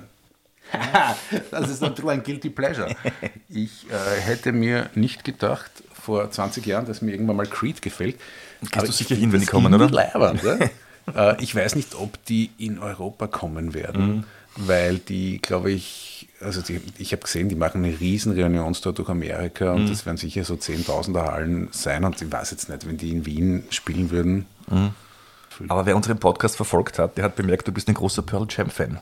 das 1.50 1.70
ist 1.70 1.80
natürlich 1.80 2.10
ein 2.10 2.22
Guilty 2.22 2.50
Pleasure. 2.50 2.94
Ich 3.48 3.86
äh, 3.90 4.20
hätte 4.20 4.52
mir 4.52 4.90
nicht 4.94 5.24
gedacht, 5.24 5.70
vor 5.94 6.30
20 6.30 6.66
Jahren, 6.66 6.84
dass 6.86 7.00
mir 7.00 7.12
irgendwann 7.12 7.36
mal 7.36 7.46
Creed 7.46 7.80
gefällt. 7.80 8.16
Gehst 8.60 8.86
du 8.86 8.90
ich 8.90 8.96
sicher 8.96 9.14
hin, 9.14 9.32
wenn 9.32 9.40
die 9.40 9.46
kommen, 9.46 9.72
oder? 9.72 9.88
Leibernd, 9.88 10.42
ja? 10.42 10.58
äh, 11.32 11.42
ich 11.42 11.54
weiß 11.54 11.74
nicht, 11.76 11.94
ob 11.94 12.22
die 12.26 12.50
in 12.58 12.78
Europa 12.78 13.26
kommen 13.26 13.74
werden, 13.74 14.06
Mhm. 14.16 14.24
weil 14.56 14.98
die, 14.98 15.40
glaube 15.40 15.70
ich, 15.70 16.28
also 16.40 16.60
die, 16.62 16.80
ich 16.98 17.12
habe 17.12 17.22
gesehen, 17.22 17.48
die 17.48 17.54
machen 17.54 17.84
eine 17.84 17.98
riesen 18.00 18.32
Reunionstour 18.32 18.92
durch 18.92 19.08
Amerika 19.08 19.72
und 19.72 19.84
Mhm. 19.84 19.88
das 19.90 20.06
werden 20.06 20.16
sicher 20.16 20.44
so 20.44 20.56
Zehntausender 20.56 21.24
Hallen 21.26 21.68
sein 21.72 22.04
und 22.04 22.20
ich 22.20 22.30
weiß 22.30 22.50
jetzt 22.50 22.68
nicht, 22.68 22.86
wenn 22.86 22.96
die 22.96 23.10
in 23.12 23.26
Wien 23.26 23.64
spielen 23.70 24.10
würden. 24.10 24.46
Aber 25.68 25.86
wer 25.86 25.96
unseren 25.96 26.18
Podcast 26.18 26.56
verfolgt 26.56 26.98
hat, 26.98 27.16
der 27.16 27.24
hat 27.24 27.36
bemerkt, 27.36 27.66
du 27.66 27.72
bist 27.72 27.88
ein 27.88 27.94
großer 27.94 28.22
Pearl 28.22 28.46
Jam 28.48 28.70
Fan. 28.70 29.00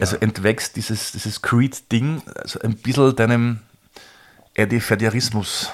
Also 0.00 0.16
entwächst 0.16 0.74
dieses, 0.76 1.12
dieses 1.12 1.42
Creed-Ding 1.42 2.22
also 2.34 2.58
ein 2.60 2.74
bisschen 2.76 3.14
deinem 3.14 3.60
Eddie 4.54 4.80
Fediarismus. 4.80 5.70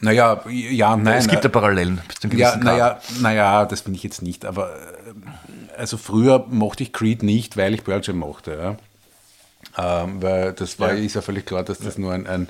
Naja, 0.00 0.42
ja, 0.48 0.96
nein. 0.96 1.18
es 1.18 1.28
gibt 1.28 1.44
äh, 1.44 1.48
ja 1.48 1.52
Parallelen 1.52 2.00
bis 2.08 2.16
zu 2.16 2.28
einem 2.28 2.38
Ja, 2.38 2.56
naja, 2.56 3.00
naja, 3.20 3.66
das 3.66 3.82
finde 3.82 3.98
ich 3.98 4.02
jetzt 4.02 4.22
nicht. 4.22 4.46
Aber 4.46 4.70
äh, 4.70 5.78
also 5.78 5.98
früher 5.98 6.46
mochte 6.48 6.82
ich 6.82 6.92
Creed 6.92 7.22
nicht, 7.22 7.56
weil 7.56 7.74
ich 7.74 7.84
Pearl 7.84 8.00
Jam 8.02 8.18
mochte. 8.18 8.76
Ja? 9.76 10.04
Ähm, 10.04 10.22
weil 10.22 10.52
das 10.54 10.78
war, 10.78 10.92
ist 10.92 11.14
ja 11.14 11.20
völlig 11.20 11.44
klar, 11.44 11.62
dass 11.62 11.78
das 11.78 11.98
nur 11.98 12.14
ein, 12.14 12.26
ein, 12.26 12.48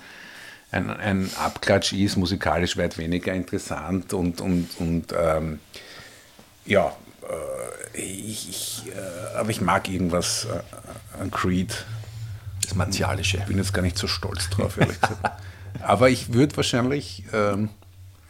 ein, 0.71 0.91
ein 0.91 1.31
Abklatsch 1.45 1.93
ist, 1.93 2.17
musikalisch 2.17 2.77
weit 2.77 2.99
weniger 2.99 3.33
interessant 3.33 4.13
und, 4.13 4.41
und, 4.41 4.69
und 4.79 5.07
ähm, 5.19 5.59
ja, 6.67 6.93
äh, 7.95 8.01
ich, 8.01 8.49
ich, 8.49 8.83
äh, 8.95 9.39
aber 9.39 9.51
ich 9.51 9.61
mag 9.61 9.89
irgendwas 9.89 10.47
äh, 10.47 11.21
an 11.21 11.31
Creed. 11.33 11.85
Das 12.63 12.77
Martialische. 12.77 13.39
Ich 13.39 13.45
bin 13.47 13.59
jetzt 13.59 13.75
gar 13.75 13.83
nicht 13.83 13.99
so 13.99 14.07
stolz 14.07 14.49
drauf, 14.51 14.79
ehrlich 14.79 15.01
gesagt. 15.01 15.43
Aber 15.83 16.11
ich 16.11 16.33
würde 16.33 16.57
wahrscheinlich, 16.57 17.25
ähm, 17.33 17.71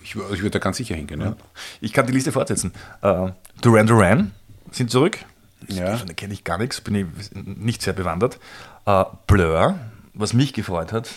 ich, 0.03 0.17
ich 0.17 0.17
würde 0.17 0.51
da 0.51 0.59
ganz 0.59 0.77
sicher 0.77 0.95
hingehen. 0.95 1.21
Ja. 1.21 1.37
Ich 1.81 1.93
kann 1.93 2.07
die 2.07 2.13
Liste 2.13 2.33
fortsetzen. 2.33 2.73
Äh, 3.03 3.31
Duran 3.61 3.87
Duran 3.87 4.33
sind 4.71 4.91
zurück. 4.91 5.19
Ja. 5.69 5.97
Denen 5.97 6.17
kenne 6.17 6.33
ich 6.33 6.45
gar 6.45 6.59
nichts, 6.59 6.81
bin 6.81 6.95
ich 6.95 7.07
nicht 7.35 7.83
sehr 7.83 7.93
bewandert. 7.93 8.39
Äh, 8.87 9.05
Blur, 9.27 9.79
was 10.15 10.33
mich 10.33 10.53
gefreut 10.53 10.93
hat, 10.93 11.11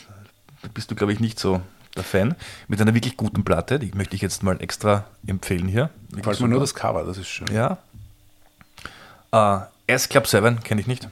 da 0.61 0.69
bist 0.73 0.91
du, 0.91 0.95
glaube 0.95 1.13
ich, 1.13 1.19
nicht 1.19 1.39
so 1.39 1.61
der 1.95 2.03
Fan, 2.03 2.35
mit 2.67 2.81
einer 2.81 2.93
wirklich 2.93 3.17
guten 3.17 3.43
Platte, 3.43 3.79
die 3.79 3.91
möchte 3.93 4.15
ich 4.15 4.21
jetzt 4.21 4.43
mal 4.43 4.61
extra 4.61 5.05
empfehlen 5.27 5.67
hier. 5.67 5.89
Falls 6.23 6.39
man 6.39 6.49
nur 6.49 6.59
das 6.59 6.73
Cover, 6.73 7.03
das 7.03 7.17
ist 7.17 7.27
schön. 7.27 7.47
Ja. 7.53 7.77
Äh, 9.31 9.59
S 9.87 10.09
Club 10.09 10.27
7 10.27 10.61
kenne 10.63 10.81
ich 10.81 10.87
nicht. 10.87 11.07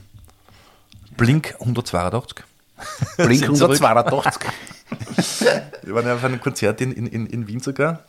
Blink 1.16 1.54
182. 1.60 2.44
Blink 3.16 3.44
Sind 3.44 3.56
zurück. 3.56 3.80
182. 3.82 4.42
Wir 5.82 5.94
waren 5.94 6.06
ja 6.06 6.14
auf 6.14 6.24
einem 6.24 6.40
Konzert 6.40 6.80
in, 6.80 6.92
in, 6.92 7.06
in, 7.06 7.26
in 7.26 7.48
Wien 7.48 7.60
sogar. 7.60 8.00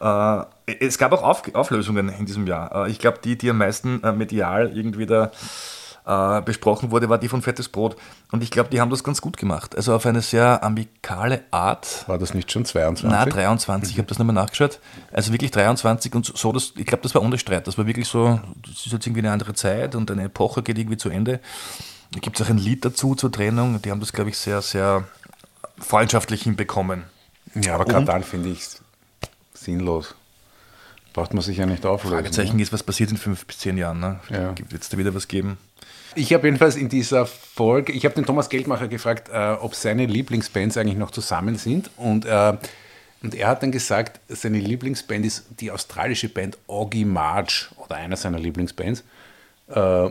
Äh, 0.00 0.44
es 0.80 0.98
gab 0.98 1.12
auch 1.12 1.22
auf, 1.22 1.54
Auflösungen 1.54 2.08
in 2.08 2.26
diesem 2.26 2.46
Jahr. 2.46 2.86
Äh, 2.86 2.90
ich 2.90 2.98
glaube, 2.98 3.18
die, 3.22 3.38
die 3.38 3.50
am 3.50 3.58
meisten 3.58 4.02
äh, 4.02 4.12
medial 4.12 4.76
irgendwie 4.76 5.06
da 5.06 5.30
äh, 6.04 6.42
besprochen 6.42 6.90
wurde, 6.90 7.08
war 7.08 7.18
die 7.18 7.28
von 7.28 7.42
Fettes 7.42 7.68
Brot. 7.68 7.96
Und 8.32 8.42
ich 8.42 8.50
glaube, 8.50 8.70
die 8.70 8.80
haben 8.80 8.90
das 8.90 9.04
ganz 9.04 9.20
gut 9.20 9.36
gemacht. 9.36 9.76
Also 9.76 9.94
auf 9.94 10.04
eine 10.06 10.20
sehr 10.20 10.62
amikale 10.64 11.42
Art. 11.50 12.08
War 12.08 12.18
das 12.18 12.34
nicht 12.34 12.50
schon 12.50 12.64
22? 12.64 13.08
Na, 13.08 13.24
23, 13.24 13.92
ich 13.92 13.98
habe 13.98 14.08
das 14.08 14.18
nochmal 14.18 14.34
nachgeschaut. 14.34 14.80
Also 15.12 15.32
wirklich 15.32 15.52
23 15.52 16.14
und 16.14 16.36
so, 16.36 16.52
das, 16.52 16.72
ich 16.76 16.86
glaube, 16.86 17.02
das 17.02 17.14
war 17.14 17.22
ohne 17.22 17.38
Streit. 17.38 17.66
Das 17.66 17.78
war 17.78 17.86
wirklich 17.86 18.08
so, 18.08 18.40
das 18.62 18.86
ist 18.86 18.92
jetzt 18.92 19.06
irgendwie 19.06 19.20
eine 19.20 19.30
andere 19.30 19.54
Zeit 19.54 19.94
und 19.94 20.10
eine 20.10 20.24
Epoche 20.24 20.62
geht 20.62 20.78
irgendwie 20.78 20.96
zu 20.96 21.08
Ende. 21.08 21.40
Da 22.12 22.20
gibt 22.20 22.38
es 22.38 22.46
auch 22.46 22.50
ein 22.50 22.58
Lied 22.58 22.84
dazu 22.84 23.14
zur 23.14 23.32
Trennung. 23.32 23.80
Die 23.82 23.90
haben 23.90 24.00
das, 24.00 24.12
glaube 24.12 24.30
ich, 24.30 24.36
sehr, 24.36 24.60
sehr 24.62 25.04
freundschaftlich 25.78 26.42
hinbekommen. 26.42 27.04
Ja, 27.54 27.74
aber 27.74 27.86
gerade 27.86 28.06
dann 28.06 28.22
finde 28.22 28.50
ich 28.50 28.60
es 28.60 28.82
sinnlos. 29.54 30.14
Braucht 31.12 31.34
man 31.34 31.42
sich 31.42 31.58
ja 31.58 31.66
nicht 31.66 31.84
auflösen. 31.84 32.16
Fragezeichen 32.16 32.56
ne? 32.56 32.62
ist, 32.62 32.72
was 32.72 32.82
passiert 32.82 33.10
in 33.10 33.16
fünf 33.16 33.46
bis 33.46 33.58
zehn 33.58 33.76
Jahren. 33.76 34.00
Ne? 34.00 34.20
Ja. 34.30 34.54
Wird 34.70 34.82
es 34.82 34.88
da 34.88 34.96
wieder 34.96 35.14
was 35.14 35.28
geben? 35.28 35.58
Ich 36.14 36.32
habe 36.32 36.46
jedenfalls 36.46 36.76
in 36.76 36.88
dieser 36.88 37.26
Folge, 37.26 37.92
ich 37.92 38.04
habe 38.04 38.14
den 38.14 38.26
Thomas 38.26 38.50
Geldmacher 38.50 38.88
gefragt, 38.88 39.30
äh, 39.32 39.52
ob 39.60 39.74
seine 39.74 40.06
Lieblingsbands 40.06 40.76
eigentlich 40.76 40.98
noch 40.98 41.10
zusammen 41.10 41.56
sind. 41.56 41.90
Und, 41.96 42.24
äh, 42.26 42.56
und 43.22 43.34
er 43.34 43.48
hat 43.48 43.62
dann 43.62 43.72
gesagt, 43.72 44.20
seine 44.28 44.58
Lieblingsband 44.58 45.24
ist 45.24 45.46
die 45.60 45.70
australische 45.70 46.28
Band 46.28 46.58
Augie 46.66 47.04
March 47.04 47.68
oder 47.76 47.96
einer 47.96 48.16
seiner 48.16 48.38
Lieblingsbands. 48.38 49.04
Äh, 49.68 50.10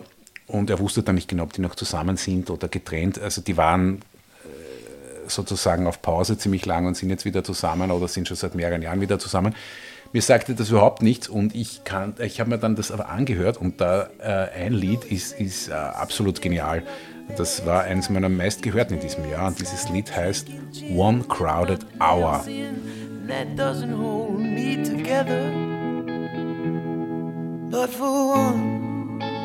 Und 0.51 0.69
er 0.69 0.79
wusste 0.79 1.01
dann 1.01 1.15
nicht 1.15 1.29
genau, 1.29 1.43
ob 1.43 1.53
die 1.53 1.61
noch 1.61 1.75
zusammen 1.75 2.17
sind 2.17 2.49
oder 2.49 2.67
getrennt. 2.67 3.17
Also 3.21 3.41
die 3.41 3.55
waren 3.55 3.99
äh, 4.43 5.29
sozusagen 5.29 5.87
auf 5.87 6.01
Pause 6.01 6.37
ziemlich 6.37 6.65
lang 6.65 6.85
und 6.87 6.97
sind 6.97 7.09
jetzt 7.09 7.23
wieder 7.23 7.41
zusammen 7.41 7.89
oder 7.89 8.09
sind 8.09 8.27
schon 8.27 8.35
seit 8.35 8.53
mehreren 8.53 8.81
Jahren 8.81 8.99
wieder 8.99 9.17
zusammen. 9.17 9.55
Mir 10.11 10.21
sagte 10.21 10.53
das 10.53 10.69
überhaupt 10.69 11.01
nichts 11.01 11.29
und 11.29 11.55
ich, 11.55 11.81
ich 12.19 12.39
habe 12.41 12.49
mir 12.49 12.57
dann 12.57 12.75
das 12.75 12.91
aber 12.91 13.07
angehört 13.07 13.55
und 13.55 13.79
da 13.79 14.09
äh, 14.19 14.65
ein 14.65 14.73
Lied 14.73 15.05
ist, 15.05 15.39
ist 15.39 15.69
äh, 15.69 15.71
absolut 15.71 16.41
genial. 16.41 16.83
Das 17.37 17.65
war 17.65 17.83
eines 17.83 18.09
meiner 18.09 18.27
meistgehörten 18.27 18.95
in 18.95 19.01
diesem 19.01 19.29
Jahr 19.29 19.47
und 19.47 19.57
dieses 19.57 19.87
Lied 19.87 20.13
heißt 20.13 20.47
One 20.93 21.23
Crowded 21.29 21.85
Hour. 22.01 22.43
That 23.29 23.55
doesn't 23.55 23.97
hold 23.97 24.39
me 24.39 24.83
together. 24.83 25.49
But 27.69 27.89
for 27.89 28.35
one 28.35 28.70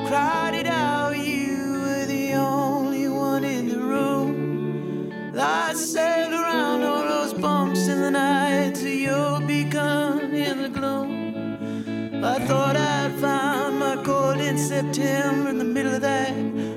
crowded 0.06 0.68
hour, 0.68 1.14
you 1.14 1.80
were 1.82 2.06
the 2.06 2.34
only 2.34 3.08
one 3.08 3.42
in 3.42 3.68
the 3.68 3.80
room. 3.80 5.12
I 5.36 5.74
sailed 5.74 6.32
around 6.32 6.84
all 6.84 7.02
those 7.02 7.34
bumps 7.34 7.88
in 7.88 8.00
the 8.00 8.12
night 8.12 8.76
till 8.76 8.88
you 8.88 9.44
begun 9.46 10.32
in 10.32 10.62
the 10.62 10.68
gloom. 10.68 12.24
I 12.24 12.38
thought 12.46 12.76
I'd 12.76 13.18
found 13.20 13.80
my 13.80 13.96
chord 14.04 14.38
in 14.38 14.56
September 14.58 15.50
in 15.50 15.58
the 15.58 15.64
middle 15.64 15.94
of 15.94 16.02
that 16.02 16.34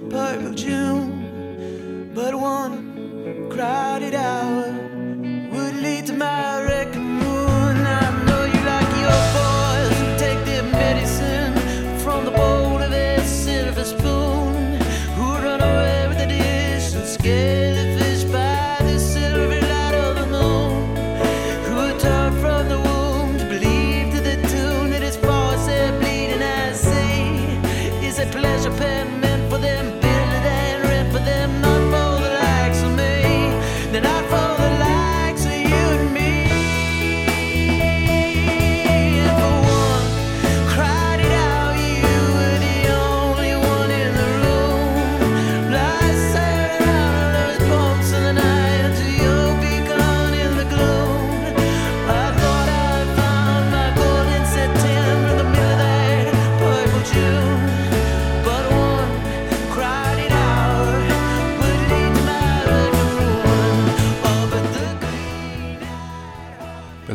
purple 0.10 0.54
June. 0.56 2.12
But 2.16 2.34
one 2.34 3.48
crowded 3.52 4.16
hour 4.16 4.72
would 5.52 5.76
lead 5.76 6.08
to 6.08 6.14
my 6.14 6.69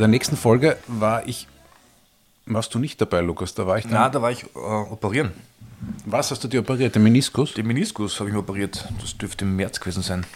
der 0.04 0.10
nächsten 0.10 0.36
Folge 0.36 0.76
war 0.86 1.26
ich. 1.26 1.48
Warst 2.44 2.74
du 2.74 2.78
nicht 2.78 3.00
dabei, 3.00 3.22
Lukas? 3.22 3.54
Da 3.54 3.66
war 3.66 3.78
ich 3.78 3.84
dann. 3.84 3.94
Na, 3.94 4.10
da 4.10 4.20
war 4.20 4.30
ich 4.30 4.44
äh, 4.54 4.58
operieren. 4.58 5.32
Was 6.04 6.30
hast 6.30 6.44
du 6.44 6.48
dir 6.48 6.60
operiert? 6.60 6.94
Den 6.94 7.02
Meniskus? 7.02 7.54
Den 7.54 7.66
Meniskus 7.66 8.20
habe 8.20 8.28
ich 8.28 8.34
mir 8.34 8.40
operiert. 8.40 8.86
Das 9.00 9.16
dürfte 9.16 9.46
im 9.46 9.56
März 9.56 9.80
gewesen 9.80 10.02
sein. 10.02 10.26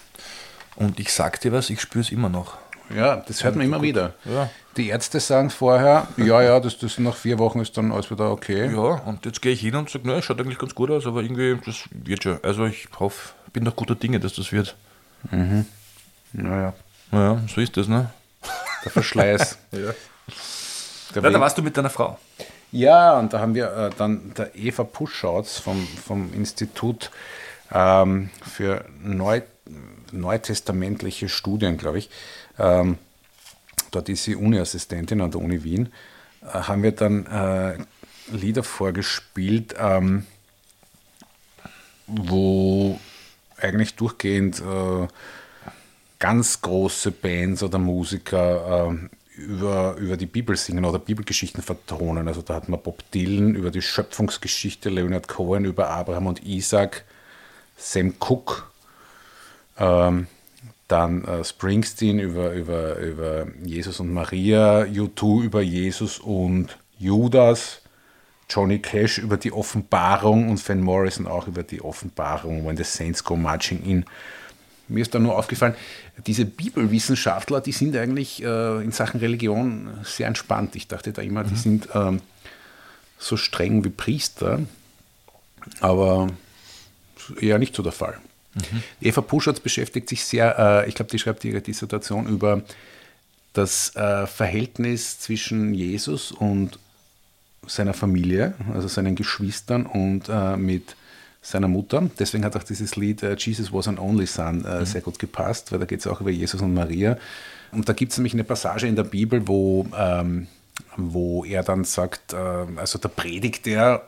Und 0.76 0.98
ich 0.98 1.12
sag 1.12 1.38
dir 1.42 1.52
was, 1.52 1.68
ich 1.68 1.82
spüre 1.82 2.00
es 2.02 2.10
immer 2.10 2.30
noch. 2.30 2.56
Ja, 2.94 3.16
das 3.16 3.44
hört 3.44 3.56
man 3.56 3.66
immer 3.66 3.82
wieder. 3.82 4.14
Ja. 4.24 4.48
Die 4.78 4.88
Ärzte 4.88 5.20
sagen 5.20 5.50
vorher, 5.50 6.08
ja, 6.16 6.40
ja, 6.40 6.60
das, 6.60 6.78
das 6.78 6.98
nach 6.98 7.14
vier 7.16 7.38
Wochen 7.38 7.60
ist 7.60 7.76
dann 7.76 7.92
alles 7.92 8.10
wieder 8.10 8.30
okay. 8.30 8.72
Ja, 8.72 9.02
und 9.04 9.26
jetzt 9.26 9.42
gehe 9.42 9.52
ich 9.52 9.60
hin 9.60 9.74
und 9.76 9.90
sage, 9.90 10.08
naja, 10.08 10.22
schaut 10.22 10.40
eigentlich 10.40 10.58
ganz 10.58 10.74
gut 10.74 10.90
aus, 10.90 11.04
aber 11.06 11.20
irgendwie, 11.20 11.58
das 11.66 11.84
wird 11.90 12.22
schon. 12.22 12.38
Also 12.42 12.64
ich 12.64 12.88
hoffe, 12.98 13.34
bin 13.52 13.64
noch 13.64 13.76
guter 13.76 13.96
Dinge, 13.96 14.18
dass 14.18 14.32
das 14.32 14.50
wird. 14.50 14.76
Naja, 16.32 16.72
Naja, 17.10 17.42
so 17.54 17.60
ist 17.60 17.76
das, 17.76 17.88
ne? 17.88 18.10
Der 18.84 18.92
Verschleiß. 18.92 19.58
Ja. 19.72 19.94
Der 21.14 21.22
Ja, 21.22 21.30
da 21.30 21.40
warst 21.40 21.56
du 21.56 21.62
mit 21.62 21.76
deiner 21.76 21.88
Frau. 21.88 22.18
Ja, 22.70 23.18
und 23.18 23.32
da 23.32 23.40
haben 23.40 23.54
wir 23.54 23.72
äh, 23.72 23.90
dann 23.96 24.34
der 24.34 24.54
Eva 24.54 24.84
Puschauts 24.84 25.58
vom, 25.58 25.86
vom 25.86 26.34
Institut 26.34 27.10
ähm, 27.72 28.28
für 28.42 28.84
Neu, 29.02 29.40
neutestamentliche 30.12 31.30
Studien, 31.30 31.78
glaube 31.78 31.98
ich. 31.98 32.10
Ähm, 32.58 32.98
dort 33.90 34.10
ist 34.10 34.24
sie 34.24 34.36
Uni-Assistentin 34.36 35.22
an 35.22 35.30
der 35.30 35.40
Uni 35.40 35.64
Wien. 35.64 35.92
Äh, 36.42 36.58
haben 36.60 36.82
wir 36.82 36.92
dann 36.92 37.26
äh, 37.26 37.78
Lieder 38.30 38.62
vorgespielt, 38.62 39.74
ähm, 39.78 40.26
wo 42.06 43.00
eigentlich 43.56 43.96
durchgehend 43.96 44.60
äh, 44.60 45.08
ganz 46.18 46.60
große 46.60 47.10
Bands 47.10 47.62
oder 47.62 47.78
Musiker 47.78 48.88
ähm, 48.88 49.10
über, 49.36 49.96
über 49.96 50.16
die 50.16 50.26
Bibel 50.26 50.56
singen 50.56 50.84
oder 50.84 50.98
Bibelgeschichten 50.98 51.62
vertonen. 51.62 52.26
Also 52.26 52.42
da 52.42 52.54
hat 52.54 52.68
man 52.68 52.82
Bob 52.82 53.08
Dylan 53.12 53.54
über 53.54 53.70
die 53.70 53.82
Schöpfungsgeschichte, 53.82 54.90
Leonard 54.90 55.28
Cohen 55.28 55.64
über 55.64 55.90
Abraham 55.90 56.26
und 56.26 56.44
Isaac, 56.44 57.04
Sam 57.76 58.14
Cooke, 58.18 58.64
ähm, 59.78 60.26
dann 60.88 61.24
äh, 61.24 61.44
Springsteen 61.44 62.18
über, 62.18 62.52
über, 62.52 62.96
über 62.96 63.46
Jesus 63.62 64.00
und 64.00 64.12
Maria, 64.12 64.82
U2 64.82 65.44
über 65.44 65.60
Jesus 65.60 66.18
und 66.18 66.76
Judas, 66.98 67.82
Johnny 68.50 68.78
Cash 68.80 69.18
über 69.18 69.36
die 69.36 69.52
Offenbarung 69.52 70.48
und 70.48 70.66
Van 70.66 70.80
Morrison 70.80 71.26
auch 71.26 71.46
über 71.46 71.62
die 71.62 71.82
Offenbarung, 71.82 72.66
When 72.66 72.76
the 72.76 72.84
Saints 72.84 73.22
Go 73.22 73.36
Marching 73.36 73.84
In. 73.84 74.04
Mir 74.88 75.02
ist 75.02 75.14
da 75.14 75.18
nur 75.18 75.36
aufgefallen, 75.36 75.74
diese 76.26 76.44
Bibelwissenschaftler, 76.44 77.60
die 77.60 77.72
sind 77.72 77.96
eigentlich 77.96 78.42
äh, 78.42 78.82
in 78.82 78.92
Sachen 78.92 79.20
Religion 79.20 79.88
sehr 80.02 80.26
entspannt. 80.26 80.76
Ich 80.76 80.88
dachte 80.88 81.12
da 81.12 81.22
immer, 81.22 81.44
die 81.44 81.56
sind 81.56 81.88
ähm, 81.94 82.20
so 83.18 83.36
streng 83.36 83.84
wie 83.84 83.90
Priester, 83.90 84.60
aber 85.80 86.28
eher 87.40 87.58
nicht 87.58 87.74
so 87.74 87.82
der 87.82 87.92
Fall. 87.92 88.18
Eva 89.00 89.20
Puschatz 89.20 89.60
beschäftigt 89.60 90.08
sich 90.08 90.24
sehr, 90.24 90.58
äh, 90.58 90.88
ich 90.88 90.94
glaube, 90.94 91.10
die 91.10 91.18
schreibt 91.18 91.44
ihre 91.44 91.60
Dissertation 91.60 92.26
über 92.26 92.62
das 93.52 93.94
äh, 93.96 94.26
Verhältnis 94.26 95.20
zwischen 95.20 95.74
Jesus 95.74 96.32
und 96.32 96.78
seiner 97.66 97.94
Familie, 97.94 98.54
also 98.72 98.88
seinen 98.88 99.14
Geschwistern 99.14 99.86
und 99.86 100.28
äh, 100.28 100.56
mit 100.56 100.96
seiner 101.40 101.68
Mutter. 101.68 102.10
Deswegen 102.18 102.44
hat 102.44 102.56
auch 102.56 102.62
dieses 102.62 102.96
Lied 102.96 103.22
äh, 103.22 103.36
Jesus 103.38 103.72
was 103.72 103.88
an 103.88 103.98
Only 103.98 104.26
Son 104.26 104.64
äh, 104.64 104.84
sehr 104.84 105.00
gut 105.00 105.18
gepasst, 105.18 105.72
weil 105.72 105.78
da 105.78 105.86
geht 105.86 106.00
es 106.00 106.06
auch 106.06 106.20
über 106.20 106.30
Jesus 106.30 106.60
und 106.60 106.74
Maria. 106.74 107.16
Und 107.72 107.88
da 107.88 107.92
gibt 107.92 108.12
es 108.12 108.18
nämlich 108.18 108.34
eine 108.34 108.44
Passage 108.44 108.86
in 108.86 108.96
der 108.96 109.04
Bibel, 109.04 109.46
wo, 109.46 109.86
ähm, 109.96 110.46
wo 110.96 111.44
er 111.44 111.62
dann 111.62 111.84
sagt, 111.84 112.32
äh, 112.32 112.36
also 112.76 112.98
da 112.98 113.08
predigt 113.08 113.66
er 113.66 114.02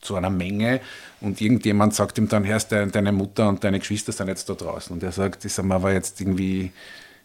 zu 0.00 0.16
einer 0.16 0.30
Menge 0.30 0.80
und 1.20 1.40
irgendjemand 1.40 1.94
sagt 1.94 2.18
ihm 2.18 2.28
dann, 2.28 2.44
Herr, 2.44 2.58
de, 2.58 2.88
deine 2.90 3.12
Mutter 3.12 3.48
und 3.48 3.64
deine 3.64 3.78
Geschwister 3.78 4.12
sind 4.12 4.28
jetzt 4.28 4.48
da 4.48 4.54
draußen. 4.54 4.92
Und 4.94 5.02
er 5.02 5.12
sagt, 5.12 5.44
das 5.44 5.58
ist 5.58 5.64
mir 5.64 5.74
aber 5.74 5.92
jetzt 5.92 6.20
irgendwie 6.20 6.72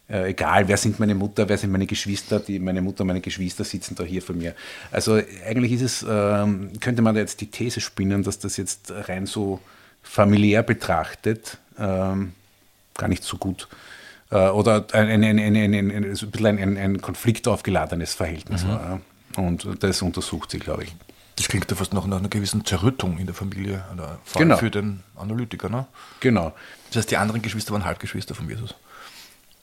äh, 0.09 0.29
egal, 0.29 0.67
wer 0.67 0.77
sind 0.77 0.99
meine 0.99 1.15
Mutter, 1.15 1.47
wer 1.47 1.57
sind 1.57 1.71
meine 1.71 1.85
Geschwister, 1.85 2.39
die, 2.39 2.59
meine 2.59 2.81
Mutter 2.81 3.01
und 3.01 3.07
meine 3.07 3.21
Geschwister 3.21 3.63
sitzen 3.63 3.95
da 3.95 4.03
hier 4.03 4.21
vor 4.21 4.35
mir. 4.35 4.53
Also 4.91 5.19
eigentlich 5.45 5.71
ist 5.73 5.81
es, 5.81 6.05
ähm, 6.07 6.71
könnte 6.79 7.01
man 7.01 7.15
da 7.15 7.21
jetzt 7.21 7.41
die 7.41 7.47
These 7.47 7.81
spinnen, 7.81 8.23
dass 8.23 8.39
das 8.39 8.57
jetzt 8.57 8.91
rein 8.91 9.25
so 9.25 9.59
familiär 10.01 10.63
betrachtet 10.63 11.57
ähm, 11.79 12.33
gar 12.95 13.07
nicht 13.07 13.23
so 13.23 13.37
gut 13.37 13.67
äh, 14.29 14.49
oder 14.49 14.85
ein, 14.93 15.07
ein, 15.09 15.23
ein, 15.23 15.39
ein, 15.39 15.55
ein, 15.55 15.73
ein, 15.73 15.91
ein 15.91 16.11
bisschen 16.11 16.45
ein, 16.45 16.59
ein, 16.59 16.77
ein 16.77 17.01
konfliktaufgeladenes 17.01 18.13
Verhältnis 18.13 18.67
war. 18.67 19.01
Ja. 19.37 19.41
Und 19.41 19.67
das 19.81 20.01
untersucht 20.01 20.51
sie, 20.51 20.59
glaube 20.59 20.83
ich. 20.83 20.95
Das 21.37 21.47
klingt 21.47 21.69
ja 21.71 21.75
fast 21.75 21.93
nach 21.93 22.03
einer 22.03 22.19
gewissen 22.29 22.63
Zerrüttung 22.63 23.17
in 23.17 23.25
der 23.25 23.33
Familie, 23.33 23.83
oder 23.91 24.19
vor 24.23 24.41
allem 24.41 24.49
Genau. 24.49 24.57
für 24.59 24.69
den 24.69 25.01
Analytiker. 25.15 25.69
Ne? 25.69 25.87
Genau. 26.19 26.53
Das 26.89 26.97
heißt, 26.97 27.11
die 27.11 27.17
anderen 27.17 27.41
Geschwister 27.41 27.73
waren 27.73 27.85
Halbgeschwister 27.85 28.35
von 28.35 28.47
Jesus. 28.47 28.75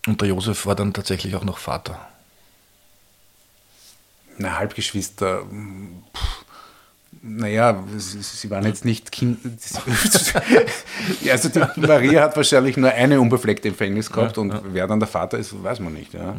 Und 0.06 0.20
der 0.20 0.28
Josef 0.28 0.66
war 0.66 0.74
dann 0.74 0.92
tatsächlich 0.92 1.34
auch 1.36 1.44
noch 1.44 1.58
Vater. 1.58 2.08
Na, 4.38 4.58
Halbgeschwister, 4.58 5.42
pff, 5.42 6.44
naja, 7.22 7.84
sie, 7.96 8.48
waren 8.48 8.64
jetzt 8.64 8.84
nicht 8.84 9.12
Kind. 9.12 9.38
ja, 11.20 11.32
also 11.32 11.50
die 11.50 11.60
Maria 11.76 12.22
hat 12.22 12.36
wahrscheinlich 12.36 12.78
nur 12.78 12.90
eine 12.90 13.20
unbefleckte 13.20 13.68
Empfängnis 13.68 14.10
gehabt 14.10 14.38
und 14.38 14.54
wer 14.72 14.86
dann 14.86 15.00
der 15.00 15.08
Vater 15.08 15.38
ist, 15.38 15.62
weiß 15.62 15.80
man 15.80 15.92
nicht. 15.92 16.14
Ja. 16.14 16.34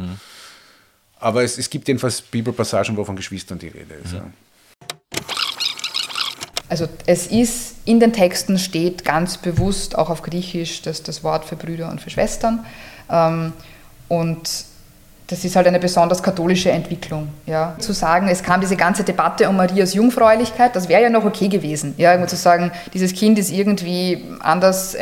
Aber 1.20 1.44
es, 1.44 1.60
es 1.60 1.70
gibt 1.70 1.88
jedenfalls 1.88 2.22
Bibelpassagen, 2.22 2.98
wo 2.98 3.06
von 3.06 3.16
Geschwistern 3.16 3.60
die 3.60 3.68
Rede 3.68 3.94
ist. 4.04 4.14
Ja. 4.14 4.26
Also 6.68 6.88
es 7.06 7.28
ist, 7.28 7.76
in 7.86 8.00
den 8.00 8.14
Texten 8.14 8.58
steht 8.58 9.06
ganz 9.06 9.38
bewusst 9.38 9.96
auch 9.96 10.10
auf 10.10 10.24
Griechisch 10.24 10.82
das, 10.82 11.04
das 11.04 11.24
Wort 11.24 11.46
für 11.46 11.58
Brüder 11.58 11.92
und 11.92 12.02
für 12.02 12.10
Schwestern. 12.10 12.66
Ähm, 13.12 13.54
und 14.08 14.66
das 15.28 15.46
ist 15.46 15.56
halt 15.56 15.66
eine 15.68 15.80
besonders 15.80 16.22
katholische 16.22 16.72
Entwicklung. 16.72 17.30
Ja. 17.46 17.76
Zu 17.80 17.94
sagen, 17.94 18.28
es 18.28 18.44
kam 18.44 18.60
diese 18.60 18.76
ganze 18.76 19.04
Debatte 19.04 19.48
um 19.48 19.56
Marias 19.56 19.94
Jungfräulichkeit, 19.94 20.76
das 20.76 20.90
wäre 20.90 21.04
ja 21.04 21.10
noch 21.10 21.24
okay 21.24 21.48
gewesen. 21.48 21.96
Ja, 21.98 22.28
zu 22.28 22.36
sagen, 22.36 22.72
dieses 22.94 23.14
Kind 23.14 23.40
ist 23.40 23.50
irgendwie 23.50 24.26
anders 24.42 24.98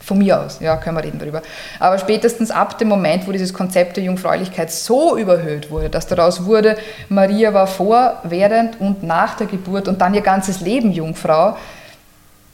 von 0.00 0.18
mir 0.18 0.40
aus, 0.40 0.58
ja, 0.60 0.76
können 0.76 0.96
wir 0.96 1.04
reden 1.04 1.18
darüber. 1.18 1.42
Aber 1.78 1.98
spätestens 1.98 2.50
ab 2.50 2.78
dem 2.78 2.88
Moment, 2.88 3.28
wo 3.28 3.32
dieses 3.32 3.52
Konzept 3.52 3.98
der 3.98 4.04
Jungfräulichkeit 4.04 4.70
so 4.70 5.18
überhöht 5.18 5.70
wurde, 5.70 5.90
dass 5.90 6.06
daraus 6.06 6.46
wurde, 6.46 6.76
Maria 7.10 7.52
war 7.52 7.66
vor, 7.66 8.18
während 8.24 8.80
und 8.80 9.02
nach 9.02 9.36
der 9.36 9.46
Geburt 9.46 9.88
und 9.88 10.00
dann 10.00 10.14
ihr 10.14 10.22
ganzes 10.22 10.62
Leben 10.62 10.90
Jungfrau, 10.90 11.56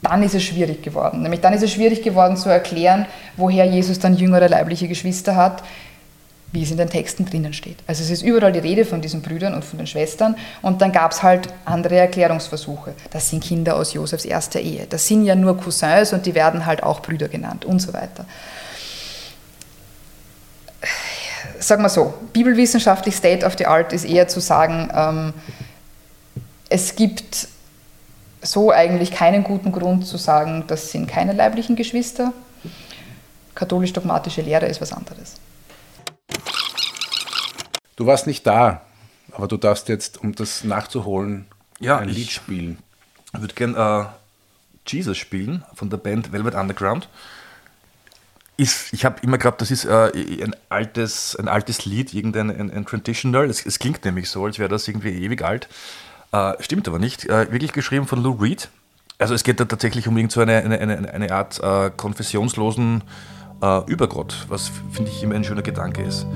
dann 0.01 0.23
ist 0.23 0.35
es 0.35 0.43
schwierig 0.43 0.83
geworden. 0.83 1.21
Nämlich 1.21 1.41
dann 1.41 1.53
ist 1.53 1.63
es 1.63 1.71
schwierig 1.71 2.03
geworden 2.03 2.37
zu 2.37 2.49
erklären, 2.49 3.05
woher 3.35 3.65
Jesus 3.65 3.99
dann 3.99 4.15
jüngere 4.15 4.47
leibliche 4.47 4.87
Geschwister 4.87 5.35
hat, 5.35 5.63
wie 6.51 6.63
es 6.63 6.71
in 6.71 6.77
den 6.77 6.89
Texten 6.89 7.25
drinnen 7.25 7.53
steht. 7.53 7.77
Also 7.87 8.03
es 8.03 8.09
ist 8.09 8.21
überall 8.21 8.51
die 8.51 8.59
Rede 8.59 8.85
von 8.85 9.01
diesen 9.01 9.21
Brüdern 9.21 9.53
und 9.53 9.65
von 9.65 9.77
den 9.77 9.87
Schwestern 9.87 10.35
und 10.61 10.81
dann 10.81 10.91
gab 10.91 11.11
es 11.11 11.21
halt 11.21 11.49
andere 11.65 11.97
Erklärungsversuche. 11.97 12.93
Das 13.11 13.29
sind 13.29 13.43
Kinder 13.43 13.75
aus 13.75 13.93
Josefs 13.93 14.23
erster 14.23 14.59
Ehe. 14.59 14.87
Das 14.89 15.05
sind 15.07 15.25
ja 15.25 15.35
nur 15.35 15.57
Cousins 15.57 16.13
und 16.13 16.25
die 16.25 16.35
werden 16.35 16.65
halt 16.65 16.83
auch 16.83 17.01
Brüder 17.01 17.27
genannt 17.27 17.65
und 17.65 17.79
so 17.79 17.91
weiter. 17.91 18.25
Sag 21.59 21.79
mal 21.79 21.89
so, 21.89 22.13
bibelwissenschaftlich 22.31 23.15
State 23.15 23.45
of 23.45 23.55
the 23.57 23.65
Art 23.65 23.91
ist 23.91 24.05
eher 24.05 24.27
zu 24.27 24.39
sagen, 24.39 24.89
ähm, 24.93 25.33
es 26.69 26.95
gibt 26.95 27.47
so 28.41 28.71
eigentlich 28.71 29.11
keinen 29.11 29.43
guten 29.43 29.71
Grund 29.71 30.05
zu 30.05 30.17
sagen, 30.17 30.65
das 30.67 30.91
sind 30.91 31.07
keine 31.07 31.33
leiblichen 31.33 31.75
Geschwister. 31.75 32.33
Katholisch-dogmatische 33.55 34.41
Lehre 34.41 34.67
ist 34.67 34.81
was 34.81 34.93
anderes. 34.93 35.35
Du 37.95 38.05
warst 38.05 38.27
nicht 38.27 38.45
da, 38.45 38.81
aber 39.31 39.47
du 39.47 39.57
darfst 39.57 39.89
jetzt, 39.89 40.21
um 40.21 40.35
das 40.35 40.63
nachzuholen, 40.63 41.45
Ja, 41.79 41.97
ein 41.97 42.09
Lied 42.09 42.29
spielen. 42.29 42.77
Ich 43.33 43.41
würde 43.41 43.55
gerne 43.55 44.09
äh, 44.09 44.17
Jesus 44.87 45.17
spielen 45.17 45.63
von 45.73 45.89
der 45.89 45.97
Band 45.97 46.31
Velvet 46.31 46.55
Underground. 46.55 47.09
Ist, 48.55 48.93
ich 48.93 49.05
habe 49.05 49.19
immer 49.21 49.37
geglaubt, 49.37 49.61
das 49.61 49.69
ist 49.69 49.85
äh, 49.85 50.11
ein, 50.43 50.55
altes, 50.69 51.35
ein 51.35 51.47
altes 51.47 51.85
Lied, 51.85 52.13
irgendein 52.13 52.49
ein, 52.49 52.71
ein 52.71 52.85
Traditional. 52.85 53.49
Es, 53.49 53.65
es 53.65 53.77
klingt 53.77 54.05
nämlich 54.05 54.29
so, 54.29 54.45
als 54.45 54.57
wäre 54.57 54.69
das 54.69 54.87
irgendwie 54.87 55.09
ewig 55.09 55.43
alt. 55.43 55.67
Äh, 56.37 56.61
stimmt 56.61 56.87
aber 56.87 56.99
nicht. 56.99 57.25
Äh, 57.25 57.51
wirklich 57.51 57.73
geschrieben 57.73 58.05
von 58.05 58.21
Lou 58.21 58.33
Reed. 58.33 58.69
Also 59.17 59.33
es 59.33 59.43
geht 59.43 59.59
da 59.59 59.65
tatsächlich 59.65 60.07
um 60.07 60.15
irgend 60.17 60.31
so 60.31 60.41
eine, 60.41 60.57
eine, 60.57 60.79
eine, 60.79 61.11
eine 61.11 61.31
Art 61.31 61.59
äh, 61.59 61.89
konfessionslosen 61.89 63.03
äh, 63.61 63.81
Übergott, 63.87 64.45
was 64.47 64.71
finde 64.91 65.09
ich 65.09 65.23
immer 65.23 65.33
ein 65.33 65.43
schöner 65.43 65.63
Gedanke 65.63 66.03
ist. 66.03 66.27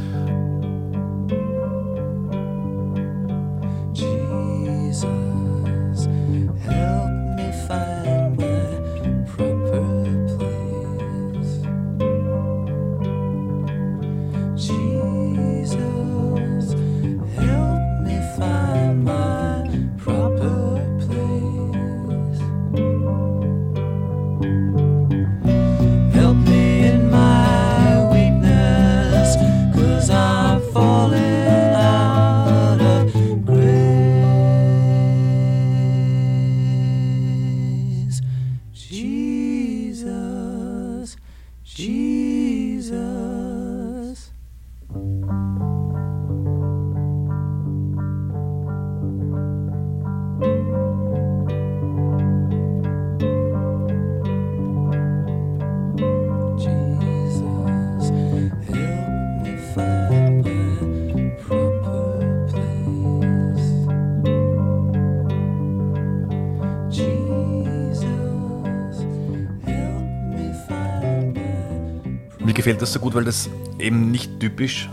Mir 72.52 72.56
gefällt 72.56 72.82
das 72.82 72.92
so 72.92 73.00
gut, 73.00 73.14
weil 73.16 73.24
das 73.24 73.50
eben 73.80 74.12
nicht 74.12 74.42
typisch 74.42 74.90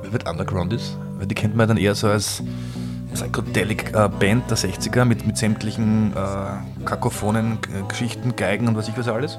Velvet 0.00 0.28
Underground 0.28 0.72
ist. 0.72 0.96
Weil 1.18 1.26
die 1.26 1.34
kennt 1.34 1.56
man 1.56 1.66
dann 1.66 1.76
eher 1.76 1.96
so 1.96 2.06
als 2.06 2.40
Psychedelic 3.14 3.92
äh, 3.92 4.08
Band 4.08 4.48
der 4.48 4.56
60er 4.56 5.04
mit, 5.04 5.26
mit 5.26 5.36
sämtlichen 5.36 6.12
äh, 6.12 6.84
kakophonen 6.84 7.58
Geschichten, 7.88 8.36
Geigen 8.36 8.68
und 8.68 8.76
was 8.76 8.86
ich 8.86 8.96
was 8.96 9.08
alles. 9.08 9.38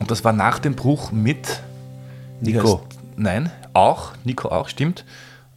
Und 0.00 0.10
das 0.10 0.24
war 0.24 0.32
nach 0.32 0.58
dem 0.58 0.74
Bruch 0.74 1.12
mit 1.12 1.62
Nico. 2.40 2.78
Heißt- 2.78 2.98
Nein, 3.14 3.52
auch, 3.74 4.10
Nico 4.24 4.48
auch, 4.48 4.68
stimmt. 4.68 5.04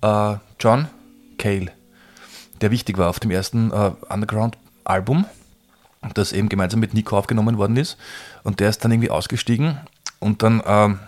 Äh, 0.04 0.36
John 0.60 0.90
Cale, 1.40 1.72
der 2.62 2.70
wichtig 2.70 3.00
war 3.00 3.10
auf 3.10 3.20
dem 3.20 3.32
ersten 3.32 3.72
äh, 3.72 3.90
Underground-Album, 4.10 5.26
das 6.14 6.34
eben 6.34 6.50
gemeinsam 6.50 6.82
mit 6.82 6.94
Nico 6.94 7.18
aufgenommen 7.18 7.58
worden 7.58 7.78
ist. 7.78 7.98
Und 8.44 8.60
der 8.60 8.70
ist 8.70 8.86
dann 8.86 8.92
irgendwie 8.92 9.10
ausgestiegen 9.10 9.80
und 10.20 10.44
dann 10.44 10.62
ähm, 10.68 11.00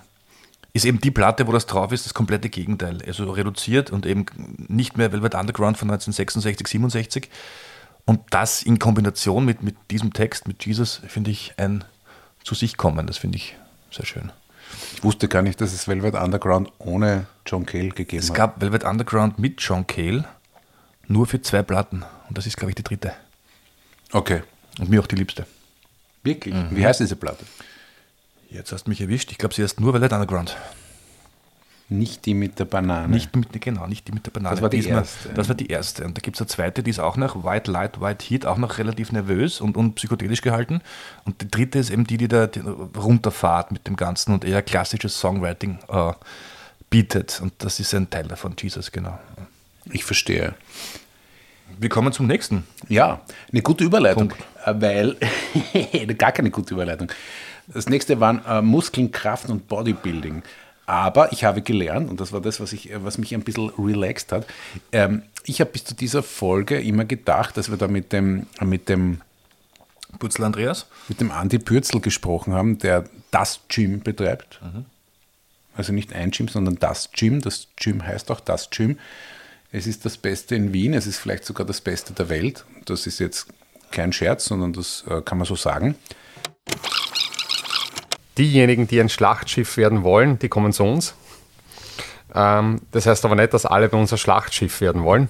ist 0.73 0.85
eben 0.85 0.99
die 0.99 1.11
Platte, 1.11 1.47
wo 1.47 1.51
das 1.51 1.67
drauf 1.67 1.91
ist, 1.91 2.05
das 2.05 2.13
komplette 2.15 2.49
Gegenteil. 2.49 2.99
Also 3.05 3.31
reduziert 3.31 3.91
und 3.91 4.05
eben 4.05 4.25
nicht 4.67 4.97
mehr 4.97 5.11
Velvet 5.11 5.35
Underground 5.35 5.77
von 5.77 5.89
1966, 5.89 6.67
67. 6.67 7.29
Und 8.05 8.21
das 8.31 8.63
in 8.63 8.79
Kombination 8.79 9.45
mit, 9.45 9.61
mit 9.61 9.75
diesem 9.91 10.13
Text, 10.13 10.47
mit 10.47 10.65
Jesus, 10.65 11.01
finde 11.07 11.31
ich 11.31 11.53
ein 11.57 11.83
zu 12.43 12.55
sich 12.55 12.75
kommen. 12.75 13.07
Das 13.07 13.17
finde 13.17 13.37
ich 13.37 13.55
sehr 13.91 14.05
schön. 14.05 14.31
Ich 14.95 15.03
wusste 15.03 15.27
gar 15.27 15.43
nicht, 15.43 15.61
dass 15.61 15.71
es 15.73 15.87
Velvet 15.87 16.15
Underground 16.15 16.71
ohne 16.79 17.27
John 17.45 17.65
Cale 17.65 17.89
gegeben 17.89 18.21
Es 18.23 18.29
hat. 18.29 18.35
gab 18.35 18.61
Velvet 18.61 18.83
Underground 18.83 19.37
mit 19.39 19.61
John 19.61 19.85
Cale 19.85 20.25
nur 21.07 21.27
für 21.27 21.41
zwei 21.41 21.61
Platten. 21.61 22.03
Und 22.27 22.37
das 22.37 22.47
ist, 22.47 22.57
glaube 22.57 22.71
ich, 22.71 22.75
die 22.75 22.83
dritte. 22.83 23.13
Okay. 24.11 24.41
Und 24.79 24.89
mir 24.89 24.99
auch 24.99 25.07
die 25.07 25.15
liebste. 25.15 25.45
Wirklich? 26.23 26.53
Mhm. 26.55 26.69
Wie 26.71 26.85
heißt 26.85 26.99
diese 26.99 27.15
Platte? 27.15 27.45
Jetzt 28.53 28.71
hast 28.71 28.85
du 28.85 28.89
mich 28.91 29.01
erwischt. 29.01 29.31
Ich 29.31 29.37
glaube, 29.37 29.53
sie 29.55 29.63
heißt 29.63 29.79
nur 29.79 29.93
Velvet 29.93 30.13
Underground. 30.13 30.55
Nicht 31.89 32.25
die 32.25 32.33
mit 32.33 32.59
der 32.59 32.65
Banane. 32.65 33.07
Nicht 33.13 33.35
mit, 33.35 33.59
genau, 33.61 33.87
nicht 33.87 34.07
die 34.07 34.13
mit 34.13 34.25
der 34.25 34.31
Banane. 34.31 34.55
Das 34.55 34.61
war 34.61 34.69
die 34.69 34.77
Diesmal- 34.77 34.99
erste. 34.99 35.29
Das 35.29 35.47
war 35.49 35.55
die 35.55 35.67
erste. 35.67 36.05
Und 36.05 36.17
da 36.17 36.21
gibt 36.21 36.37
es 36.37 36.41
eine 36.41 36.47
zweite, 36.47 36.81
die 36.81 36.89
ist 36.91 36.99
auch 36.99 37.17
noch 37.17 37.43
White 37.43 37.69
Light, 37.69 37.99
White 37.99 38.25
Heat, 38.27 38.45
auch 38.45 38.57
noch 38.57 38.77
relativ 38.77 39.11
nervös 39.11 39.59
und, 39.59 39.75
und 39.75 39.95
psychedelisch 39.95 40.41
gehalten. 40.41 40.81
Und 41.25 41.41
die 41.41 41.49
dritte 41.51 41.79
ist 41.79 41.89
eben 41.89 42.05
die, 42.07 42.17
die 42.17 42.27
da 42.27 42.47
runterfahrt 42.95 43.71
mit 43.71 43.85
dem 43.87 43.95
Ganzen 43.95 44.33
und 44.33 44.45
eher 44.45 44.61
klassisches 44.61 45.19
Songwriting 45.19 45.79
äh, 45.89 46.13
bietet. 46.89 47.41
Und 47.41 47.53
das 47.59 47.79
ist 47.79 47.93
ein 47.93 48.09
Teil 48.09 48.27
davon, 48.27 48.55
Jesus, 48.59 48.91
genau. 48.91 49.19
Ich 49.91 50.03
verstehe. 50.05 50.55
Wir 51.79 51.89
kommen 51.89 52.13
zum 52.13 52.27
nächsten. 52.27 52.65
Ja, 52.87 53.21
eine 53.51 53.61
gute 53.61 53.83
Überleitung, 53.83 54.29
Punkt. 54.29 54.43
äh, 54.65 54.73
weil 54.79 55.17
gar 56.17 56.31
keine 56.31 56.49
gute 56.49 56.73
Überleitung. 56.75 57.11
Das 57.67 57.87
nächste 57.87 58.19
waren 58.19 58.43
äh, 58.45 58.61
Muskeln, 58.61 59.11
Kraft 59.11 59.49
und 59.49 59.67
Bodybuilding. 59.67 60.43
Aber 60.85 61.31
ich 61.31 61.45
habe 61.45 61.61
gelernt, 61.61 62.09
und 62.09 62.19
das 62.19 62.33
war 62.33 62.41
das, 62.41 62.59
was, 62.59 62.73
ich, 62.73 62.91
äh, 62.91 63.03
was 63.03 63.17
mich 63.17 63.33
ein 63.33 63.43
bisschen 63.43 63.71
relaxed 63.77 64.31
hat, 64.31 64.45
ähm, 64.91 65.23
ich 65.45 65.59
habe 65.61 65.71
bis 65.71 65.85
zu 65.85 65.95
dieser 65.95 66.23
Folge 66.23 66.79
immer 66.81 67.05
gedacht, 67.05 67.57
dass 67.57 67.69
wir 67.69 67.77
da 67.77 67.87
mit 67.87 68.13
dem, 68.13 68.47
mit 68.61 68.89
dem, 68.89 69.21
Putzel 70.19 70.45
Andreas. 70.45 70.85
mit 71.07 71.19
dem 71.19 71.31
Andi 71.31 71.59
Pürzel 71.59 71.99
gesprochen 71.99 72.53
haben, 72.53 72.77
der 72.77 73.05
das 73.31 73.61
Gym 73.67 74.01
betreibt. 74.01 74.59
Also 75.75 75.91
nicht 75.91 76.13
ein 76.13 76.31
Gym, 76.31 76.47
sondern 76.47 76.75
das 76.75 77.11
Gym. 77.11 77.41
Das 77.41 77.67
Gym 77.77 78.05
heißt 78.05 78.29
auch 78.31 78.39
das 78.39 78.69
Gym. 78.69 78.99
Es 79.71 79.87
ist 79.87 80.05
das 80.05 80.17
Beste 80.17 80.55
in 80.55 80.71
Wien, 80.71 80.93
es 80.93 81.07
ist 81.07 81.17
vielleicht 81.17 81.45
sogar 81.45 81.65
das 81.65 81.81
Beste 81.81 82.13
der 82.13 82.29
Welt. 82.29 82.63
Das 82.85 83.07
ist 83.07 83.19
jetzt 83.19 83.47
kein 83.89 84.13
Scherz, 84.13 84.45
sondern 84.45 84.71
das 84.73 85.03
äh, 85.07 85.21
kann 85.21 85.39
man 85.39 85.47
so 85.47 85.55
sagen. 85.55 85.95
Diejenigen, 88.37 88.87
die 88.87 88.99
ein 88.99 89.09
Schlachtschiff 89.09 89.77
werden 89.77 90.03
wollen, 90.03 90.39
die 90.39 90.49
kommen 90.49 90.73
zu 90.73 90.83
uns. 90.83 91.13
Ähm, 92.33 92.81
das 92.91 93.05
heißt 93.05 93.25
aber 93.25 93.35
nicht, 93.35 93.53
dass 93.53 93.65
alle 93.65 93.89
bei 93.89 93.97
uns 93.97 94.11
ein 94.11 94.17
Schlachtschiff 94.17 94.81
werden 94.81 95.03
wollen. 95.03 95.29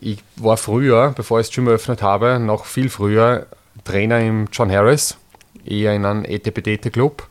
Ich 0.00 0.18
war 0.36 0.56
früher, 0.56 1.12
bevor 1.16 1.40
ich 1.40 1.48
das 1.48 1.54
Gym 1.54 1.66
eröffnet 1.66 2.02
habe, 2.02 2.38
noch 2.38 2.66
viel 2.66 2.88
früher 2.88 3.46
Trainer 3.84 4.20
im 4.20 4.48
John 4.52 4.70
Harris, 4.70 5.16
eher 5.64 5.94
in 5.94 6.04
einem 6.04 6.24
ETPDT-Club. 6.24 7.26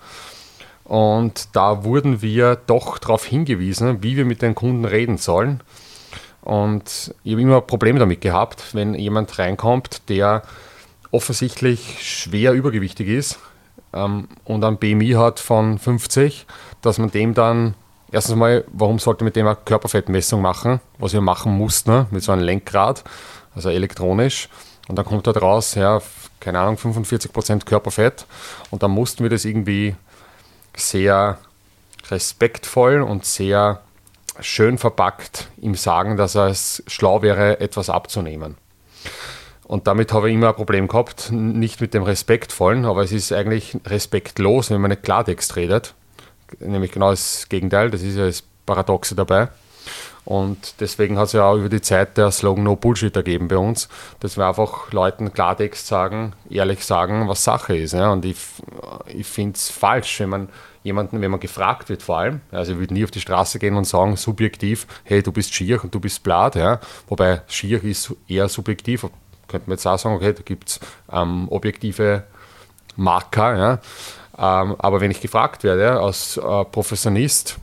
Und 0.83 1.55
da 1.55 1.83
wurden 1.85 2.21
wir 2.21 2.57
doch 2.67 2.97
darauf 2.97 3.25
hingewiesen, 3.25 4.03
wie 4.03 4.17
wir 4.17 4.25
mit 4.25 4.41
den 4.41 4.53
Kunden 4.53 4.85
reden 4.85 5.17
sollen. 5.17 5.61
Und 6.41 7.15
ich 7.23 7.31
habe 7.31 7.41
immer 7.41 7.61
Probleme 7.61 7.99
damit 7.99 8.19
gehabt, 8.19 8.73
wenn 8.73 8.93
jemand 8.93 9.39
reinkommt, 9.39 10.09
der 10.09 10.43
offensichtlich 11.11 11.99
schwer 12.01 12.51
übergewichtig 12.51 13.07
ist 13.07 13.39
ähm, 13.93 14.27
und 14.43 14.63
ein 14.63 14.77
BMI 14.77 15.11
hat 15.11 15.39
von 15.39 15.77
50, 15.77 16.45
dass 16.81 16.97
man 16.97 17.11
dem 17.11 17.33
dann 17.33 17.75
erstens 18.11 18.35
mal, 18.35 18.63
warum 18.71 18.99
sollte 18.99 19.23
man 19.23 19.27
mit 19.27 19.35
dem 19.35 19.47
eine 19.47 19.55
Körperfettmessung 19.55 20.41
machen, 20.41 20.79
was 20.97 21.13
wir 21.13 21.21
machen 21.21 21.57
mussten, 21.57 21.91
ne, 21.91 22.07
mit 22.11 22.23
so 22.23 22.31
einem 22.31 22.43
Lenkrad, 22.43 23.03
also 23.55 23.69
elektronisch. 23.69 24.49
Und 24.87 24.97
dann 24.97 25.05
kommt 25.05 25.27
dort 25.27 25.41
raus, 25.41 25.75
ja, 25.75 26.01
keine 26.39 26.59
Ahnung, 26.59 26.75
45% 26.75 27.65
Körperfett. 27.65 28.25
Und 28.69 28.83
dann 28.83 28.91
mussten 28.91 29.23
wir 29.23 29.29
das 29.29 29.45
irgendwie 29.45 29.95
sehr 30.75 31.37
respektvoll 32.09 33.01
und 33.01 33.25
sehr 33.25 33.81
schön 34.39 34.77
verpackt 34.77 35.47
ihm 35.57 35.75
sagen, 35.75 36.17
dass 36.17 36.35
es 36.35 36.83
schlau 36.87 37.21
wäre, 37.21 37.59
etwas 37.59 37.89
abzunehmen. 37.89 38.57
Und 39.65 39.87
damit 39.87 40.11
habe 40.11 40.29
ich 40.29 40.35
immer 40.35 40.49
ein 40.49 40.55
Problem 40.55 40.87
gehabt, 40.87 41.31
nicht 41.31 41.79
mit 41.79 41.93
dem 41.93 42.03
Respektvollen, 42.03 42.85
aber 42.85 43.03
es 43.03 43.11
ist 43.11 43.31
eigentlich 43.31 43.77
respektlos, 43.85 44.69
wenn 44.69 44.81
man 44.81 44.91
nicht 44.91 45.03
Klartext 45.03 45.55
redet. 45.55 45.93
Nämlich 46.59 46.91
genau 46.91 47.11
das 47.11 47.47
Gegenteil, 47.49 47.89
das 47.89 48.01
ist 48.01 48.17
ja 48.17 48.25
das 48.25 48.43
Paradoxe 48.65 49.15
dabei. 49.15 49.49
Und 50.25 50.75
deswegen 50.79 51.17
hat 51.17 51.27
es 51.27 51.33
ja 51.33 51.45
auch 51.45 51.57
über 51.57 51.69
die 51.69 51.81
Zeit 51.81 52.17
der 52.17 52.31
Slogan 52.31 52.63
No 52.63 52.75
Bullshit 52.75 53.15
ergeben 53.15 53.49
bei 53.49 53.57
uns, 53.57 53.89
dass 54.21 54.37
wir 54.37 54.47
einfach 54.47 54.91
Leuten 54.93 55.33
Klartext 55.33 55.85
sagen, 55.85 56.33
ehrlich 56.49 56.85
sagen, 56.85 57.27
was 57.27 57.43
Sache 57.43 57.75
ist. 57.75 57.93
Und 57.93 58.23
ich, 58.23 58.37
ich 59.07 59.27
finde 59.27 59.55
es 59.55 59.69
falsch, 59.69 60.21
wenn 60.21 60.29
man 60.29 60.49
jemanden, 60.83 61.21
wenn 61.21 61.31
man 61.31 61.39
gefragt 61.39 61.89
wird 61.89 62.03
vor 62.03 62.19
allem, 62.19 62.41
also 62.51 62.73
ich 62.73 62.79
würde 62.79 62.93
nie 62.93 63.03
auf 63.03 63.11
die 63.11 63.21
Straße 63.21 63.59
gehen 63.59 63.75
und 63.75 63.85
sagen, 63.85 64.15
subjektiv, 64.15 64.85
hey, 65.03 65.23
du 65.23 65.31
bist 65.31 65.53
schier 65.53 65.83
und 65.83 65.93
du 65.95 65.99
bist 65.99 66.23
blatt, 66.23 66.55
ja. 66.55 66.79
wobei 67.07 67.41
schier 67.47 67.83
ist 67.83 68.13
eher 68.27 68.49
subjektiv, 68.49 69.05
könnte 69.53 69.69
man 69.69 69.77
jetzt 69.77 69.85
auch 69.85 69.97
sagen, 69.97 70.15
okay, 70.15 70.33
da 70.33 70.41
gibt 70.41 70.69
es 70.69 70.79
ähm, 71.11 71.47
objektive 71.49 72.23
Marker, 72.95 73.57
ja. 73.57 73.73
Ähm, 74.35 74.75
aber 74.79 74.99
wenn 74.99 75.11
ich 75.11 75.21
gefragt 75.21 75.63
werde 75.63 75.99
als 75.99 76.37
äh, 76.37 76.65
Professionist, 76.65 77.59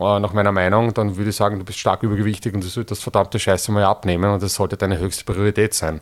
äh, 0.00 0.18
nach 0.18 0.32
meiner 0.32 0.52
Meinung, 0.52 0.94
dann 0.94 1.16
würde 1.16 1.30
ich 1.30 1.36
sagen, 1.36 1.58
du 1.58 1.64
bist 1.64 1.78
stark 1.78 2.02
übergewichtig 2.02 2.54
und 2.54 2.64
du 2.64 2.68
solltest 2.68 2.98
das 2.98 3.02
verdammte 3.02 3.38
Scheiße 3.38 3.70
mal 3.70 3.84
abnehmen 3.84 4.30
und 4.30 4.42
das 4.42 4.54
sollte 4.54 4.76
deine 4.76 4.98
höchste 4.98 5.24
Priorität 5.24 5.74
sein. 5.74 6.00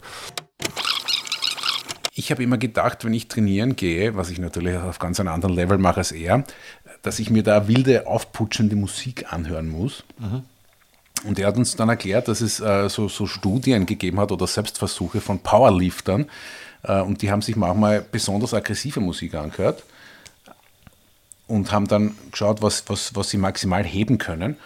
Ich 2.16 2.31
habe 2.31 2.44
immer 2.44 2.59
gedacht, 2.59 3.05
wenn 3.05 3.12
ich 3.12 3.27
trainieren 3.27 3.75
gehe, 3.75 4.14
was 4.14 4.31
ich 4.31 4.38
natürlich 4.38 4.77
auf 4.77 5.01
ganz 5.01 5.18
einem 5.18 5.31
anderen 5.31 5.55
Level 5.55 5.79
mache 5.79 5.99
als 5.99 6.12
er, 6.12 6.44
dass 7.03 7.18
ich 7.18 7.29
mir 7.31 7.42
da 7.42 7.66
wilde, 7.66 8.07
aufputschende 8.07 8.77
Musik 8.77 9.33
anhören 9.33 9.68
muss. 9.68 10.05
Und 11.24 11.38
er 11.38 11.48
hat 11.48 11.56
uns 11.56 11.74
dann 11.76 11.88
erklärt, 11.88 12.28
dass 12.28 12.40
es 12.40 12.60
äh, 12.60 12.88
so, 12.88 13.08
so 13.08 13.26
Studien 13.26 13.87
gegeben 13.87 14.20
hat 14.20 14.30
oder 14.30 14.46
Selbstversuche 14.46 15.20
von 15.20 15.38
Powerliftern. 15.38 16.26
Äh, 16.82 17.00
und 17.00 17.22
die 17.22 17.30
haben 17.30 17.42
sich 17.42 17.56
manchmal 17.56 18.02
besonders 18.02 18.54
aggressive 18.54 19.00
Musik 19.00 19.34
angehört 19.34 19.84
und 21.46 21.72
haben 21.72 21.88
dann 21.88 22.16
geschaut, 22.30 22.62
was, 22.62 22.84
was, 22.88 23.14
was 23.14 23.30
sie 23.30 23.38
maximal 23.38 23.84
heben 23.84 24.18
können. 24.18 24.56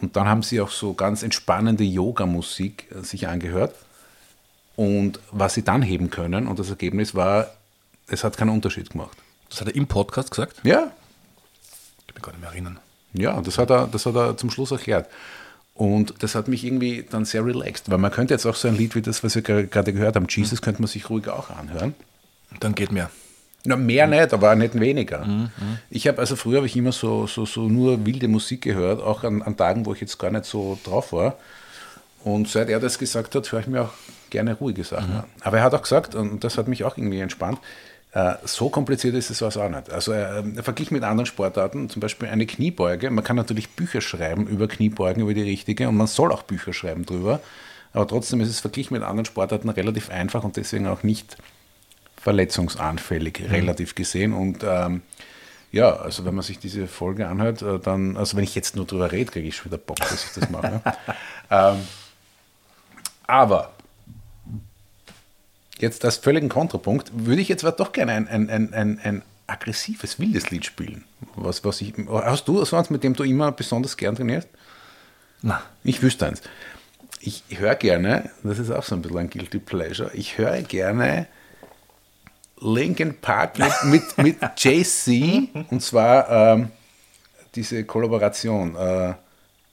Und 0.00 0.16
dann 0.16 0.26
haben 0.26 0.42
sie 0.42 0.60
auch 0.60 0.70
so 0.70 0.94
ganz 0.94 1.22
entspannende 1.22 1.84
Yoga-Musik 1.84 2.88
äh, 2.94 3.02
sich 3.02 3.28
angehört 3.28 3.74
und 4.76 5.20
was 5.32 5.54
sie 5.54 5.62
dann 5.62 5.82
heben 5.82 6.10
können. 6.10 6.46
Und 6.46 6.58
das 6.58 6.68
Ergebnis 6.70 7.14
war, 7.14 7.50
es 8.08 8.24
hat 8.24 8.36
keinen 8.36 8.50
Unterschied 8.50 8.90
gemacht. 8.90 9.16
Das 9.48 9.60
hat 9.60 9.68
er 9.68 9.74
im 9.74 9.86
Podcast 9.86 10.30
gesagt? 10.30 10.60
Ja, 10.64 10.90
Ich 12.00 12.06
kann 12.06 12.14
mich 12.14 12.22
gar 12.22 12.32
nicht 12.32 12.40
mehr 12.40 12.50
erinnern. 12.50 12.78
ja, 13.14 13.40
das 13.40 13.58
hat 13.58 13.70
er, 13.70 13.86
das 13.86 14.04
hat 14.06 14.14
er 14.14 14.36
zum 14.36 14.50
Schluss 14.50 14.70
erklärt. 14.70 15.08
Und 15.76 16.22
das 16.22 16.34
hat 16.34 16.48
mich 16.48 16.64
irgendwie 16.64 17.04
dann 17.08 17.26
sehr 17.26 17.44
relaxed, 17.44 17.90
weil 17.90 17.98
man 17.98 18.10
könnte 18.10 18.32
jetzt 18.32 18.46
auch 18.46 18.54
so 18.54 18.66
ein 18.66 18.76
Lied 18.76 18.94
wie 18.94 19.02
das, 19.02 19.22
was 19.22 19.34
wir 19.34 19.42
gerade 19.42 19.92
gehört 19.92 20.16
haben, 20.16 20.26
Jesus, 20.28 20.62
könnte 20.62 20.80
man 20.80 20.88
sich 20.88 21.10
ruhig 21.10 21.28
auch 21.28 21.50
anhören. 21.50 21.94
Dann 22.60 22.74
geht 22.74 22.92
mehr. 22.92 23.10
Na, 23.64 23.76
mehr 23.76 24.06
nicht, 24.06 24.32
aber 24.32 24.54
nicht 24.54 24.78
weniger. 24.78 25.50
Ich 25.90 26.06
habe, 26.06 26.18
also 26.18 26.36
früher 26.36 26.58
habe 26.58 26.66
ich 26.66 26.76
immer 26.76 26.92
so, 26.92 27.26
so, 27.26 27.44
so 27.44 27.68
nur 27.68 28.06
wilde 28.06 28.28
Musik 28.28 28.62
gehört, 28.62 29.02
auch 29.02 29.24
an, 29.24 29.42
an 29.42 29.56
Tagen, 29.56 29.84
wo 29.84 29.92
ich 29.92 30.00
jetzt 30.00 30.18
gar 30.18 30.30
nicht 30.30 30.46
so 30.46 30.78
drauf 30.82 31.12
war. 31.12 31.36
Und 32.24 32.48
seit 32.48 32.70
er 32.70 32.80
das 32.80 32.98
gesagt 32.98 33.34
hat, 33.34 33.52
höre 33.52 33.60
ich 33.60 33.66
mir 33.66 33.82
auch 33.82 33.92
gerne 34.30 34.54
ruhige 34.54 34.82
Sachen 34.82 35.12
an. 35.12 35.24
Aber 35.40 35.58
er 35.58 35.64
hat 35.64 35.74
auch 35.74 35.82
gesagt, 35.82 36.14
und 36.14 36.42
das 36.42 36.56
hat 36.56 36.68
mich 36.68 36.84
auch 36.84 36.96
irgendwie 36.96 37.20
entspannt, 37.20 37.58
so 38.44 38.70
kompliziert 38.70 39.14
ist 39.14 39.28
es 39.30 39.42
was 39.42 39.56
auch 39.56 39.68
nicht. 39.68 39.90
Also 39.90 40.12
er, 40.12 40.42
er 40.56 40.62
verglich 40.62 40.90
mit 40.90 41.02
anderen 41.02 41.26
Sportarten, 41.26 41.90
zum 41.90 42.00
Beispiel 42.00 42.28
eine 42.28 42.46
Kniebeuge. 42.46 43.10
Man 43.10 43.22
kann 43.22 43.36
natürlich 43.36 43.70
Bücher 43.70 44.00
schreiben 44.00 44.46
über 44.46 44.68
Kniebeugen, 44.68 45.22
über 45.22 45.34
die 45.34 45.42
richtige, 45.42 45.88
und 45.88 45.96
man 45.96 46.06
soll 46.06 46.32
auch 46.32 46.42
Bücher 46.42 46.72
schreiben 46.72 47.04
drüber. 47.04 47.40
Aber 47.92 48.06
trotzdem 48.06 48.40
ist 48.40 48.48
es 48.48 48.60
verglichen 48.60 48.94
mit 48.94 49.02
anderen 49.02 49.26
Sportarten 49.26 49.68
relativ 49.68 50.10
einfach 50.10 50.44
und 50.44 50.56
deswegen 50.56 50.86
auch 50.86 51.02
nicht 51.02 51.36
verletzungsanfällig, 52.16 53.50
relativ 53.50 53.94
gesehen. 53.94 54.32
Und 54.32 54.64
ähm, 54.64 55.02
ja, 55.72 55.94
also 55.96 56.24
wenn 56.24 56.34
man 56.34 56.42
sich 56.42 56.58
diese 56.58 56.86
Folge 56.86 57.28
anhört, 57.28 57.62
äh, 57.62 57.78
dann, 57.78 58.16
also 58.16 58.36
wenn 58.36 58.44
ich 58.44 58.54
jetzt 58.54 58.76
nur 58.76 58.86
drüber 58.86 59.12
rede, 59.12 59.30
kriege 59.30 59.48
ich 59.48 59.56
schon 59.56 59.70
wieder 59.70 59.78
Bock, 59.78 59.96
dass 59.96 60.24
ich 60.24 60.32
das 60.32 60.50
mache. 60.50 60.80
ähm, 61.50 61.76
aber 63.26 63.72
jetzt 65.78 66.04
als 66.04 66.16
völligen 66.16 66.48
Kontrapunkt 66.48 67.10
würde 67.14 67.42
ich 67.42 67.48
jetzt 67.48 67.64
aber 67.64 67.76
doch 67.76 67.92
gerne 67.92 68.12
ein, 68.12 68.28
ein, 68.28 68.50
ein, 68.50 68.74
ein, 68.74 69.00
ein 69.02 69.22
aggressives, 69.46 70.18
wildes 70.18 70.50
Lied 70.50 70.64
spielen. 70.64 71.04
Was, 71.34 71.64
was 71.64 71.80
ich, 71.80 71.94
hast 72.08 72.48
du 72.48 72.64
sonst, 72.64 72.90
mit 72.90 73.04
dem 73.04 73.14
du 73.14 73.22
immer 73.22 73.52
besonders 73.52 73.96
gern 73.96 74.16
trainierst? 74.16 74.48
Na, 75.42 75.62
Ich 75.84 76.02
wüsste 76.02 76.26
eins. 76.26 76.42
Ich 77.20 77.42
höre 77.50 77.74
gerne, 77.74 78.30
das 78.42 78.58
ist 78.58 78.70
auch 78.70 78.82
so 78.82 78.94
ein 78.94 79.02
bisschen 79.02 79.18
ein 79.18 79.30
Guilty 79.30 79.58
Pleasure, 79.58 80.10
ich 80.14 80.38
höre 80.38 80.62
gerne 80.62 81.26
Linkin 82.60 83.20
Park 83.20 83.58
mit, 83.58 83.72
mit, 83.84 84.18
mit 84.18 84.38
JC 84.56 85.48
und 85.70 85.82
zwar 85.82 86.30
ähm, 86.30 86.70
diese 87.54 87.84
Kollaboration 87.84 88.76
äh, 88.76 89.14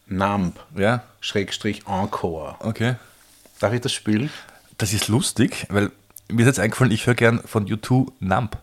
Numb, 0.07 0.59
ja, 0.75 1.03
Schrägstrich 1.21 1.85
Encore. 1.87 2.55
okay. 2.59 2.95
Darf 3.59 3.73
ich 3.73 3.81
das 3.81 3.93
spielen? 3.93 4.29
Das 4.77 4.93
ist 4.93 5.07
lustig, 5.07 5.67
weil 5.69 5.91
mir 6.31 6.41
ist 6.41 6.47
jetzt 6.47 6.59
eingefallen, 6.59 6.91
ich 6.91 7.05
höre 7.05 7.15
gern 7.15 7.41
von 7.45 7.65
U2 7.67 8.11
Nump. 8.19 8.57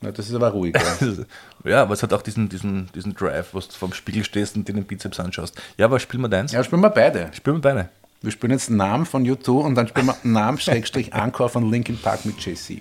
Na, 0.00 0.10
das 0.10 0.28
ist 0.28 0.34
aber 0.34 0.50
ruhig. 0.50 0.74
Ja. 0.74 1.08
Ja, 1.62 1.82
aber 1.82 1.92
es 1.92 2.02
hat 2.02 2.14
auch 2.14 2.22
diesen, 2.22 2.48
diesen, 2.48 2.88
diesen 2.94 3.14
Drive, 3.14 3.52
wo 3.52 3.60
du 3.60 3.66
vorm 3.68 3.92
Spiegel 3.92 4.24
stehst 4.24 4.56
und 4.56 4.66
dir 4.66 4.72
den 4.72 4.84
Bizeps 4.84 5.20
anschaust. 5.20 5.60
Ja, 5.76 5.84
aber 5.84 6.00
spielen 6.00 6.22
wir 6.22 6.30
deins? 6.30 6.52
ja, 6.52 6.64
spielen 6.64 6.80
wir 6.80 6.88
beide. 6.88 7.28
Spielen 7.34 7.56
wir 7.56 7.60
beide. 7.60 7.90
Wir 8.22 8.32
spielen 8.32 8.52
jetzt 8.52 8.70
Namen 8.70 9.04
von 9.04 9.26
U2 9.26 9.50
und 9.50 9.74
dann 9.74 9.86
spielen 9.86 10.06
wir 10.06 10.16
Namen 10.22 10.58
Schrägstrich 10.58 11.12
Encore 11.12 11.50
von 11.50 11.70
Linkin 11.70 11.98
Park 11.98 12.24
mit 12.24 12.38
JC. 12.40 12.80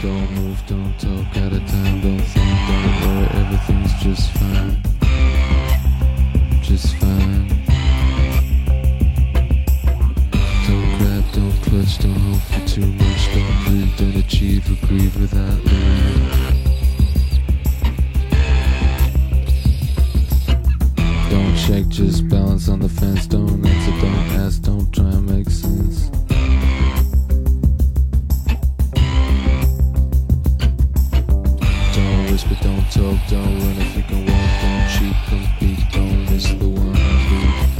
Don't 0.00 0.30
move, 0.36 0.56
don't 0.68 0.96
talk, 0.98 1.42
out 1.42 1.52
of 1.52 1.66
time, 1.66 2.00
don't 2.00 2.20
think, 2.20 2.46
don't 2.68 3.00
worry, 3.02 3.26
everything's 3.40 3.92
just 4.00 4.30
fine. 4.30 4.80
Just 6.62 6.94
fine. 6.94 7.57
Don't 11.32 11.60
grab, 11.62 11.86
don't 12.00 12.16
hope 12.16 12.42
for 12.42 12.66
too 12.66 12.86
much, 12.86 13.28
don't 13.34 13.64
breathe, 13.64 13.96
don't 13.96 14.16
achieve 14.16 14.64
or 14.70 14.86
grieve 14.86 15.20
without 15.20 15.64
living. 15.64 16.58
Don't 21.30 21.56
shake, 21.56 21.88
just 21.88 22.28
balance 22.28 22.68
on 22.68 22.80
the 22.80 22.88
fence, 22.88 23.26
don't 23.26 23.64
answer, 23.64 23.92
don't 24.00 24.30
ask, 24.40 24.62
don't 24.62 24.92
try 24.92 25.04
and 25.04 25.26
make 25.26 25.50
sense. 25.50 26.08
Don't 31.94 32.30
whisper, 32.30 32.56
don't 32.62 32.90
talk, 32.90 33.18
don't 33.28 33.58
run 33.60 33.76
if 33.78 33.96
you 33.96 34.02
can 34.02 34.26
walk, 34.26 34.50
don't 34.62 34.88
cheat, 34.94 35.16
compete, 35.28 35.92
don't 35.92 36.30
miss 36.30 36.46
the 36.46 36.68
one 36.68 36.92
beat. 37.28 37.77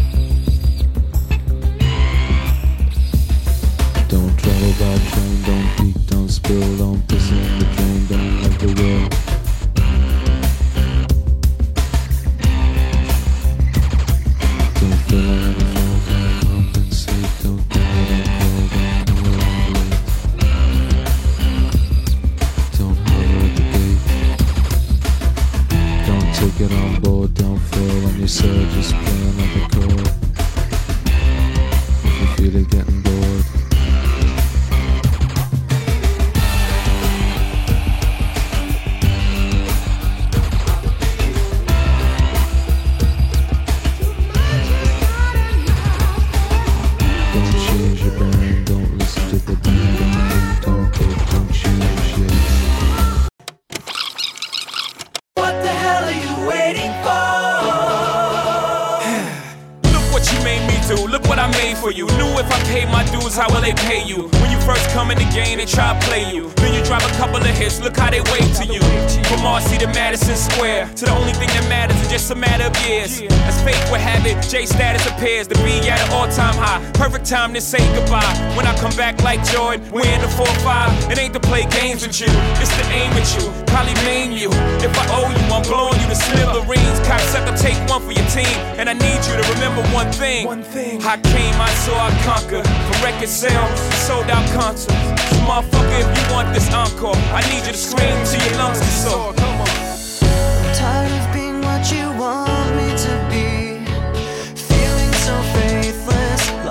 Time 77.29 77.53
to 77.53 77.61
say 77.61 77.88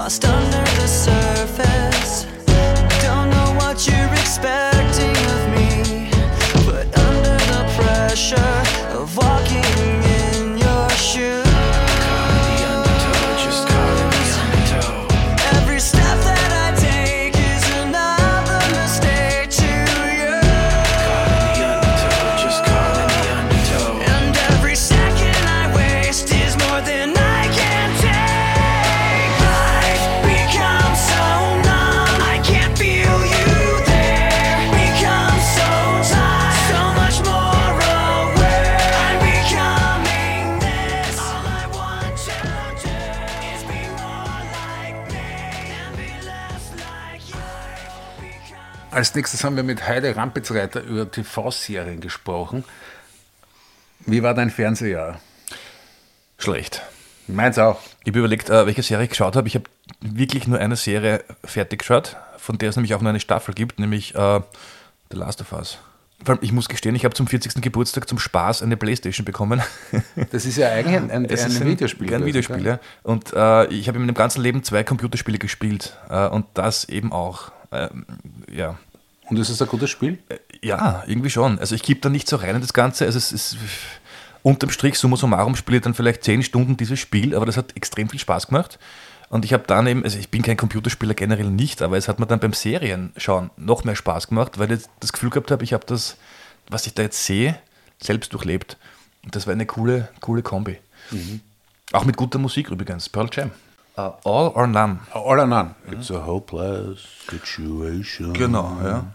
lost 0.08 0.24
under 0.24 0.66
Als 48.98 49.14
nächstes 49.14 49.43
haben 49.43 49.56
wir 49.56 49.62
mit 49.62 49.88
Heide 49.88 50.16
Rampitzreiter 50.16 50.82
über 50.82 51.12
TV-Serien 51.12 52.02
gesprochen. 52.02 52.64
Wie 54.08 54.24
war 54.24 54.34
dein 54.34 54.50
Fernsehjahr? 54.50 55.22
Schlecht. 56.39 56.82
Meins 57.28 57.60
auch. 57.60 57.80
Ich 58.02 58.08
habe 58.08 58.18
überlegt, 58.18 58.50
äh, 58.50 58.66
welche 58.66 58.82
Serie 58.82 59.04
ich 59.04 59.12
geschaut 59.12 59.36
habe. 59.36 59.48
Ich 59.48 59.54
habe 59.54 59.66
wirklich 60.02 60.48
nur 60.48 60.58
eine 60.58 60.76
Serie 60.76 61.24
fertig 61.43 61.82
geschaut, 61.82 62.18
von 62.39 62.58
der 62.58 62.70
es 62.70 62.76
nämlich 62.76 62.95
auch 62.95 63.02
nur 63.02 63.12
eine 63.12 63.20
Staffel 63.20 63.54
gibt, 63.54 63.78
nämlich 63.78 64.16
äh, 64.16 64.41
The 65.12 65.18
Last 65.18 65.41
of 65.41 65.54
Us. 65.54 65.78
Vor 66.26 66.34
allem, 66.34 66.39
ich 66.41 66.52
muss 66.52 66.68
gestehen, 66.68 66.95
ich 66.95 67.06
habe 67.06 67.14
zum 67.14 67.28
40. 67.28 67.62
Geburtstag 67.62 68.10
zum 68.10 68.18
Spaß 68.18 68.64
eine 68.64 68.78
Playstation 68.78 69.26
bekommen. 69.26 69.62
Das 70.32 70.45
ist 70.45 70.58
ja 70.58 70.70
eigentlich 70.70 70.95
ein, 70.95 71.12
ein, 71.12 71.26
ein 71.26 71.26
ist 71.26 71.64
Videospiel. 71.64 72.12
Ein 72.16 72.26
Videospiel, 72.26 72.66
ja. 72.66 72.80
Und 73.04 73.32
äh, 73.32 73.68
ich 73.68 73.88
habe 73.89 74.00
in 74.00 74.08
meinem 74.08 74.16
ganzen 74.16 74.41
Leben 74.41 74.64
zwei 74.64 74.84
Computerspiele 74.84 75.38
gespielt. 75.38 75.95
Äh, 76.10 76.30
und 76.30 76.48
das 76.56 76.89
eben 76.89 77.12
auch. 77.12 77.52
Ähm, 77.72 78.06
ja. 78.52 78.78
Und 79.30 79.38
ist 79.38 79.49
es 79.49 79.61
ein 79.61 79.67
gutes 79.67 79.89
Spiel? 79.89 80.19
Ja, 80.61 81.03
irgendwie 81.07 81.30
schon. 81.30 81.59
Also 81.59 81.75
ich 81.75 81.84
gebe 81.84 81.99
da 81.99 82.09
nicht 82.09 82.28
so 82.28 82.38
rein 82.38 82.55
in 82.55 82.61
das 82.61 82.73
Ganze. 82.73 83.05
Also 83.05 83.17
es 83.17 83.32
ist 83.32 83.57
unterm 84.43 84.69
Strich, 84.69 84.97
summa 84.97 85.17
summarum, 85.17 85.55
spiele 85.55 85.78
ich 85.78 85.84
dann 85.84 85.93
vielleicht 85.93 86.23
zehn 86.23 86.41
Stunden 86.43 86.78
dieses 86.78 86.99
Spiel, 86.99 87.36
aber 87.36 87.45
das 87.45 87.57
hat 87.57 87.75
extrem 87.75 88.09
viel 88.09 88.19
Spaß 88.19 88.47
gemacht. 88.47 88.80
Und 89.30 89.43
ich 89.43 89.51
habe 89.51 89.65
dann 89.67 89.88
eben, 89.88 90.03
also 90.03 90.17
ich 90.17 90.30
bin 90.30 90.41
kein 90.41 90.55
Computerspieler 90.55 91.13
generell 91.13 91.49
nicht, 91.49 91.82
aber 91.82 91.97
es 91.97 92.07
hat 92.07 92.19
mir 92.19 92.28
dann 92.28 92.39
beim 92.39 92.53
Serienschauen 92.53 93.49
noch 93.57 93.84
mehr 93.84 93.95
Spaß 93.97 94.30
gemacht, 94.30 94.57
weil 94.57 94.71
ich 94.71 94.84
das 95.01 95.11
Gefühl 95.11 95.30
gehabt 95.30 95.51
habe, 95.51 95.65
ich 95.65 95.73
habe 95.73 95.86
das, 95.86 96.15
was 96.69 96.88
ich 96.88 96.93
da 96.93 97.03
jetzt 97.03 97.25
sehe, 97.25 97.59
selbst 98.01 98.32
durchlebt. 98.32 98.78
Und 99.23 99.36
das 99.36 99.45
war 99.45 99.51
eine 99.51 99.65
coole, 99.65 100.07
coole 100.21 100.43
Kombi. 100.43 100.78
Auch 101.91 102.05
mit 102.05 102.15
guter 102.15 102.39
Musik 102.39 102.69
übrigens, 102.69 103.09
Pearl 103.09 103.30
Jam. 103.32 103.51
Uh, 103.98 104.12
all 104.26 104.52
or 104.54 104.68
None. 104.68 105.00
All 105.12 105.39
or 105.39 105.48
none. 105.48 105.74
It's 105.91 106.12
a 106.12 106.24
hopeless 106.26 107.00
situation. 107.28 108.34
Genau, 108.34 108.78
ja. 108.84 109.06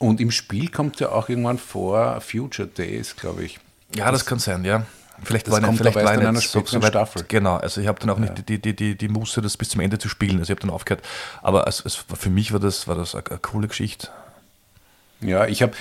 Und 0.00 0.20
im 0.20 0.30
Spiel 0.32 0.70
kommt 0.70 0.98
ja 0.98 1.10
auch 1.10 1.28
irgendwann 1.28 1.58
vor 1.58 2.20
Future 2.20 2.66
Days, 2.66 3.14
glaube 3.16 3.44
ich. 3.44 3.60
Ja, 3.94 4.10
das, 4.10 4.26
kann 4.26 4.38
sein, 4.38 4.64
ja. 4.64 4.84
Vielleicht 5.22 5.46
das 5.46 5.54
war, 5.54 5.60
kommt 5.60 5.74
ich, 5.74 5.78
vielleicht 5.80 5.96
aber 5.96 6.06
war 6.06 6.14
in 6.14 6.26
einer 6.26 6.40
so, 6.40 6.60
weit, 6.60 6.84
Staffel. 6.86 7.24
Genau, 7.28 7.56
also 7.56 7.80
ich 7.80 7.86
habe 7.88 7.98
dann 8.00 8.10
auch 8.10 8.18
nicht 8.18 8.48
die, 8.48 8.60
die, 8.60 8.74
die, 8.74 8.96
die 8.96 9.08
Muße, 9.08 9.40
das 9.40 9.56
bis 9.56 9.70
zum 9.70 9.80
Ende 9.80 9.98
zu 9.98 10.08
spielen. 10.08 10.38
Also 10.38 10.44
ich 10.44 10.50
habe 10.50 10.60
dann 10.60 10.70
aufgehört. 10.70 11.04
Aber 11.42 11.66
es, 11.66 11.84
es, 11.84 12.08
war- 12.08 12.16
für 12.16 12.30
mich 12.30 12.52
war 12.52 12.60
das, 12.60 12.86
war 12.86 12.94
das 12.94 13.14
eine, 13.14 13.24
eine 13.28 13.38
coole 13.38 13.68
Geschichte. 13.68 14.08
Ja, 15.20 15.46
ich 15.46 15.62
habe 15.62 15.72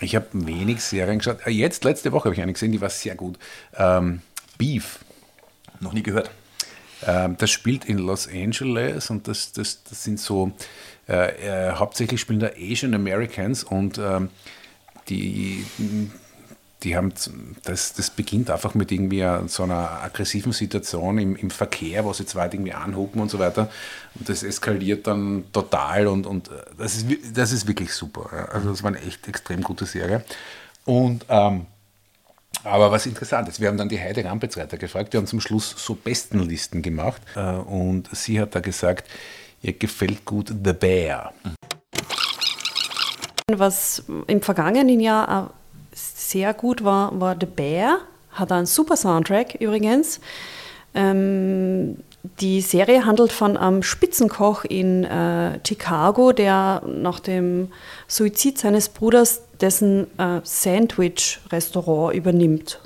ich 0.00 0.16
hab 0.16 0.26
wenig 0.32 0.82
Serien 0.82 1.18
geschaut. 1.18 1.38
Äh, 1.46 1.50
Jetzt, 1.50 1.84
letzte 1.84 2.10
Woche 2.12 2.24
habe 2.26 2.34
ich 2.34 2.42
eine 2.42 2.52
gesehen, 2.52 2.72
die 2.72 2.80
war 2.80 2.90
sehr 2.90 3.14
gut. 3.14 3.38
Ähm, 3.76 4.22
Beef. 4.58 4.98
Noch 5.78 5.92
nie 5.92 6.02
gehört. 6.02 6.30
Ähm, 7.06 7.36
das 7.38 7.50
spielt 7.50 7.84
in 7.84 7.98
Los 7.98 8.28
Angeles 8.28 9.10
und 9.10 9.28
das, 9.28 9.52
das, 9.52 9.82
das 9.84 10.04
sind 10.04 10.20
so, 10.20 10.52
äh, 11.08 11.68
äh, 11.68 11.72
hauptsächlich 11.72 12.20
spielen 12.20 12.40
da 12.40 12.50
Asian 12.56 12.94
Americans 12.94 13.64
und 13.64 13.98
ähm, 13.98 14.30
die, 15.08 15.64
die 16.82 16.96
haben, 16.96 17.12
das, 17.64 17.94
das 17.94 18.10
beginnt 18.10 18.50
einfach 18.50 18.74
mit 18.74 18.92
irgendwie 18.92 19.20
äh, 19.20 19.48
so 19.48 19.64
einer 19.64 20.02
aggressiven 20.02 20.52
Situation 20.52 21.18
im, 21.18 21.36
im 21.36 21.50
Verkehr, 21.50 22.04
wo 22.04 22.12
sie 22.12 22.26
zwei 22.26 22.42
halt 22.42 22.54
irgendwie 22.54 22.72
anhupen 22.72 23.20
und 23.20 23.30
so 23.30 23.38
weiter. 23.38 23.70
Und 24.14 24.28
das 24.28 24.42
eskaliert 24.42 25.06
dann 25.06 25.44
total 25.52 26.06
und, 26.06 26.26
und 26.26 26.48
äh, 26.48 26.52
das, 26.78 26.96
ist, 26.96 27.06
das 27.34 27.52
ist 27.52 27.66
wirklich 27.66 27.92
super. 27.92 28.48
Also 28.52 28.70
das 28.70 28.82
war 28.82 28.88
eine 28.88 29.00
echt 29.00 29.26
extrem 29.28 29.62
gute 29.62 29.86
Serie. 29.86 30.24
Und 30.84 31.26
ähm, 31.28 31.66
aber 32.64 32.90
was 32.90 33.06
interessant 33.06 33.48
ist, 33.48 33.60
wir 33.60 33.68
haben 33.68 33.76
dann 33.76 33.88
die 33.88 33.98
Heide 33.98 34.24
Rampetzreiter 34.24 34.76
gefragt, 34.76 35.12
die 35.12 35.16
haben 35.16 35.26
zum 35.26 35.40
Schluss 35.40 35.74
so 35.76 35.94
Bestenlisten 35.94 36.82
gemacht 36.82 37.22
äh, 37.36 37.40
und 37.40 38.08
sie 38.12 38.40
hat 38.40 38.54
da 38.54 38.60
gesagt, 38.60 39.08
ihr 39.62 39.72
gefällt 39.72 40.24
gut 40.24 40.48
The 40.48 40.72
Bear. 40.72 41.32
Was 43.52 44.04
im 44.26 44.42
vergangenen 44.42 45.00
Jahr 45.00 45.52
sehr 45.92 46.54
gut 46.54 46.84
war, 46.84 47.18
war 47.18 47.36
The 47.38 47.46
Bear. 47.46 47.98
Hat 48.32 48.52
einen 48.52 48.66
super 48.66 48.96
Soundtrack 48.96 49.56
übrigens. 49.56 50.20
Ähm, 50.94 51.96
die 52.22 52.60
Serie 52.60 53.06
handelt 53.06 53.32
von 53.32 53.56
einem 53.56 53.82
Spitzenkoch 53.82 54.64
in 54.64 55.04
äh, 55.04 55.58
Chicago, 55.66 56.32
der 56.32 56.82
nach 56.86 57.20
dem 57.20 57.72
Suizid 58.08 58.58
seines 58.58 58.90
Bruders 58.90 59.42
dessen 59.60 60.06
äh, 60.18 60.40
Sandwich-Restaurant 60.42 62.14
übernimmt. 62.14 62.80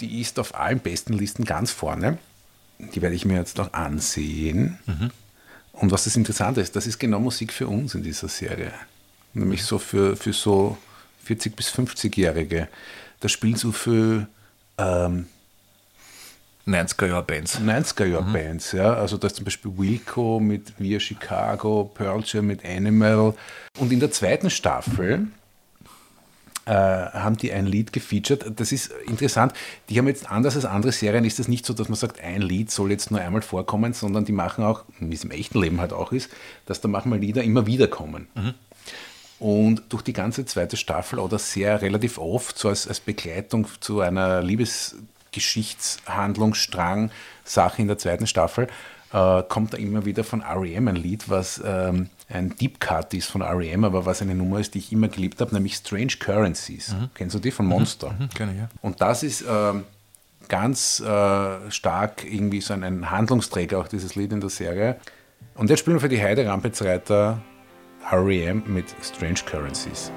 Die 0.00 0.20
ist 0.20 0.38
auf 0.38 0.54
allen 0.54 0.80
Bestenlisten 0.80 1.44
ganz 1.44 1.72
vorne. 1.72 2.18
Die 2.78 3.02
werde 3.02 3.16
ich 3.16 3.24
mir 3.24 3.36
jetzt 3.36 3.58
noch 3.58 3.72
ansehen. 3.72 4.78
Und 5.72 5.90
was 5.90 6.04
das 6.04 6.16
Interessante 6.16 6.60
ist, 6.60 6.76
das 6.76 6.86
ist 6.86 6.98
genau 6.98 7.18
Musik 7.18 7.52
für 7.52 7.66
uns 7.66 7.94
in 7.94 8.02
dieser 8.02 8.28
Serie. 8.28 8.72
Nämlich 9.34 9.64
so 9.64 9.78
für, 9.78 10.16
für 10.16 10.32
so 10.32 10.78
40- 11.26 11.56
bis 11.56 11.72
50-Jährige. 11.72 12.68
Da 13.20 13.28
spielen 13.28 13.56
so 13.56 13.72
viel 13.72 14.28
ähm, 14.78 15.26
90er-Jahr-Bands. 16.68 17.60
90er-Jahr-Bands, 17.60 18.72
ja. 18.72 18.94
Also 18.94 19.16
da 19.16 19.26
ist 19.26 19.36
zum 19.36 19.44
Beispiel 19.44 19.72
Wilco 19.76 20.38
mit 20.38 20.74
Via 20.78 21.00
Chicago, 21.00 21.90
Pearl 21.94 22.22
Jam 22.24 22.46
mit 22.46 22.64
Animal. 22.64 23.34
Und 23.78 23.92
in 23.92 24.00
der 24.00 24.10
zweiten 24.10 24.50
Staffel 24.50 25.28
äh, 26.66 26.72
haben 26.72 27.36
die 27.38 27.50
ein 27.50 27.66
Lied 27.66 27.92
gefeatured. 27.92 28.60
Das 28.60 28.72
ist 28.72 28.92
interessant. 29.06 29.54
Die 29.88 29.98
haben 29.98 30.06
jetzt 30.06 30.30
anders 30.30 30.54
als 30.54 30.66
andere 30.66 30.92
Serien, 30.92 31.24
ist 31.24 31.40
es 31.40 31.48
nicht 31.48 31.64
so, 31.64 31.72
dass 31.72 31.88
man 31.88 31.96
sagt, 31.96 32.20
ein 32.20 32.42
Lied 32.42 32.70
soll 32.70 32.90
jetzt 32.90 33.10
nur 33.10 33.20
einmal 33.20 33.42
vorkommen, 33.42 33.94
sondern 33.94 34.26
die 34.26 34.32
machen 34.32 34.62
auch, 34.62 34.84
wie 35.00 35.14
es 35.14 35.24
im 35.24 35.30
echten 35.30 35.60
Leben 35.60 35.80
halt 35.80 35.94
auch 35.94 36.12
ist, 36.12 36.30
dass 36.66 36.82
da 36.82 36.88
manchmal 36.88 37.20
Lieder 37.20 37.42
immer 37.42 37.66
wieder 37.66 37.88
kommen. 37.88 38.28
Und 39.38 39.82
durch 39.88 40.02
die 40.02 40.12
ganze 40.12 40.44
zweite 40.44 40.76
Staffel 40.76 41.20
oder 41.20 41.38
sehr 41.38 41.80
relativ 41.80 42.18
oft, 42.18 42.58
so 42.58 42.68
als, 42.68 42.86
als 42.86 43.00
Begleitung 43.00 43.66
zu 43.80 44.00
einer 44.00 44.42
Liebesgeschichtshandlungsstrang, 45.28 47.10
Sache 47.44 47.82
in 47.82 47.88
der 47.88 47.98
zweiten 47.98 48.26
Staffel, 48.26 48.68
äh, 49.12 49.42
kommt 49.42 49.72
da 49.72 49.78
immer 49.78 50.04
wieder 50.04 50.24
von 50.24 50.42
R.E.M. 50.42 50.88
ein 50.88 50.96
Lied, 50.96 51.28
was 51.30 51.62
ähm, 51.64 52.10
ein 52.28 52.56
Deep 52.56 52.80
Cut 52.80 53.14
ist 53.14 53.30
von 53.30 53.40
R.E.M., 53.40 53.84
aber 53.84 54.04
was 54.04 54.20
eine 54.20 54.34
Nummer 54.34 54.58
ist, 54.60 54.74
die 54.74 54.78
ich 54.78 54.92
immer 54.92 55.08
geliebt 55.08 55.40
habe, 55.40 55.54
nämlich 55.54 55.76
Strange 55.76 56.14
Currencies. 56.18 56.94
Kennst 57.14 57.34
du 57.34 57.38
die 57.38 57.50
von 57.50 57.66
Monster? 57.66 58.14
Mhm, 58.18 58.28
kenn 58.34 58.50
ich, 58.52 58.58
ja. 58.58 58.68
Und 58.82 59.00
das 59.00 59.22
ist, 59.22 59.44
ähm, 59.48 59.84
ganz 60.48 61.00
äh, 61.00 61.70
stark 61.70 62.24
irgendwie 62.24 62.60
so 62.60 62.74
ein, 62.74 62.82
ein 62.82 63.10
Handlungsträger, 63.10 63.78
auch 63.78 63.88
dieses 63.88 64.14
Lied 64.14 64.32
in 64.32 64.40
der 64.40 64.50
Serie. 64.50 64.96
Und 65.54 65.70
jetzt 65.70 65.80
spielen 65.80 65.96
wir 65.96 66.00
für 66.00 66.08
die 66.08 66.22
Heide 66.22 66.46
Rampetzreiter 66.46 67.42
R.E.M. 68.10 68.62
mit 68.66 68.86
Strange 69.02 69.40
Currencies. 69.44 70.10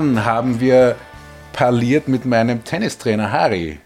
Dann 0.00 0.24
haben 0.24 0.60
wir 0.60 0.96
parliert 1.52 2.08
mit 2.08 2.24
meinem 2.24 2.64
Tennistrainer 2.64 3.30
Harry. 3.30 3.78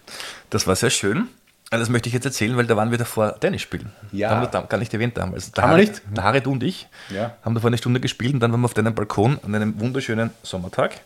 Das 0.50 0.64
war 0.68 0.76
sehr 0.76 0.90
schön. 0.90 1.26
Also 1.70 1.82
Das 1.82 1.88
möchte 1.90 2.08
ich 2.08 2.12
jetzt 2.14 2.24
erzählen, 2.24 2.56
weil 2.56 2.66
da 2.66 2.76
waren 2.76 2.92
wir 2.92 2.98
davor 2.98 3.40
Tennis 3.40 3.62
spielen. 3.62 3.90
Ja. 4.12 4.28
Da 4.28 4.34
haben 4.36 4.42
wir 4.42 4.46
da 4.48 4.60
gar 4.60 4.78
nicht 4.78 4.94
erwähnt 4.94 5.16
damals. 5.18 5.50
Der 5.50 5.64
Haben 5.64 5.70
wir 5.70 5.74
Harry- 5.78 5.86
nicht? 5.88 6.02
Der 6.16 6.22
Harry, 6.22 6.40
du 6.40 6.52
und 6.52 6.62
ich 6.62 6.86
Ja. 7.10 7.34
haben 7.44 7.54
davor 7.56 7.68
eine 7.68 7.78
Stunde 7.78 7.98
gespielt 7.98 8.32
und 8.34 8.38
dann 8.40 8.52
waren 8.52 8.60
wir 8.60 8.66
auf 8.66 8.74
deinem 8.74 8.94
Balkon 8.94 9.40
an 9.44 9.54
einem 9.56 9.80
wunderschönen 9.80 10.30
Sommertag. 10.44 11.00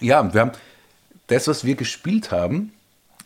Ja, 0.00 0.32
wir 0.32 0.40
haben 0.40 0.52
das, 1.26 1.46
was 1.48 1.64
wir 1.66 1.74
gespielt 1.74 2.30
haben, 2.30 2.72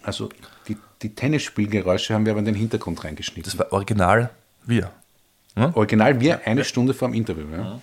also 0.03 0.31
die, 0.67 0.77
die 1.03 1.15
Tennisspielgeräusche 1.15 2.13
haben 2.13 2.25
wir 2.27 2.33
aber 2.33 2.41
in 2.41 2.47
den 2.47 2.57
Hintergrund 2.57 3.05
reingeschnitten. 3.05 3.45
Das 3.45 3.57
war 3.57 3.73
original 3.73 4.31
wir. 4.67 4.91
Original 5.75 6.19
wir 6.21 6.45
eine 6.49 6.65
Stunde 6.65 6.93
vor 6.93 7.07
dem 7.07 7.15
Interview. 7.15 7.45
Ja. 7.53 7.81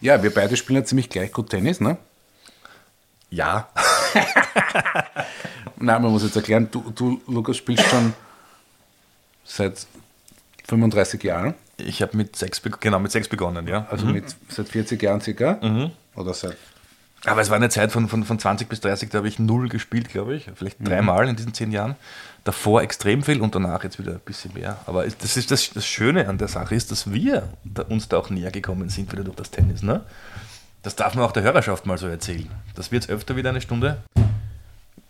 Ja, 0.00 0.22
wir 0.22 0.32
beide 0.32 0.56
spielen 0.56 0.80
ja 0.80 0.84
ziemlich 0.84 1.08
gleich 1.08 1.32
gut 1.32 1.50
Tennis, 1.50 1.80
ne? 1.80 1.96
Ja. 3.30 3.68
Nein, 5.76 6.02
man 6.02 6.10
muss 6.12 6.22
jetzt 6.22 6.36
erklären, 6.36 6.68
du, 6.70 6.90
du 6.94 7.20
Lukas, 7.26 7.56
spielst 7.56 7.84
schon 7.88 8.14
seit 9.44 9.86
35 10.68 11.22
Jahren, 11.24 11.54
Ich 11.76 12.00
habe 12.02 12.16
mit 12.16 12.36
sechs, 12.36 12.62
genau, 12.80 12.98
mit 13.00 13.10
sechs 13.12 13.28
begonnen, 13.28 13.66
ja. 13.66 13.86
also 13.90 14.06
Mhm. 14.06 14.12
mit, 14.12 14.36
seit 14.48 14.68
40 14.68 15.02
Jahren 15.02 15.20
circa. 15.20 15.90
Oder 16.14 16.32
seit 16.34 16.56
Aber 17.26 17.40
es 17.40 17.48
war 17.48 17.56
eine 17.56 17.70
Zeit 17.70 17.90
von, 17.90 18.08
von, 18.08 18.24
von 18.24 18.38
20 18.38 18.68
bis 18.68 18.80
30, 18.80 19.08
da 19.10 19.18
habe 19.18 19.28
ich 19.28 19.38
null 19.38 19.68
gespielt, 19.68 20.08
glaube 20.10 20.36
ich. 20.36 20.50
Vielleicht 20.54 20.80
Mhm. 20.80 20.84
dreimal 20.84 21.28
in 21.28 21.36
diesen 21.36 21.54
zehn 21.54 21.72
Jahren. 21.72 21.94
Davor 22.44 22.82
extrem 22.82 23.22
viel 23.22 23.40
und 23.40 23.54
danach 23.54 23.82
jetzt 23.84 23.98
wieder 23.98 24.12
ein 24.12 24.20
bisschen 24.24 24.52
mehr. 24.52 24.76
Aber 24.86 25.06
das, 25.06 25.36
ist 25.38 25.50
das, 25.50 25.70
das 25.70 25.86
Schöne 25.86 26.28
an 26.28 26.36
der 26.36 26.48
Sache 26.48 26.74
ist, 26.74 26.90
dass 26.90 27.10
wir 27.12 27.48
da, 27.64 27.82
uns 27.84 28.08
da 28.08 28.18
auch 28.18 28.28
näher 28.28 28.50
gekommen 28.50 28.90
sind, 28.90 29.10
wieder 29.12 29.24
durch 29.24 29.36
das 29.36 29.50
Tennis. 29.50 29.82
Ne? 29.82 30.02
Das 30.82 30.96
darf 30.96 31.14
man 31.14 31.24
auch 31.24 31.32
der 31.32 31.42
Hörerschaft 31.42 31.86
mal 31.86 31.96
so 31.96 32.06
erzählen. 32.06 32.50
Das 32.74 32.92
wird 32.92 33.08
öfter 33.08 33.36
wieder 33.36 33.48
eine 33.48 33.62
Stunde. 33.62 34.02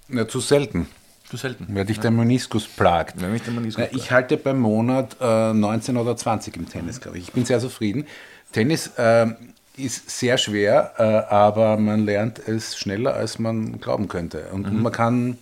ja, 0.09 0.29
zu 0.29 0.39
selten, 0.39 0.87
Zu 1.29 1.37
selten. 1.37 1.67
weil 1.75 1.85
dich 1.87 1.99
der 1.99 2.13
Meniskus 2.13 2.69
plagt. 2.69 3.21
Wenn 3.21 3.33
mich 3.33 3.43
der 3.43 3.53
Meniskus 3.53 3.85
Na, 3.91 3.97
ich 3.99 4.13
halte 4.13 4.37
beim 4.37 4.61
Monat 4.61 5.17
äh, 5.21 5.53
19 5.53 5.97
oder 5.97 6.17
20 6.17 6.57
im 6.57 6.69
Tennis, 6.69 7.01
glaube 7.01 7.19
ich. 7.19 7.25
Ich 7.25 7.33
bin 7.33 7.45
sehr 7.45 7.59
zufrieden. 7.59 8.07
Tennis 8.53 8.93
ähm, 8.99 9.35
ist 9.77 10.11
sehr 10.11 10.39
schwer, 10.39 10.95
äh, 10.99 11.03
aber 11.03 11.77
man 11.77 12.05
lernt 12.05 12.39
es 12.39 12.77
schneller, 12.77 13.15
als 13.15 13.39
man 13.39 13.81
glauben 13.81 14.09
könnte. 14.09 14.49
Und, 14.53 14.67
und 14.67 14.83
man 14.83 14.93
kann. 14.93 15.39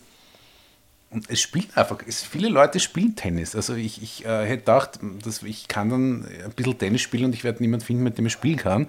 Und 1.11 1.29
es 1.29 1.43
spielt 1.43 1.77
einfach, 1.77 1.99
es, 2.07 2.23
viele 2.23 2.49
Leute 2.49 2.81
spielen 2.81 3.15
Tennis. 3.15 3.55
Also 3.55 3.75
ich, 3.75 4.03
ich 4.03 4.25
äh, 4.25 4.47
hätte 4.47 4.61
gedacht, 4.61 5.01
dass 5.23 5.43
ich 5.43 5.69
kann 5.69 5.91
dann 5.91 6.27
ein 6.45 6.53
bisschen 6.57 6.79
Tennis 6.79 7.03
spielen 7.03 7.27
und 7.27 7.35
ich 7.35 7.45
werde 7.45 7.63
niemanden 7.63 7.85
finden, 7.85 8.03
mit 8.03 8.17
dem 8.17 8.25
ich 8.25 8.33
spielen 8.33 8.57
kann. 8.57 8.89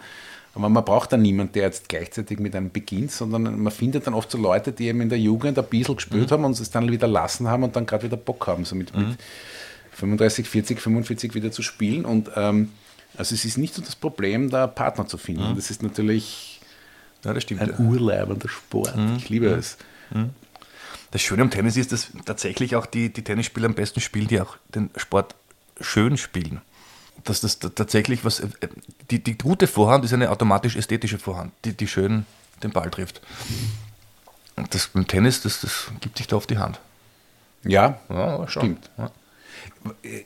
Aber 0.55 0.69
man 0.69 0.85
braucht 0.85 1.11
dann 1.11 1.21
niemanden, 1.21 1.53
der 1.53 1.63
jetzt 1.63 1.89
gleichzeitig 1.89 2.39
mit 2.39 2.55
einem 2.55 2.69
beginnt, 2.69 3.11
sondern 3.11 3.59
man 3.59 3.73
findet 3.73 4.07
dann 4.07 4.13
oft 4.13 4.31
so 4.31 4.37
Leute, 4.37 4.71
die 4.71 4.87
eben 4.87 5.01
in 5.01 5.09
der 5.09 5.19
Jugend 5.19 5.57
ein 5.57 5.65
bisschen 5.65 5.95
gespielt 5.95 6.31
haben 6.31 6.45
und 6.45 6.57
es 6.57 6.69
dann 6.69 6.89
wieder 6.89 7.07
lassen 7.07 7.49
haben 7.49 7.63
und 7.63 7.75
dann 7.75 7.85
gerade 7.85 8.03
wieder 8.03 8.17
Bock 8.17 8.47
haben, 8.47 8.63
so 8.63 8.75
mit, 8.75 8.95
mit 8.95 9.17
35, 9.91 10.47
40, 10.47 10.79
45 10.79 11.33
wieder 11.35 11.51
zu 11.51 11.63
spielen. 11.63 12.05
Und 12.05 12.29
ähm, 12.35 12.69
also 13.17 13.35
es 13.35 13.45
ist 13.45 13.57
nicht 13.57 13.73
so 13.73 13.81
das 13.81 13.95
Problem, 13.95 14.49
da 14.49 14.67
Partner 14.67 15.07
zu 15.07 15.17
finden. 15.17 15.55
Das 15.55 15.69
ist 15.69 15.83
natürlich 15.83 16.59
Ja, 17.23 17.33
das 17.33 17.43
stimmt. 17.43 17.61
ein 17.61 17.69
ja. 17.69 17.79
urleibender 17.79 18.49
Sport. 18.49 18.93
Ich 19.17 19.29
liebe 19.29 19.47
es. 19.47 19.77
Das 21.11 21.21
Schöne 21.21 21.43
am 21.43 21.51
Tennis 21.51 21.77
ist, 21.77 21.91
dass 21.91 22.07
tatsächlich 22.25 22.75
auch 22.75 22.85
die, 22.85 23.11
die 23.13 23.23
Tennisspieler 23.23 23.67
am 23.67 23.75
besten 23.75 23.99
spielen, 24.01 24.27
die 24.27 24.41
auch 24.41 24.57
den 24.73 24.89
Sport 24.95 25.35
schön 25.79 26.17
spielen. 26.17 26.61
Dass 27.23 27.39
das 27.41 27.59
tatsächlich 27.59 28.25
was. 28.25 28.39
äh, 28.39 28.47
Die, 29.11 29.23
die 29.23 29.37
gute 29.37 29.67
Vorhand 29.67 30.03
ist 30.05 30.13
eine 30.13 30.29
automatisch 30.31 30.75
ästhetische 30.75 31.19
Vorhand, 31.19 31.53
die, 31.65 31.73
die 31.73 31.87
schön 31.87 32.25
den 32.63 32.71
Ball 32.71 32.89
trifft. 32.89 33.21
Und 34.55 34.73
das 34.73 34.87
beim 34.87 35.07
Tennis, 35.07 35.41
das, 35.41 35.61
das 35.61 35.91
gibt 36.01 36.17
sich 36.17 36.27
da 36.27 36.35
auf 36.35 36.47
die 36.47 36.57
Hand. 36.57 36.79
Ja, 37.63 37.99
Ja, 38.09 38.47
stimmt. 38.47 38.89
Ja. 38.97 39.11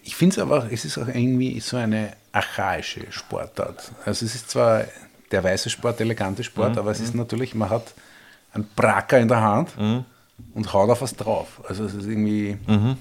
Ich 0.03 0.15
finde 0.15 0.33
es 0.35 0.39
aber, 0.39 0.71
es 0.71 0.85
ist 0.85 0.97
auch 0.97 1.07
irgendwie 1.07 1.59
so 1.59 1.77
eine 1.77 2.13
archaische 2.31 3.11
Sportart. 3.11 3.91
Also 4.05 4.25
es 4.25 4.35
ist 4.35 4.49
zwar 4.49 4.83
der 5.31 5.43
weiße 5.43 5.69
Sport, 5.69 5.99
der 5.99 6.05
elegante 6.05 6.43
Sport, 6.43 6.73
Mhm, 6.73 6.79
aber 6.79 6.91
es 6.91 6.99
ist 6.99 7.15
natürlich, 7.15 7.53
man 7.55 7.69
hat 7.69 7.93
einen 8.53 8.67
Bracker 8.75 9.19
in 9.19 9.27
der 9.27 9.41
Hand 9.41 9.71
und 10.53 10.73
haut 10.73 10.89
auf 10.89 11.01
was 11.01 11.15
drauf. 11.15 11.61
Also 11.67 11.85
es 11.85 11.93
ist 11.93 12.05
irgendwie, 12.07 12.57
Mhm. 12.67 12.95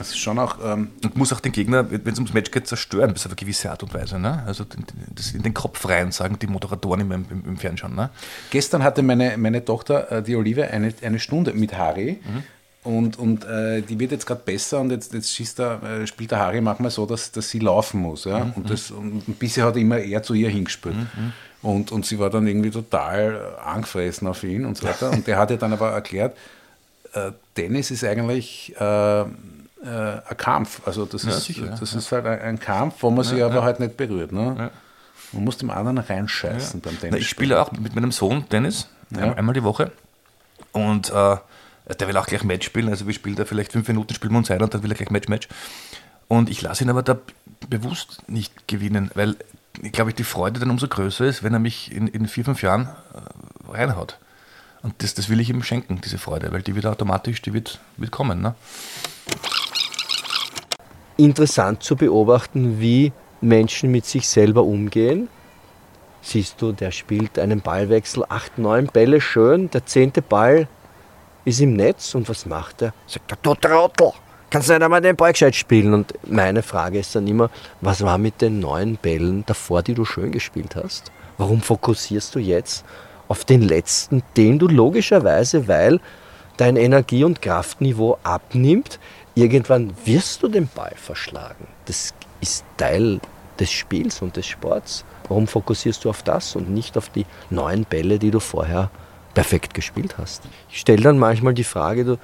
es 0.00 0.08
ist 0.08 0.18
schon 0.18 0.38
auch, 0.38 0.56
ähm, 0.64 0.90
Und 1.04 1.16
muss 1.16 1.32
auch 1.32 1.40
den 1.40 1.52
Gegner, 1.52 1.88
wenn 1.90 2.06
es 2.12 2.18
ums 2.18 2.32
Match 2.34 2.50
geht, 2.50 2.66
zerstören, 2.66 3.12
bis 3.12 3.24
auf 3.24 3.30
eine 3.32 3.36
gewisse 3.36 3.70
Art 3.70 3.82
und 3.84 3.94
Weise. 3.94 4.18
Ne? 4.18 4.42
Also 4.46 4.64
den- 4.64 4.84
das 5.14 5.30
in 5.32 5.42
den 5.42 5.54
Kopf 5.54 5.86
rein, 5.88 6.10
sagen 6.10 6.38
die 6.40 6.46
Moderatoren 6.48 7.00
im, 7.02 7.12
im, 7.12 7.26
im 7.46 7.56
Fernsehen. 7.56 7.94
Ne? 7.94 8.10
Gestern 8.50 8.82
hatte 8.82 9.02
meine, 9.02 9.36
meine 9.38 9.64
Tochter, 9.64 10.10
äh, 10.10 10.22
die 10.22 10.34
Olivia, 10.34 10.66
eine, 10.66 10.92
eine 11.02 11.20
Stunde 11.20 11.52
mit 11.52 11.76
Harry. 11.78 12.18
Und, 12.84 13.18
und 13.18 13.44
äh, 13.44 13.80
die 13.80 13.98
wird 13.98 14.12
jetzt 14.12 14.26
gerade 14.26 14.42
besser 14.44 14.78
und 14.80 14.90
jetzt, 14.90 15.14
jetzt 15.14 15.32
schießt 15.32 15.58
der, 15.58 15.82
äh, 15.82 16.06
spielt 16.06 16.30
der 16.30 16.38
Harry 16.38 16.60
manchmal 16.60 16.90
so, 16.90 17.06
dass, 17.06 17.32
dass 17.32 17.48
sie 17.48 17.58
laufen 17.58 18.00
muss. 18.00 18.24
Ja? 18.26 18.52
Und, 18.54 18.68
das, 18.68 18.90
und 18.90 19.38
bisher 19.38 19.64
hat 19.64 19.76
er 19.76 19.80
immer 19.80 19.98
eher 19.98 20.22
zu 20.22 20.34
ihr 20.34 20.50
hingespielt. 20.50 20.94
Und, 21.62 21.92
und 21.92 22.04
sie 22.04 22.18
war 22.18 22.28
dann 22.28 22.46
irgendwie 22.46 22.70
total 22.70 23.36
äh, 23.58 23.60
angefressen 23.66 24.28
auf 24.28 24.44
ihn 24.44 24.66
und 24.66 24.76
so 24.76 24.86
weiter. 24.86 25.10
Und 25.10 25.26
der 25.26 25.38
hat 25.38 25.50
ihr 25.50 25.56
dann 25.56 25.72
aber 25.72 25.92
erklärt, 25.92 26.36
äh, 27.14 27.30
Tennis 27.54 27.90
ist 27.90 28.04
eigentlich 28.04 28.74
äh, 28.78 29.20
äh, 29.22 29.24
ein 29.82 30.36
Kampf. 30.36 30.82
Also 30.86 31.06
das, 31.06 31.22
Ja, 31.22 31.30
ist, 31.30 31.44
sicher, 31.44 31.64
ja. 31.66 31.76
das 31.80 31.94
ist 31.94 32.12
halt 32.12 32.26
ein, 32.26 32.60
Kampf, 32.60 32.96
wo 33.00 33.08
man 33.10 33.24
sich 33.24 33.38
Ja, 33.38 33.46
aber 33.46 33.54
ja. 33.56 33.62
halt 33.62 33.80
nicht 33.80 33.96
berührt. 33.96 34.30
Ne? 34.32 34.54
Ja. 34.58 34.70
Man 35.32 35.44
muss 35.44 35.56
dem 35.56 35.70
anderen 35.70 35.96
reinscheißen 35.98 36.82
beim 36.82 37.00
Tennis. 37.00 37.12
Na, 37.12 37.16
ich 37.18 37.28
spiele 37.30 37.58
auch 37.62 37.72
mit 37.72 37.94
meinem 37.94 38.12
Sohn 38.12 38.46
Tennis, 38.48 38.88
Ja. 39.10 39.22
ein- 39.22 39.38
einmal 39.38 39.54
die 39.54 39.62
Woche. 39.64 39.90
Und 40.72 41.10
der 41.86 42.08
will 42.08 42.16
auch 42.16 42.26
gleich 42.26 42.44
Match 42.44 42.66
spielen. 42.66 42.88
Also 42.88 43.06
wir 43.06 43.14
spielen 43.14 43.36
da 43.36 43.44
vielleicht 43.44 43.72
fünf 43.72 43.88
Minuten, 43.88 44.14
spielen 44.14 44.32
wir 44.32 44.38
uns 44.38 44.50
ein 44.50 44.62
und 44.62 44.72
dann 44.72 44.82
will 44.82 44.92
er 44.92 44.96
gleich 44.96 45.10
Match, 45.10 45.28
Match. 45.28 45.48
Und 46.28 46.48
ich 46.48 46.62
lasse 46.62 46.84
ihn 46.84 46.90
aber 46.90 47.02
da 47.02 47.18
bewusst 47.68 48.22
nicht 48.28 48.66
gewinnen, 48.68 49.10
weil 49.14 49.36
glaube 49.92 50.10
ich, 50.10 50.16
die 50.16 50.24
Freude 50.24 50.60
dann 50.60 50.70
umso 50.70 50.88
größer 50.88 51.24
ist, 51.26 51.42
wenn 51.42 51.52
er 51.52 51.58
mich 51.58 51.92
in, 51.92 52.06
in 52.06 52.28
vier, 52.28 52.44
fünf 52.44 52.62
Jahren 52.62 52.88
äh, 53.12 53.72
reinhaut. 53.72 54.18
Und 54.82 54.94
das, 55.02 55.14
das 55.14 55.28
will 55.28 55.40
ich 55.40 55.50
ihm 55.50 55.62
schenken, 55.62 56.00
diese 56.02 56.18
Freude, 56.18 56.52
weil 56.52 56.62
die 56.62 56.74
wird 56.74 56.86
automatisch, 56.86 57.42
die 57.42 57.52
wird, 57.52 57.80
wird 57.96 58.10
kommen. 58.10 58.40
Ne? 58.40 58.54
interessant 61.16 61.82
zu 61.82 61.96
beobachten, 61.96 62.80
wie 62.80 63.12
Menschen 63.40 63.90
mit 63.90 64.06
sich 64.06 64.28
selber 64.28 64.64
umgehen. 64.64 65.28
Siehst 66.22 66.60
du, 66.60 66.72
der 66.72 66.90
spielt 66.90 67.38
einen 67.38 67.60
Ballwechsel, 67.60 68.24
acht, 68.28 68.58
neun 68.58 68.86
Bälle, 68.86 69.20
schön, 69.20 69.70
der 69.70 69.84
zehnte 69.84 70.22
Ball 70.22 70.68
ist 71.44 71.60
im 71.60 71.74
Netz 71.74 72.14
und 72.14 72.28
was 72.28 72.46
macht 72.46 72.82
er? 72.82 72.92
Sagt 73.06 73.30
er, 73.32 73.38
du 73.42 73.54
Trottel, 73.54 74.12
kannst 74.50 74.68
du 74.68 74.72
nicht 74.72 74.82
einmal 74.82 75.00
den 75.00 75.16
Ball 75.16 75.32
gescheit 75.32 75.54
spielen? 75.54 75.94
Und 75.94 76.14
meine 76.26 76.62
Frage 76.62 76.98
ist 76.98 77.14
dann 77.14 77.26
immer, 77.26 77.50
was 77.80 78.02
war 78.02 78.18
mit 78.18 78.40
den 78.40 78.60
neun 78.60 78.96
Bällen 78.96 79.44
davor, 79.46 79.82
die 79.82 79.94
du 79.94 80.04
schön 80.04 80.32
gespielt 80.32 80.76
hast? 80.76 81.10
Warum 81.38 81.60
fokussierst 81.60 82.34
du 82.34 82.38
jetzt 82.38 82.84
auf 83.28 83.44
den 83.44 83.62
letzten, 83.62 84.22
den 84.36 84.58
du 84.58 84.68
logischerweise, 84.68 85.66
weil 85.68 86.00
dein 86.56 86.76
Energie- 86.76 87.24
und 87.24 87.42
Kraftniveau 87.42 88.18
abnimmt, 88.22 88.98
irgendwann 89.34 89.92
wirst 90.04 90.42
du 90.42 90.48
den 90.48 90.68
Ball 90.68 90.92
verschlagen. 90.96 91.66
Das 91.86 92.14
ist 92.40 92.64
Teil 92.76 93.20
des 93.58 93.70
Spiels 93.70 94.22
und 94.22 94.36
des 94.36 94.46
Sports. 94.46 95.04
Warum 95.28 95.46
fokussierst 95.46 96.04
du 96.04 96.10
auf 96.10 96.22
das 96.22 96.54
und 96.54 96.70
nicht 96.70 96.96
auf 96.96 97.08
die 97.08 97.26
neun 97.50 97.84
Bälle, 97.84 98.18
die 98.18 98.30
du 98.30 98.40
vorher 98.40 98.90
perfekt 99.34 99.74
gespielt 99.74 100.16
hast? 100.18 100.42
Ich 100.70 100.80
stelle 100.80 101.02
dann 101.02 101.18
manchmal 101.18 101.54
die 101.54 101.64
Frage, 101.64 102.04
du, 102.04 102.18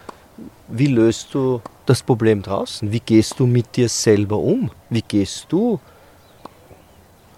wie 0.68 0.86
löst 0.86 1.34
du 1.34 1.60
das 1.86 2.02
Problem 2.02 2.42
draußen? 2.42 2.90
Wie 2.92 3.00
gehst 3.00 3.38
du 3.38 3.46
mit 3.46 3.76
dir 3.76 3.88
selber 3.88 4.38
um? 4.38 4.70
Wie 4.88 5.02
gehst 5.02 5.46
du 5.50 5.80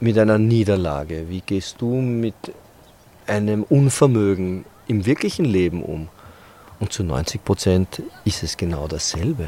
mit 0.01 0.19
einer 0.19 0.39
Niederlage? 0.39 1.29
Wie 1.29 1.41
gehst 1.41 1.77
du 1.81 1.95
mit 1.95 2.35
einem 3.27 3.63
Unvermögen 3.63 4.65
im 4.89 5.07
wirklichen 5.07 5.45
Leben 5.45 5.83
um? 5.83 6.09
Und 6.81 6.93
zu 6.93 7.05
90 7.05 7.45
Prozent 7.45 8.03
ist 8.25 8.43
es 8.43 8.57
genau 8.57 8.89
dasselbe. 8.89 9.47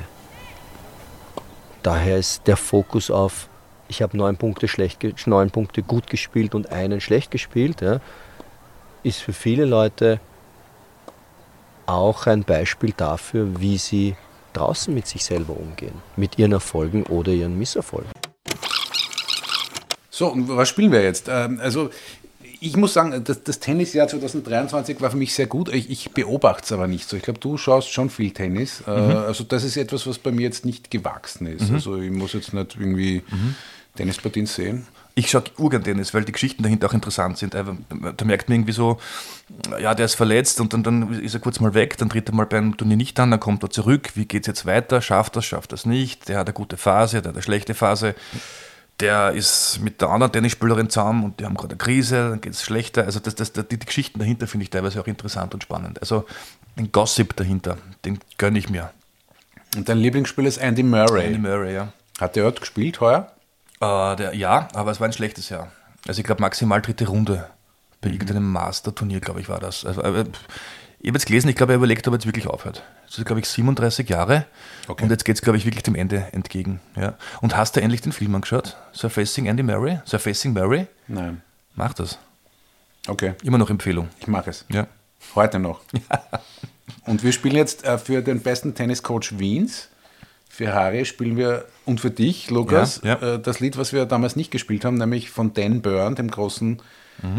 Daher 1.83 2.17
ist 2.17 2.47
der 2.47 2.57
Fokus 2.57 3.11
auf, 3.11 3.49
ich 3.89 4.01
habe 4.01 4.17
neun 4.17 4.37
Punkte, 4.37 4.69
schlecht, 4.69 5.05
neun 5.27 5.51
Punkte 5.51 5.83
gut 5.83 6.07
gespielt 6.07 6.55
und 6.55 6.71
einen 6.71 7.01
schlecht 7.01 7.31
gespielt, 7.31 7.83
ja, 7.83 8.01
ist 9.05 9.21
für 9.21 9.33
viele 9.33 9.65
Leute 9.65 10.19
auch 11.87 12.27
ein 12.27 12.43
Beispiel 12.45 12.93
dafür, 12.97 13.61
wie 13.61 13.79
sie 13.79 14.17
draußen 14.55 14.93
mit 14.95 15.07
sich 15.07 15.25
selber 15.25 15.57
umgehen, 15.57 15.95
mit 16.17 16.39
ihren 16.39 16.53
Erfolgen 16.53 17.03
oder 17.05 17.31
ihren 17.33 17.59
Misserfolgen. 17.59 18.11
So, 20.11 20.29
und 20.29 20.49
was 20.49 20.69
spielen 20.69 20.93
wir 20.93 21.03
jetzt? 21.03 21.27
Ähm, 21.29 21.61
Also, 21.63 21.91
ich 22.61 22.77
muss 22.77 22.95
sagen, 22.95 23.23
das, 23.25 23.43
das 23.43 23.59
Tennisjahr 23.59 24.09
2023 24.09 25.01
war 25.03 25.11
für 25.11 25.17
mich 25.19 25.35
sehr 25.35 25.47
gut. 25.47 25.69
Ich, 25.75 25.91
ich 25.91 26.13
beobachte 26.13 26.63
es 26.65 26.73
aber 26.73 26.87
nicht 26.87 27.07
so. 27.09 27.17
Ich 27.17 27.23
glaube, 27.25 27.41
du 27.41 27.59
schaust 27.59 27.91
schon 27.91 28.09
viel 28.11 28.31
Tennis. 28.31 28.83
Äh, 28.87 28.91
Mhm. 29.01 29.17
Also, 29.17 29.45
das 29.45 29.65
ist 29.65 29.77
etwas, 29.77 30.07
was 30.07 30.19
bei 30.19 30.31
mir 30.31 30.43
jetzt 30.43 30.65
nicht 30.65 30.91
gewachsen 30.91 31.47
ist. 31.47 31.69
Mhm. 31.69 31.75
Also, 31.75 31.99
ich 31.99 32.11
muss 32.13 32.33
jetzt 32.33 32.55
nicht 32.55 32.77
irgendwie 32.79 33.23
Tennispartien 33.97 34.47
sehen. 34.47 34.87
Ich 35.17 35.31
schaue 35.31 35.45
urgern 35.59 35.85
Tennis, 35.85 36.13
weil 36.13 36.25
die 36.25 36.33
Geschichten 36.33 36.65
dahinter 36.65 36.89
auch 36.89 36.93
interessant 36.93 37.39
sind. 37.39 37.55
Da 37.55 37.65
merkt 38.25 38.49
man 38.49 38.57
irgendwie 38.57 38.73
so, 38.73 38.99
ja, 39.81 39.95
der 39.95 40.07
ist 40.07 40.17
verletzt 40.17 40.61
und 40.61 40.73
dann, 40.73 40.83
dann 40.83 41.21
ist 41.21 41.35
er 41.35 41.41
kurz 41.41 41.61
mal 41.61 41.73
weg, 41.73 41.97
dann 41.99 42.09
tritt 42.09 42.29
er 42.29 42.35
mal 42.35 42.47
beim 42.47 42.77
Turnier 42.77 42.97
nicht 42.97 43.19
an, 43.21 43.31
dann 43.31 43.39
kommt 43.39 43.63
er 43.63 43.71
zurück. 43.71 44.11
Wie 44.17 44.25
geht 44.25 44.43
es 44.43 44.47
jetzt 44.49 44.67
weiter? 44.67 45.01
Schafft 45.01 45.37
er 45.37 45.39
es, 45.39 45.45
schafft 45.45 45.73
er 45.73 45.77
es 45.77 45.87
nicht? 45.87 46.29
Der 46.29 46.39
hat 46.39 46.49
eine 46.49 46.55
gute 46.55 46.77
Phase, 46.77 47.23
der 47.23 47.29
hat 47.29 47.37
eine 47.37 47.43
schlechte 47.43 47.75
Phase. 47.75 48.17
Der 49.01 49.33
ist 49.33 49.81
mit 49.83 50.01
der 50.01 50.09
anderen 50.09 50.33
Tennisspielerin 50.33 50.91
zusammen 50.91 51.25
und 51.25 51.39
die 51.41 51.45
haben 51.45 51.55
gerade 51.55 51.73
eine 51.73 51.79
Krise, 51.79 52.31
dann 52.31 52.41
geht 52.41 52.53
es 52.53 52.63
schlechter. 52.63 53.05
Also 53.05 53.21
das, 53.21 53.37
das, 53.37 53.53
die, 53.53 53.63
die 53.67 53.87
Geschichten 53.87 54.19
dahinter 54.19 54.49
finde 54.49 54.65
ich 54.65 54.71
teilweise 54.71 55.01
auch 55.01 55.07
interessant 55.07 55.55
und 55.55 55.63
spannend. 55.63 56.01
Also 56.01 56.27
den 56.77 56.91
Gossip 56.91 57.37
dahinter, 57.37 57.79
den 58.05 58.19
gönne 58.39 58.59
ich 58.59 58.69
mir. 58.69 58.91
Und 59.77 59.89
dein 59.89 59.99
Lieblingsspieler 59.99 60.49
ist 60.49 60.59
Andy 60.59 60.83
Murray. 60.83 61.27
Andy 61.27 61.39
Murray, 61.39 61.75
ja. 61.75 61.93
Hat 62.21 62.37
der 62.37 62.45
dort 62.45 62.61
gespielt 62.61 63.01
heuer? 63.01 63.34
Äh, 63.85 64.17
der, 64.17 64.35
ja, 64.35 64.69
aber 64.75 64.91
es 64.91 65.01
war 65.01 65.07
ein 65.09 65.13
schlechtes 65.13 65.49
Jahr. 65.49 65.71
Also 66.07 66.21
ich 66.21 66.25
glaube 66.27 66.41
maximal 66.43 66.81
dritte 66.83 67.07
Runde. 67.07 67.49
Bei 68.01 68.09
Mhm. 68.09 68.15
irgendeinem 68.15 68.53
Master-Turnier, 68.53 69.21
glaube 69.21 69.41
ich, 69.41 69.49
war 69.49 69.61
das. 69.61 69.85
Also, 69.87 70.03
äh, 70.03 70.25
ich 71.01 71.09
habe 71.09 71.19
jetzt 71.19 71.27
gelesen, 71.27 71.49
ich 71.49 71.57
glaube, 71.57 71.73
er 71.73 71.77
überlegt, 71.77 72.07
ob 72.09 72.15
er 72.15 72.17
jetzt 72.17 72.27
wirklich 72.27 72.47
aufhört. 72.47 72.83
Das 73.07 73.19
ist, 73.19 73.25
glaube 73.27 73.41
ich, 73.41 73.47
37 73.49 74.09
Jahre. 74.09 74.47
Und 74.89 75.11
jetzt 75.11 75.25
geht 75.25 75.37
es, 75.37 75.43
glaube 75.43 75.59
ich, 75.59 75.65
wirklich 75.67 75.83
dem 75.83 75.95
Ende 75.95 76.27
entgegen. 76.33 76.81
Ja. 76.97 77.15
Und 77.43 77.57
hast 77.57 77.77
du 77.77 77.81
endlich 77.83 78.01
den 78.01 78.13
Film 78.13 78.35
angeschaut? 78.35 78.77
Surfacing 78.93 79.47
Andy 79.47 79.63
Murray? 79.63 80.01
Surfacing 80.07 80.53
Murray? 80.55 80.87
Nein. 81.09 81.43
Mach 81.75 81.93
das. 81.95 82.19
Okay. 83.07 83.35
Immer 83.43 83.59
noch 83.59 83.69
Empfehlung. 83.71 84.09
Ich 84.21 84.27
mache 84.29 84.51
es. 84.51 84.65
Ja. 84.71 84.87
Heute 85.35 85.59
noch. 85.59 85.81
Und 87.07 87.23
wir 87.23 87.33
spielen 87.33 87.57
jetzt 87.57 87.85
äh, 87.85 87.99
für 87.99 88.23
den 88.23 88.41
besten 88.41 88.75
Tenniscoach 88.75 89.39
Wiens. 89.39 89.89
Für 90.55 90.73
Harry 90.73 91.05
spielen 91.05 91.37
wir 91.37 91.65
und 91.85 92.01
für 92.01 92.13
dich, 92.13 92.49
Lukas, 92.49 93.01
Ja, 93.03 93.15
Äh, 93.15 93.41
das 93.41 93.59
Lied, 93.59 93.77
was 93.77 93.93
wir 93.93 94.07
damals 94.07 94.37
nicht 94.37 94.53
gespielt 94.53 94.85
haben, 94.85 94.97
nämlich 94.99 95.29
von 95.29 95.53
Dan 95.53 95.83
Byrne, 95.83 96.15
dem 96.15 96.31
großen, 96.31 96.81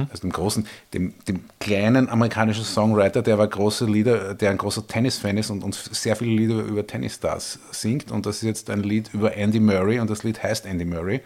also 0.10 0.22
dem 0.22 0.34
großen, 0.34 0.68
dem, 0.94 1.14
dem 1.26 1.46
kleinen 1.62 2.10
amerikanischen 2.10 2.66
Songwriter, 2.66 3.22
der 3.22 3.36
aber 3.36 3.48
große 3.48 3.86
Lieder, 3.86 4.34
der 4.34 4.50
ein 4.52 4.58
großer 4.58 4.86
Tennisfan 4.86 5.38
ist 5.38 5.50
und 5.50 5.64
uns 5.64 5.86
sehr 5.86 6.18
viele 6.18 6.32
Lieder 6.32 6.56
über 6.56 6.86
Tennisstars 6.86 7.60
singt. 7.72 8.12
Und 8.12 8.26
das 8.26 8.38
ist 8.38 8.44
jetzt 8.44 8.70
ein 8.70 8.84
Lied 8.84 9.10
über 9.14 9.38
Andy 9.38 9.62
Murray 9.62 10.00
und 10.00 10.10
das 10.10 10.24
Lied 10.24 10.44
heißt 10.44 10.66
Andy 10.66 10.84
Murray. 10.84 11.22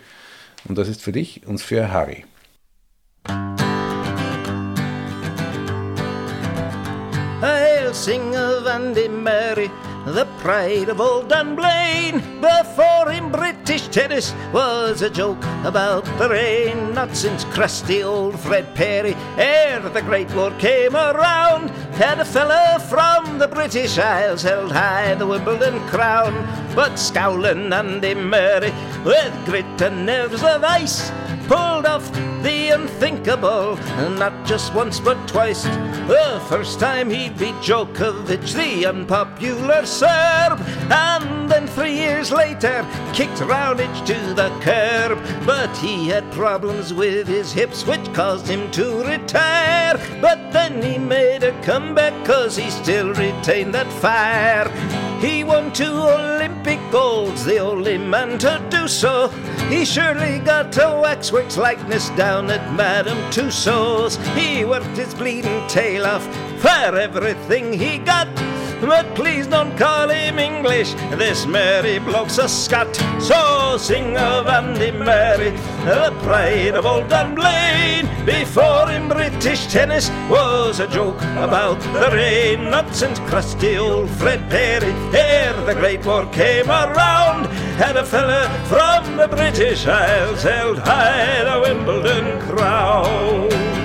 Und 0.67 0.77
das 0.77 0.89
ist 0.89 1.01
für 1.01 1.11
dich 1.11 1.47
und 1.47 1.59
für 1.59 1.91
Harry. 1.91 2.23
I'll 7.41 7.93
sing 7.95 8.35
of 8.35 8.67
Andy 8.67 9.07
Murray, 9.09 9.71
the 10.13 10.25
pride 10.39 10.89
of 10.89 10.99
old 10.99 11.29
Dunblane. 11.29 12.41
Before 12.41 13.09
him, 13.09 13.31
British 13.31 13.87
tennis 13.89 14.33
was 14.51 15.01
a 15.01 15.09
joke 15.09 15.43
about 15.63 16.05
the 16.17 16.29
rain. 16.29 16.93
Not 16.93 17.15
since 17.15 17.43
crusty 17.45 18.03
old 18.03 18.39
Fred 18.39 18.73
Perry, 18.75 19.15
ere 19.37 19.79
the 19.81 20.01
Great 20.01 20.33
War 20.33 20.51
came 20.59 20.95
around, 20.95 21.69
had 21.95 22.19
a 22.19 22.25
fella 22.25 22.79
from 22.89 23.37
the 23.37 23.47
British 23.47 23.97
Isles 23.97 24.41
held 24.41 24.71
high 24.71 25.13
the 25.15 25.27
Wimbledon 25.27 25.79
crown. 25.87 26.33
But 26.79 26.95
scowling 26.95 27.73
Andy 27.73 28.15
Murray, 28.15 28.71
with 29.03 29.45
grit 29.45 29.81
and 29.81 30.05
nerves 30.05 30.41
of 30.41 30.63
ice, 30.63 31.11
pulled 31.45 31.85
off 31.85 32.09
the 32.41 32.69
unthinkable, 32.69 33.75
not 34.17 34.45
just 34.45 34.73
once 34.73 34.97
but 34.97 35.17
twice. 35.27 35.63
The 35.63 36.41
first 36.47 36.79
time 36.79 37.09
he 37.09 37.31
beat 37.31 37.55
Djokovic, 37.55 38.53
the 38.53 38.85
unpopular 38.85 39.85
Serb, 39.85 40.61
and 40.89 41.51
then 41.51 41.67
three 41.67 41.95
years 41.95 42.31
later 42.31 42.87
kicked 43.11 43.41
Raonic 43.41 43.93
to 44.05 44.33
the 44.33 44.49
curb. 44.61 45.19
But 45.45 45.75
he 45.75 46.07
had 46.07 46.31
problems 46.31 46.93
with 46.93 47.27
his 47.27 47.51
hips, 47.51 47.85
which 47.85 48.13
caused 48.13 48.47
him 48.47 48.71
to 48.71 49.03
retire. 49.03 49.97
But 50.21 50.53
then 50.53 50.81
he 50.81 50.97
made 50.97 51.43
a 51.43 51.51
comeback, 51.61 52.13
cause 52.25 52.55
he 52.55 52.69
still 52.69 53.13
retained 53.13 53.73
that 53.73 53.91
fire. 54.01 55.08
He 55.19 55.43
won 55.43 55.73
two 55.73 55.91
Olympic 55.91 56.79
golds, 56.91 57.43
the 57.43 57.57
only 57.57 57.97
man 57.97 58.37
to 58.39 58.65
do 58.69 58.87
so. 58.87 59.27
He 59.69 59.83
surely 59.83 60.39
got 60.39 60.77
a 60.77 60.99
waxworks 61.01 61.57
likeness 61.57 62.09
down 62.11 62.49
at 62.49 62.73
Madame 62.73 63.17
Tussauds. 63.29 64.17
He 64.33 64.63
worked 64.63 64.95
his 64.95 65.13
bleeding 65.13 65.67
tail 65.67 66.05
off 66.05 66.25
for 66.61 66.97
everything 66.97 67.73
he 67.73 67.97
got. 67.97 68.27
But 68.81 69.13
please 69.13 69.45
don't 69.45 69.77
call 69.77 70.07
him 70.09 70.39
English, 70.39 70.93
this 71.17 71.45
merry 71.45 71.99
bloke's 71.99 72.37
a 72.37 72.47
Scot. 72.47 72.95
So 73.19 73.77
sing 73.77 74.15
of 74.17 74.47
Andy 74.47 74.91
Murray, 74.91 75.51
the 75.83 76.15
pride 76.23 76.75
of 76.75 76.85
old 76.85 77.09
Dunblane. 77.09 78.07
Before 78.25 78.87
him, 78.87 79.09
British 79.09 79.67
tennis 79.67 80.09
was 80.29 80.79
a 80.79 80.87
joke 80.87 81.21
about 81.37 81.79
the 81.93 82.09
rain. 82.13 82.69
Not 82.69 82.95
since 82.95 83.19
crusty 83.19 83.77
old 83.77 84.09
Fred 84.11 84.49
Perry, 84.49 84.93
ere 85.17 85.53
the 85.65 85.75
Great 85.75 86.05
War 86.05 86.25
came 86.27 86.69
around, 86.69 87.47
had 87.77 87.97
a 87.97 88.05
fella 88.05 88.47
from 88.67 89.17
the 89.17 89.27
British 89.27 89.87
Isles 89.87 90.43
held 90.43 90.79
high 90.79 91.43
the 91.43 91.59
Wimbledon 91.59 92.39
crown. 92.47 93.78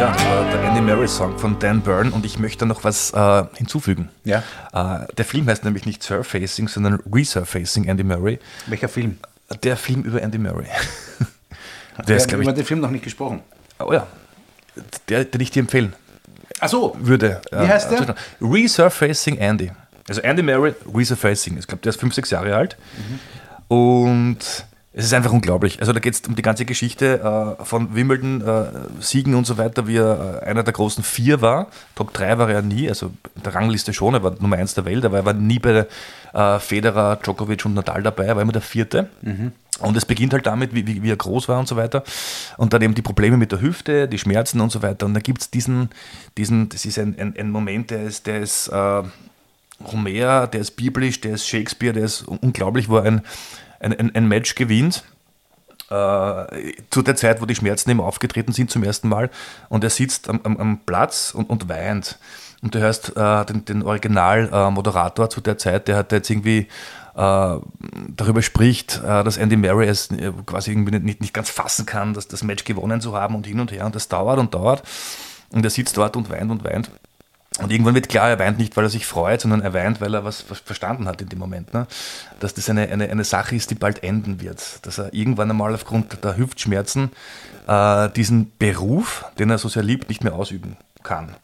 Ja, 0.00 0.14
war 0.30 0.50
der 0.50 0.62
Andy 0.62 0.80
Murray 0.80 1.06
Song 1.06 1.38
von 1.38 1.58
Dan 1.58 1.82
Byrne 1.82 2.10
und 2.12 2.24
ich 2.24 2.38
möchte 2.38 2.64
noch 2.64 2.84
was 2.84 3.12
äh, 3.12 3.44
hinzufügen. 3.54 4.08
Ja. 4.24 4.42
Äh, 4.72 5.06
der 5.14 5.26
Film 5.26 5.46
heißt 5.46 5.62
nämlich 5.62 5.84
nicht 5.84 6.02
Surfacing, 6.02 6.68
sondern 6.68 7.00
Resurfacing 7.12 7.84
Andy 7.84 8.02
Murray. 8.02 8.38
Welcher 8.66 8.88
Film? 8.88 9.18
Der 9.62 9.76
Film 9.76 10.02
über 10.04 10.22
Andy 10.22 10.38
Murray. 10.38 10.64
Der 12.08 12.16
ist, 12.16 12.22
Wir 12.22 12.28
glaube 12.28 12.44
haben 12.44 12.50
ich, 12.52 12.54
den 12.54 12.64
Film 12.64 12.80
noch 12.80 12.90
nicht 12.90 13.04
gesprochen. 13.04 13.42
oh 13.78 13.92
ja, 13.92 14.06
der, 15.10 15.26
den 15.26 15.40
ich 15.42 15.50
dir 15.50 15.60
empfehlen 15.60 15.92
Ach 16.60 16.70
so. 16.70 16.96
würde. 16.98 17.42
Wie 17.50 17.68
heißt 17.68 17.90
der? 17.90 18.14
Resurfacing 18.40 19.36
Andy. 19.36 19.70
Also 20.08 20.22
Andy 20.22 20.42
Murray, 20.42 20.74
Resurfacing. 20.94 21.58
Ich 21.58 21.66
glaube, 21.66 21.82
der 21.82 21.90
ist 21.90 22.00
5, 22.00 22.14
6 22.14 22.30
Jahre 22.30 22.56
alt. 22.56 22.78
Mhm. 23.68 23.76
Und 23.76 24.64
Es 24.92 25.04
ist 25.04 25.14
einfach 25.14 25.32
unglaublich. 25.32 25.78
Also 25.78 25.92
da 25.92 26.00
geht 26.00 26.14
es 26.14 26.20
um 26.22 26.34
die 26.34 26.42
ganze 26.42 26.64
Geschichte 26.64 27.56
äh, 27.60 27.64
von 27.64 27.94
Wimbledon, 27.94 28.40
äh, 28.40 28.64
Siegen 29.00 29.36
und 29.36 29.46
so 29.46 29.56
weiter, 29.56 29.86
wie 29.86 29.98
er 29.98 30.40
äh, 30.42 30.46
einer 30.46 30.64
der 30.64 30.72
großen 30.72 31.04
vier 31.04 31.40
war. 31.40 31.68
Top 31.94 32.12
3 32.12 32.38
war 32.38 32.50
er 32.50 32.62
nie, 32.62 32.88
also 32.88 33.12
in 33.36 33.42
der 33.44 33.54
Rangliste 33.54 33.92
schon, 33.92 34.14
er 34.14 34.24
war 34.24 34.34
Nummer 34.40 34.56
1 34.56 34.74
der 34.74 34.84
Welt, 34.86 35.04
aber 35.04 35.18
er 35.18 35.24
war 35.24 35.32
nie 35.32 35.60
bei 35.60 35.86
äh, 36.32 36.58
Federer, 36.58 37.16
Djokovic 37.22 37.64
und 37.66 37.74
Nadal 37.74 38.02
dabei, 38.02 38.24
er 38.24 38.34
war 38.34 38.42
immer 38.42 38.52
der 38.52 38.62
vierte. 38.62 39.08
Und 39.78 39.96
es 39.96 40.04
beginnt 40.04 40.32
halt 40.32 40.46
damit, 40.46 40.74
wie, 40.74 40.84
wie, 40.86 41.02
wie 41.04 41.10
er 41.10 41.16
groß 41.16 41.48
war 41.48 41.60
und 41.60 41.68
so 41.68 41.76
weiter. 41.76 42.02
Und 42.56 42.72
dann 42.72 42.82
eben 42.82 42.94
die 42.94 43.02
Probleme 43.02 43.36
mit 43.36 43.52
der 43.52 43.60
Hüfte, 43.60 44.08
die 44.08 44.18
Schmerzen 44.18 44.60
und 44.60 44.70
so 44.70 44.82
weiter. 44.82 45.06
Und 45.06 45.14
da 45.14 45.20
gibt 45.20 45.40
es 45.40 45.50
diesen, 45.50 45.88
diesen, 46.36 46.68
das 46.68 46.84
ist 46.84 46.98
ein, 46.98 47.16
ein, 47.18 47.34
ein 47.38 47.50
Moment, 47.50 47.90
der 47.90 48.02
ist, 48.02 48.26
der 48.26 48.40
ist 48.40 48.68
äh, 48.68 49.02
Homer, 49.84 50.48
der 50.48 50.60
ist 50.60 50.72
biblisch, 50.72 51.20
der 51.20 51.34
ist 51.34 51.46
Shakespeare, 51.46 51.92
der 51.92 52.04
ist 52.04 52.22
unglaublich, 52.22 52.88
wo 52.88 52.98
ein, 52.98 53.22
ein, 53.80 53.98
ein, 53.98 54.14
ein 54.14 54.28
Match 54.28 54.54
gewinnt. 54.54 55.04
Äh, 55.90 56.74
zu 56.90 57.02
der 57.02 57.16
Zeit, 57.16 57.42
wo 57.42 57.46
die 57.46 57.54
Schmerzen 57.56 57.90
ihm 57.90 58.00
aufgetreten 58.00 58.52
sind 58.52 58.70
zum 58.70 58.84
ersten 58.84 59.08
Mal. 59.08 59.28
Und 59.68 59.82
er 59.82 59.90
sitzt 59.90 60.28
am, 60.28 60.40
am, 60.44 60.56
am 60.56 60.80
Platz 60.86 61.32
und, 61.34 61.50
und 61.50 61.68
weint. 61.68 62.18
Und 62.62 62.74
du 62.74 62.78
hörst 62.78 63.16
äh, 63.16 63.44
den, 63.46 63.64
den 63.64 63.82
Original-Moderator 63.82 65.30
zu 65.30 65.40
der 65.40 65.58
Zeit, 65.58 65.88
der 65.88 65.96
hat 65.96 66.12
jetzt 66.12 66.30
irgendwie 66.30 66.68
äh, 67.16 67.56
darüber 68.16 68.42
spricht, 68.42 69.00
äh, 69.02 69.24
dass 69.24 69.36
Andy 69.36 69.56
Murray 69.56 69.88
es 69.88 70.10
äh, 70.10 70.32
quasi 70.46 70.70
irgendwie 70.70 70.98
nicht, 70.98 71.20
nicht 71.20 71.34
ganz 71.34 71.50
fassen 71.50 71.86
kann, 71.86 72.14
dass 72.14 72.28
das 72.28 72.44
Match 72.44 72.64
gewonnen 72.64 73.00
zu 73.00 73.16
haben 73.16 73.34
und 73.34 73.46
hin 73.46 73.60
und 73.60 73.72
her. 73.72 73.86
Und 73.86 73.94
das 73.94 74.08
dauert 74.08 74.38
und 74.38 74.54
dauert. 74.54 74.82
Und 75.52 75.64
er 75.64 75.70
sitzt 75.70 75.96
dort 75.96 76.16
und 76.16 76.30
weint 76.30 76.50
und 76.50 76.62
weint. 76.62 76.90
Und 77.58 77.72
irgendwann 77.72 77.94
wird 77.94 78.08
klar, 78.08 78.28
er 78.28 78.38
weint 78.38 78.58
nicht, 78.58 78.76
weil 78.76 78.84
er 78.84 78.90
sich 78.90 79.06
freut, 79.06 79.40
sondern 79.40 79.60
er 79.60 79.74
weint, 79.74 80.00
weil 80.00 80.14
er 80.14 80.24
was, 80.24 80.42
verstanden 80.42 81.06
hat 81.06 81.20
in 81.20 81.28
dem 81.28 81.38
Moment. 81.38 81.74
Ne? 81.74 81.86
Dass 82.38 82.54
das 82.54 82.70
eine, 82.70 82.88
eine, 82.88 83.10
eine 83.10 83.24
Sache 83.24 83.56
ist, 83.56 83.70
die 83.70 83.74
bald 83.74 84.02
enden 84.04 84.40
wird. 84.40 84.86
Dass 84.86 84.98
er 84.98 85.12
irgendwann 85.12 85.50
einmal 85.50 85.74
aufgrund 85.74 86.24
der 86.24 86.36
Hüftschmerzen 86.36 87.10
äh, 87.66 88.08
diesen 88.10 88.52
Beruf, 88.58 89.24
den 89.38 89.50
er 89.50 89.58
so 89.58 89.68
sehr 89.68 89.82
liebt, 89.82 90.08
nicht 90.08 90.22
mehr 90.22 90.34
ausüben 90.34 90.76
kann. 91.02 91.34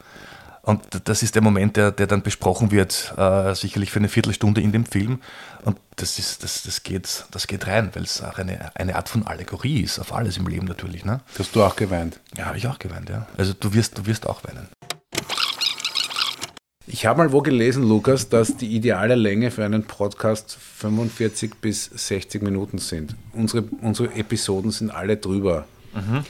Und 0.62 0.82
das 1.04 1.22
ist 1.22 1.36
der 1.36 1.42
Moment, 1.42 1.76
der, 1.76 1.92
der 1.92 2.08
dann 2.08 2.22
besprochen 2.22 2.72
wird, 2.72 3.14
äh, 3.16 3.54
sicherlich 3.54 3.92
für 3.92 4.00
eine 4.00 4.08
Viertelstunde 4.08 4.60
in 4.60 4.72
dem 4.72 4.84
Film. 4.84 5.20
Und 5.64 5.78
das, 5.94 6.18
ist, 6.18 6.42
das, 6.42 6.62
das, 6.62 6.82
geht, 6.82 7.24
das 7.30 7.46
geht 7.46 7.68
rein, 7.68 7.90
weil 7.94 8.02
es 8.02 8.20
auch 8.22 8.38
eine, 8.38 8.70
eine 8.74 8.96
Art 8.96 9.08
von 9.08 9.26
Allegorie 9.26 9.82
ist, 9.82 10.00
auf 10.00 10.12
alles 10.12 10.36
im 10.36 10.46
Leben 10.48 10.66
natürlich. 10.66 11.04
Ne? 11.04 11.20
Hast 11.38 11.54
du 11.54 11.62
auch 11.62 11.76
geweint? 11.76 12.20
Ja, 12.36 12.46
habe 12.46 12.58
ich 12.58 12.66
auch 12.66 12.80
geweint, 12.80 13.08
ja. 13.08 13.26
Also 13.36 13.52
du 13.52 13.74
wirst, 13.74 13.98
du 13.98 14.06
wirst 14.06 14.26
auch 14.26 14.42
weinen. 14.42 14.66
Ich 16.88 17.04
habe 17.04 17.18
mal 17.18 17.32
wo 17.32 17.42
gelesen, 17.42 17.82
Lukas, 17.82 18.28
dass 18.28 18.56
die 18.56 18.76
ideale 18.76 19.16
Länge 19.16 19.50
für 19.50 19.64
einen 19.64 19.82
Podcast 19.82 20.56
45 20.56 21.56
bis 21.56 21.86
60 21.86 22.42
Minuten 22.42 22.78
sind. 22.78 23.16
Unsere, 23.32 23.64
unsere 23.82 24.14
Episoden 24.14 24.70
sind 24.70 24.90
alle 24.90 25.16
drüber. 25.16 25.66
Mhm. 25.94 26.24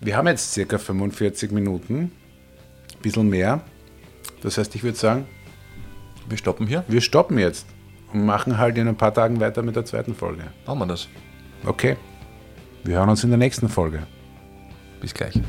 Wir 0.00 0.16
haben 0.16 0.26
jetzt 0.26 0.52
circa 0.52 0.78
45 0.78 1.52
Minuten, 1.52 2.10
ein 2.94 3.00
bisschen 3.00 3.28
mehr. 3.28 3.60
Das 4.42 4.58
heißt, 4.58 4.74
ich 4.74 4.82
würde 4.82 4.98
sagen, 4.98 5.26
wir 6.28 6.36
stoppen 6.36 6.66
hier. 6.66 6.84
Wir 6.88 7.00
stoppen 7.00 7.38
jetzt 7.38 7.66
und 8.12 8.26
machen 8.26 8.58
halt 8.58 8.76
in 8.78 8.88
ein 8.88 8.96
paar 8.96 9.14
Tagen 9.14 9.38
weiter 9.38 9.62
mit 9.62 9.76
der 9.76 9.84
zweiten 9.84 10.16
Folge. 10.16 10.42
Machen 10.66 10.80
wir 10.80 10.86
das. 10.86 11.06
Okay. 11.64 11.96
Wir 12.82 12.96
hören 12.96 13.08
uns 13.08 13.22
in 13.22 13.30
der 13.30 13.38
nächsten 13.38 13.68
Folge. 13.68 14.04
Bis 15.00 15.14
gleich. 15.14 15.40